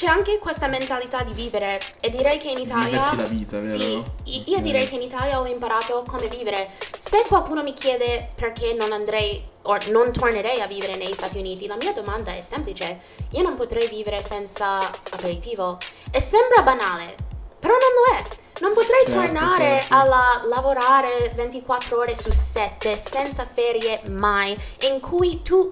c'è 0.00 0.06
anche 0.06 0.38
questa 0.38 0.66
mentalità 0.66 1.22
di 1.24 1.34
vivere 1.34 1.78
e 2.00 2.08
direi 2.08 2.38
che 2.38 2.48
in 2.48 2.56
Italia... 2.56 2.86
Viversi 2.86 3.16
la 3.16 3.22
vita, 3.24 3.58
vero? 3.58 3.78
Sì, 3.78 4.50
io 4.50 4.60
direi 4.60 4.88
che 4.88 4.94
in 4.94 5.02
Italia 5.02 5.38
ho 5.38 5.44
imparato 5.44 6.02
come 6.08 6.26
vivere. 6.28 6.70
Se 6.98 7.22
qualcuno 7.28 7.62
mi 7.62 7.74
chiede 7.74 8.30
perché 8.34 8.72
non 8.72 8.92
andrei 8.92 9.44
o 9.60 9.76
non 9.90 10.10
tornerei 10.10 10.62
a 10.62 10.66
vivere 10.66 10.96
negli 10.96 11.12
Stati 11.12 11.36
Uniti, 11.36 11.66
la 11.66 11.76
mia 11.76 11.92
domanda 11.92 12.34
è 12.34 12.40
semplice. 12.40 13.00
Io 13.32 13.42
non 13.42 13.56
potrei 13.56 13.88
vivere 13.88 14.22
senza 14.22 14.78
aperitivo. 14.78 15.76
E 16.10 16.18
sembra 16.18 16.62
banale, 16.62 17.14
però 17.58 17.74
non 17.74 17.90
lo 17.98 18.16
è. 18.16 18.38
Non 18.60 18.72
potrei 18.72 19.04
Certo, 19.06 19.20
tornare 19.20 19.80
certo. 19.80 19.94
a 19.96 20.04
la- 20.04 20.42
lavorare 20.46 21.30
24 21.34 21.98
ore 21.98 22.16
su 22.16 22.30
7 22.32 22.96
senza 22.96 23.46
ferie 23.52 24.00
mai, 24.08 24.56
in 24.90 24.98
cui 24.98 25.42
tu 25.42 25.70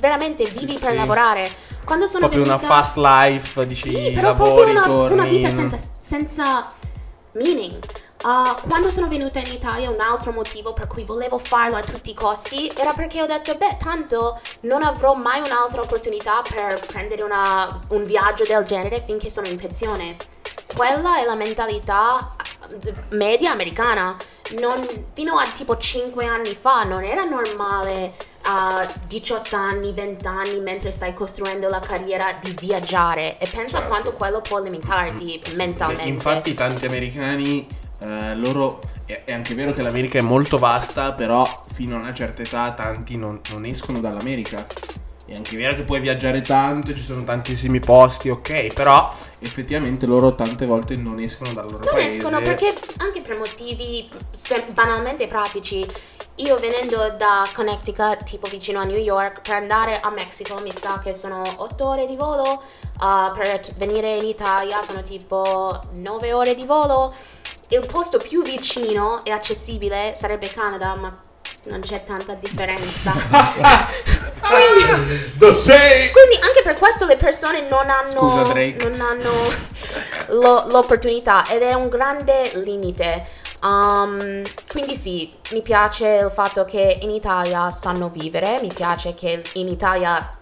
veramente 0.00 0.44
vivi 0.44 0.76
per 0.76 0.90
sì. 0.90 0.96
lavorare. 0.96 1.72
Quando 1.84 2.06
sono 2.06 2.28
Proprio 2.28 2.42
una 2.42 2.56
venuta- 2.56 2.74
fast 2.82 2.96
life, 2.96 3.66
dici, 3.66 3.90
sì, 3.90 4.10
però 4.12 4.28
lavori, 4.28 4.52
proprio 4.54 4.70
una, 4.72 4.82
torni. 4.86 5.12
una 5.18 5.24
vita 5.28 5.50
senza, 5.50 5.78
senza 5.98 6.66
meaning. 7.32 7.78
Uh, 8.24 8.54
quando 8.68 8.90
sono 8.90 9.06
venuta 9.08 9.38
in 9.38 9.52
Italia 9.52 9.90
un 9.90 10.00
altro 10.00 10.32
motivo 10.32 10.72
per 10.72 10.86
cui 10.86 11.04
volevo 11.04 11.36
farlo 11.38 11.76
a 11.76 11.82
tutti 11.82 12.08
i 12.08 12.14
costi 12.14 12.72
era 12.74 12.94
perché 12.94 13.20
ho 13.20 13.26
detto, 13.26 13.54
beh, 13.54 13.76
tanto 13.78 14.40
non 14.62 14.82
avrò 14.82 15.12
mai 15.12 15.40
un'altra 15.40 15.82
opportunità 15.82 16.40
per 16.40 16.80
prendere 16.86 17.22
una- 17.22 17.80
un 17.88 18.02
viaggio 18.04 18.44
del 18.44 18.64
genere 18.64 19.02
finché 19.04 19.28
sono 19.28 19.46
in 19.46 19.56
pensione. 19.58 20.16
Quella 20.74 21.18
è 21.18 21.24
la 21.26 21.34
mentalità 21.34 22.34
media 23.10 23.50
americana. 23.50 24.16
Non- 24.58 24.86
fino 25.12 25.36
a 25.36 25.46
tipo 25.48 25.76
5 25.76 26.24
anni 26.24 26.54
fa 26.58 26.84
non 26.84 27.04
era 27.04 27.24
normale 27.24 28.14
a 28.46 28.86
18 29.06 29.56
anni, 29.56 29.92
20 29.92 30.26
anni, 30.26 30.60
mentre 30.60 30.92
stai 30.92 31.14
costruendo 31.14 31.68
la 31.68 31.80
carriera 31.80 32.38
di 32.42 32.54
viaggiare 32.58 33.38
e 33.38 33.46
pensa 33.46 33.78
Certo. 33.78 33.88
quanto 33.88 34.12
quello 34.12 34.40
può 34.40 34.60
limitarti 34.62 35.40
mentalmente. 35.54 36.04
Infatti 36.04 36.54
tanti 36.54 36.86
americani, 36.86 37.66
eh, 38.00 38.34
loro... 38.36 38.80
È, 39.06 39.24
è 39.24 39.32
anche 39.34 39.54
vero 39.54 39.74
che 39.74 39.82
l'America 39.82 40.18
è 40.18 40.22
molto 40.22 40.56
vasta, 40.56 41.12
però 41.12 41.46
fino 41.74 41.94
a 41.96 41.98
una 41.98 42.14
certa 42.14 42.40
età 42.40 42.72
tanti 42.72 43.18
non, 43.18 43.38
non 43.50 43.66
escono 43.66 44.00
dall'America. 44.00 44.66
È 45.26 45.34
anche 45.34 45.56
vero 45.58 45.74
che 45.74 45.82
puoi 45.82 46.00
viaggiare 46.00 46.40
tanto, 46.40 46.94
ci 46.94 47.02
sono 47.02 47.22
tantissimi 47.22 47.80
posti, 47.80 48.30
ok, 48.30 48.72
però 48.72 49.12
effettivamente 49.40 50.06
loro 50.06 50.34
tante 50.34 50.64
volte 50.64 50.96
non 50.96 51.18
escono 51.18 51.52
dal 51.52 51.64
loro 51.64 51.84
non 51.84 51.92
paese. 51.92 52.16
escono 52.16 52.40
perché 52.40 52.74
anche 52.96 53.20
per 53.20 53.36
motivi 53.36 54.08
banalmente 54.72 55.26
pratici. 55.26 55.86
Io 56.36 56.56
venendo 56.56 57.14
da 57.16 57.48
Connecticut, 57.54 58.24
tipo 58.24 58.48
vicino 58.48 58.80
a 58.80 58.84
New 58.84 58.98
York, 58.98 59.40
per 59.40 59.54
andare 59.54 60.00
a 60.00 60.10
Mexico 60.10 60.58
mi 60.62 60.72
sa 60.72 60.98
che 60.98 61.12
sono 61.12 61.42
8 61.56 61.86
ore 61.86 62.06
di 62.06 62.16
volo, 62.16 62.60
uh, 63.00 63.32
per 63.36 63.60
venire 63.76 64.16
in 64.16 64.26
Italia 64.26 64.82
sono 64.82 65.02
tipo 65.02 65.80
9 65.92 66.32
ore 66.32 66.56
di 66.56 66.64
volo. 66.64 67.14
Il 67.68 67.86
posto 67.86 68.18
più 68.18 68.42
vicino 68.42 69.24
e 69.24 69.30
accessibile 69.30 70.14
sarebbe 70.16 70.52
Canada, 70.52 70.96
ma 70.96 71.16
non 71.66 71.80
c'è 71.80 72.02
tanta 72.02 72.34
differenza. 72.34 73.12
quindi, 74.42 74.82
quindi 76.10 76.36
anche 76.40 76.62
per 76.64 76.74
questo 76.76 77.06
le 77.06 77.16
persone 77.16 77.66
non 77.68 77.88
hanno, 77.88 78.10
Scusa, 78.10 78.88
non 78.88 79.00
hanno 79.00 79.30
lo- 80.28 80.64
l'opportunità 80.66 81.46
ed 81.48 81.62
è 81.62 81.74
un 81.74 81.88
grande 81.88 82.50
limite. 82.54 83.42
Um, 83.64 84.42
quindi 84.68 84.94
sì, 84.94 85.32
mi 85.52 85.62
piace 85.62 86.20
il 86.22 86.30
fatto 86.30 86.64
che 86.64 86.98
in 87.00 87.10
Italia 87.10 87.70
sanno 87.70 88.10
vivere, 88.10 88.58
mi 88.60 88.70
piace 88.72 89.14
che 89.14 89.42
in 89.54 89.68
Italia 89.68 90.38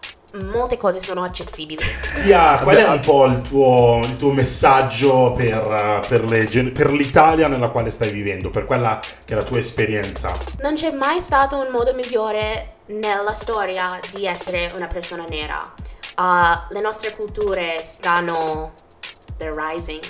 molte 0.51 0.77
cose 0.77 1.01
sono 1.01 1.23
accessibili. 1.23 1.85
Tia, 2.25 2.59
qual 2.61 2.77
è 2.77 2.89
un 2.89 2.99
po' 2.99 3.27
il 3.27 3.43
tuo, 3.43 4.01
il 4.03 4.17
tuo 4.17 4.33
messaggio 4.33 5.33
per, 5.37 6.05
per 6.09 6.25
le 6.25 6.47
per 6.73 6.91
l'Italia 6.91 7.47
nella 7.47 7.69
quale 7.69 7.91
stai 7.91 8.11
vivendo, 8.11 8.51
per 8.51 8.67
quella 8.67 8.99
che 8.99 9.35
è 9.35 9.37
la 9.37 9.45
tua 9.45 9.59
esperienza? 9.59 10.37
Non 10.61 10.75
c'è 10.75 10.91
mai 10.91 11.21
stato 11.21 11.59
un 11.59 11.69
modo 11.71 11.95
migliore 11.95 12.77
nella 12.87 13.35
storia 13.35 14.01
di 14.13 14.27
essere 14.27 14.73
una 14.75 14.89
persona 14.89 15.25
nera. 15.29 15.73
Uh, 16.17 16.73
le 16.73 16.81
nostre 16.81 17.13
culture 17.13 17.81
stanno 17.83 18.73
they're 19.39 19.55
rising 19.55 20.03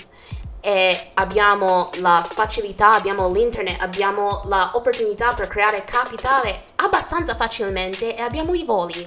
e 0.65 1.11
abbiamo 1.15 1.91
la 1.95 2.25
facilità, 2.27 2.93
abbiamo 2.93 3.29
l'internet, 3.31 3.81
abbiamo 3.81 4.43
l'opportunità 4.47 5.35
per 5.35 5.49
creare 5.49 5.83
capitale 5.83 6.63
abbastanza 6.77 7.35
facilmente 7.35 8.17
e 8.17 8.23
abbiamo 8.23 8.55
i 8.55 8.65
voli 8.65 9.07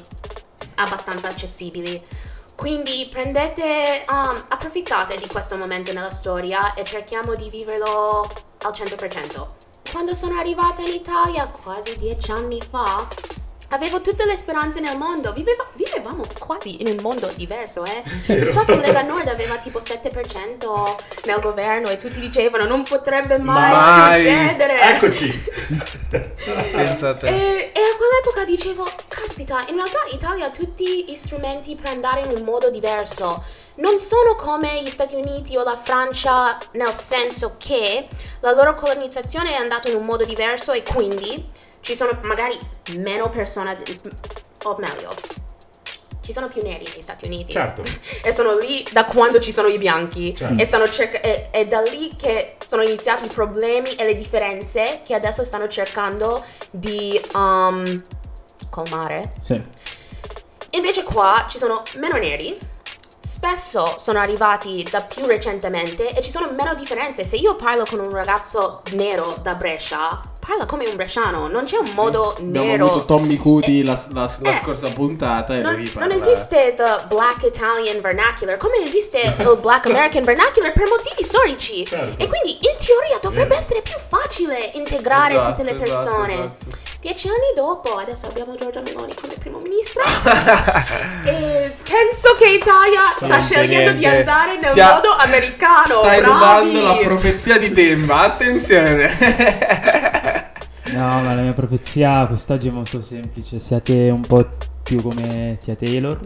abbastanza 0.76 1.30
accessibili. 1.30 2.04
Quindi 2.56 3.08
prendete, 3.10 4.04
um, 4.10 4.44
approfittate 4.50 5.18
di 5.18 5.28
questo 5.28 5.56
momento 5.56 5.94
nella 5.94 6.12
storia 6.12 6.74
e 6.74 6.84
cerchiamo 6.84 7.36
di 7.36 7.50
viverlo 7.50 8.30
al 8.64 8.72
100%. 8.72 9.48
Quando 9.92 10.14
sono 10.14 10.38
arrivata 10.38 10.82
in 10.82 10.94
Italia 10.94 11.48
quasi 11.48 11.96
dieci 11.98 12.32
anni 12.32 12.62
fa, 12.62 13.08
avevo 13.70 14.02
tutte 14.02 14.26
le 14.26 14.36
speranze 14.36 14.80
nel 14.80 14.98
mondo. 14.98 15.34
Viveva- 15.34 15.68
vivevamo 15.74 16.24
quasi 16.40 16.82
in 16.82 16.88
un 16.88 16.98
mondo 17.02 17.30
diverso, 17.36 17.84
eh. 17.86 18.04
So 18.52 18.64
che 18.66 18.76
Lega 18.78 19.02
Nord 19.02 19.28
aveva 19.28 19.58
tipo 19.58 19.80
7% 19.80 20.96
nel 21.26 21.40
governo 21.40 21.90
e 21.90 21.98
tutti 21.98 22.20
dicevano 22.20 22.66
non 22.66 22.84
potrebbe 22.84 23.38
mai, 23.38 23.72
Mai. 23.72 24.20
succedere. 24.24 24.82
Eccoci! 24.82 25.44
Pensate. 26.72 27.28
E, 27.28 27.72
e 27.74 27.80
a 27.80 27.96
quell'epoca 27.98 28.46
dicevo, 28.46 28.88
caspita, 29.08 29.66
in 29.70 29.76
realtà 29.76 30.00
Italia 30.12 30.46
ha 30.48 30.50
tutti 30.52 31.06
gli 31.06 31.16
strumenti 31.16 31.76
per 31.76 31.88
andare 31.92 32.22
in 32.22 32.32
un 32.36 32.44
modo 32.44 32.70
diverso. 32.70 33.44
Non 33.78 33.98
sono 33.98 34.36
come 34.36 34.82
gli 34.84 34.90
Stati 34.90 35.16
Uniti 35.16 35.58
o 35.58 35.64
la 35.64 35.78
Francia 35.78 36.58
nel 36.74 36.94
senso 36.94 37.56
che 37.58 38.08
la 38.40 38.52
loro 38.54 38.74
colonizzazione 38.76 39.52
è 39.52 39.56
andata 39.56 39.90
in 39.90 39.96
un 39.98 40.06
modo 40.06 40.24
diverso 40.24 40.72
e 40.72 40.82
quindi 40.84 41.44
ci 41.86 41.96
sono 41.96 42.18
magari 42.24 42.58
meno 42.96 43.30
persone, 43.30 43.78
o 44.64 44.76
meglio, 44.80 45.14
ci 46.22 46.34
sono 46.34 46.48
più 46.48 46.64
neri 46.64 46.84
negli 46.84 47.02
Stati 47.02 47.26
Uniti. 47.26 47.54
Certo. 47.54 47.84
E 48.26 48.32
sono 48.32 48.58
lì 48.58 48.84
da 48.92 49.06
quando 49.06 49.40
ci 49.40 49.52
sono 49.52 49.68
i 49.68 49.78
bianchi. 49.78 50.36
Certo. 50.36 50.60
E 50.60 50.90
cerca- 50.90 51.22
è, 51.22 51.52
è 51.52 51.68
da 51.68 51.82
lì 51.82 52.16
che 52.16 52.56
sono 52.60 52.82
iniziati 52.82 53.26
i 53.26 53.28
problemi 53.28 53.94
e 53.94 54.04
le 54.04 54.16
differenze 54.16 55.02
che 55.06 55.14
adesso 55.14 55.44
stanno 55.44 55.68
cercando 55.68 56.44
di 56.72 57.22
um, 57.36 58.04
colmare. 58.72 59.34
Sì. 59.40 59.62
Invece 60.72 61.04
qua 61.04 61.46
ci 61.48 61.60
sono 61.60 61.84
meno 61.98 62.18
neri, 62.18 62.58
spesso 63.22 63.94
sono 64.00 64.18
arrivati 64.18 64.86
da 64.90 65.02
più 65.02 65.28
recentemente 65.28 66.16
e 66.16 66.22
ci 66.24 66.32
sono 66.32 66.52
meno 66.52 66.74
differenze. 66.74 67.24
Se 67.24 67.36
io 67.36 67.56
parlo 67.56 67.86
con 67.88 68.00
un 68.00 68.10
ragazzo 68.10 68.82
nero 68.94 69.38
da 69.44 69.54
Brescia, 69.54 70.34
parla 70.46 70.66
come 70.66 70.88
un 70.88 70.96
bresciano, 70.96 71.48
non 71.48 71.66
c'è 71.66 71.78
un 71.78 71.90
modo 71.96 72.36
Abbiamo 72.38 72.68
nero. 72.68 72.86
avuto 72.90 73.06
Tommy 73.06 73.38
Cuti 73.38 73.84
la, 73.84 74.00
la- 74.14 74.30
la 74.40 74.52
Eh, 74.52 74.60
scorsa 74.62 74.88
puntata 74.90 75.56
e 75.58 75.62
Non, 75.62 75.74
lui 75.76 75.84
non 75.86 75.94
parla- 75.94 76.14
esiste 76.16 76.74
the 76.76 77.06
black 77.08 77.44
Italian 77.44 78.00
vernacular 78.02 78.58
come 78.58 78.78
esiste 78.84 79.20
il 79.38 79.58
black 79.62 79.86
American 79.88 80.24
vernacular 80.24 80.72
per 80.74 80.88
motivi 80.88 81.24
storici. 81.24 81.86
Certo. 81.86 82.22
E 82.22 82.28
quindi 82.28 82.52
in 82.62 82.76
teoria 82.78 83.18
dovrebbe 83.22 83.56
essere 83.56 83.82
più 83.82 83.96
facile 84.08 84.72
integrare 84.74 85.34
Esatto, 85.34 85.50
tutte 85.50 85.64
le 85.64 85.72
esatto, 85.72 85.84
persone. 85.84 86.34
esatto. 86.34 86.65
Dieci 87.06 87.28
anni 87.28 87.54
dopo, 87.56 87.98
adesso 87.98 88.26
abbiamo 88.26 88.56
Giorgia 88.56 88.82
Meloni 88.82 89.14
come 89.14 89.36
primo 89.38 89.60
ministro. 89.60 90.02
e 91.24 91.72
penso 91.84 92.34
che 92.36 92.50
Italia 92.50 93.14
sta 93.16 93.28
Niente, 93.28 93.46
scegliendo 93.46 93.92
di 93.92 94.06
andare 94.08 94.58
nel 94.58 94.74
Ti 94.74 94.80
ha- 94.80 94.94
modo 94.96 95.10
americano. 95.16 96.00
Stai 96.00 96.22
bravi. 96.22 96.34
rubando 96.34 96.82
la 96.82 96.96
profezia 96.96 97.60
di 97.60 97.72
Demba, 97.72 98.22
attenzione. 98.22 99.12
No, 100.94 101.22
ma 101.22 101.36
la 101.36 101.42
mia 101.42 101.54
profezia 101.54 102.26
quest'oggi 102.26 102.70
è 102.70 102.72
molto 102.72 103.00
semplice. 103.04 103.60
Siate 103.60 104.10
un 104.10 104.22
po' 104.22 104.44
più 104.82 105.00
come 105.04 105.60
Tia 105.64 105.76
Taylor. 105.76 106.20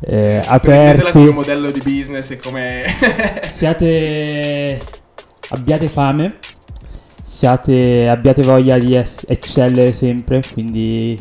Eh, 0.00 0.42
Prendetela 0.60 1.12
come 1.12 1.28
aperti. 1.28 1.32
modello 1.32 1.70
di 1.70 1.80
business 1.84 2.30
e 2.32 2.38
come... 2.38 2.82
Siate. 3.52 4.80
Abbiate 5.50 5.86
fame. 5.86 6.38
Siate. 7.32 8.10
Abbiate 8.10 8.42
voglia 8.42 8.78
di 8.78 8.94
es- 8.94 9.24
eccellere 9.26 9.90
sempre. 9.90 10.42
Quindi. 10.52 11.18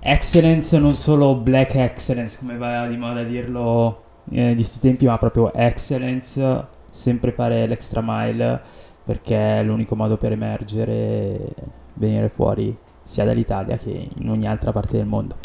Excellence, 0.00 0.76
non 0.80 0.96
solo 0.96 1.36
black 1.36 1.76
excellence, 1.76 2.36
come 2.40 2.56
va 2.56 2.88
di 2.88 2.96
moda 2.96 3.22
dirlo 3.22 4.02
eh, 4.32 4.52
di 4.56 4.62
sti 4.64 4.80
tempi, 4.80 5.06
ma 5.06 5.18
proprio 5.18 5.52
excellence. 5.54 6.66
Sempre 6.90 7.30
fare 7.30 7.68
l'extra 7.68 8.00
mile. 8.04 8.60
Perché 9.04 9.60
è 9.60 9.62
l'unico 9.62 9.94
modo 9.94 10.16
per 10.16 10.32
emergere 10.32 10.92
e 10.92 11.54
venire 11.94 12.28
fuori 12.28 12.76
sia 13.04 13.24
dall'Italia 13.24 13.76
che 13.76 14.08
in 14.16 14.28
ogni 14.28 14.48
altra 14.48 14.72
parte 14.72 14.96
del 14.96 15.06
mondo. 15.06 15.36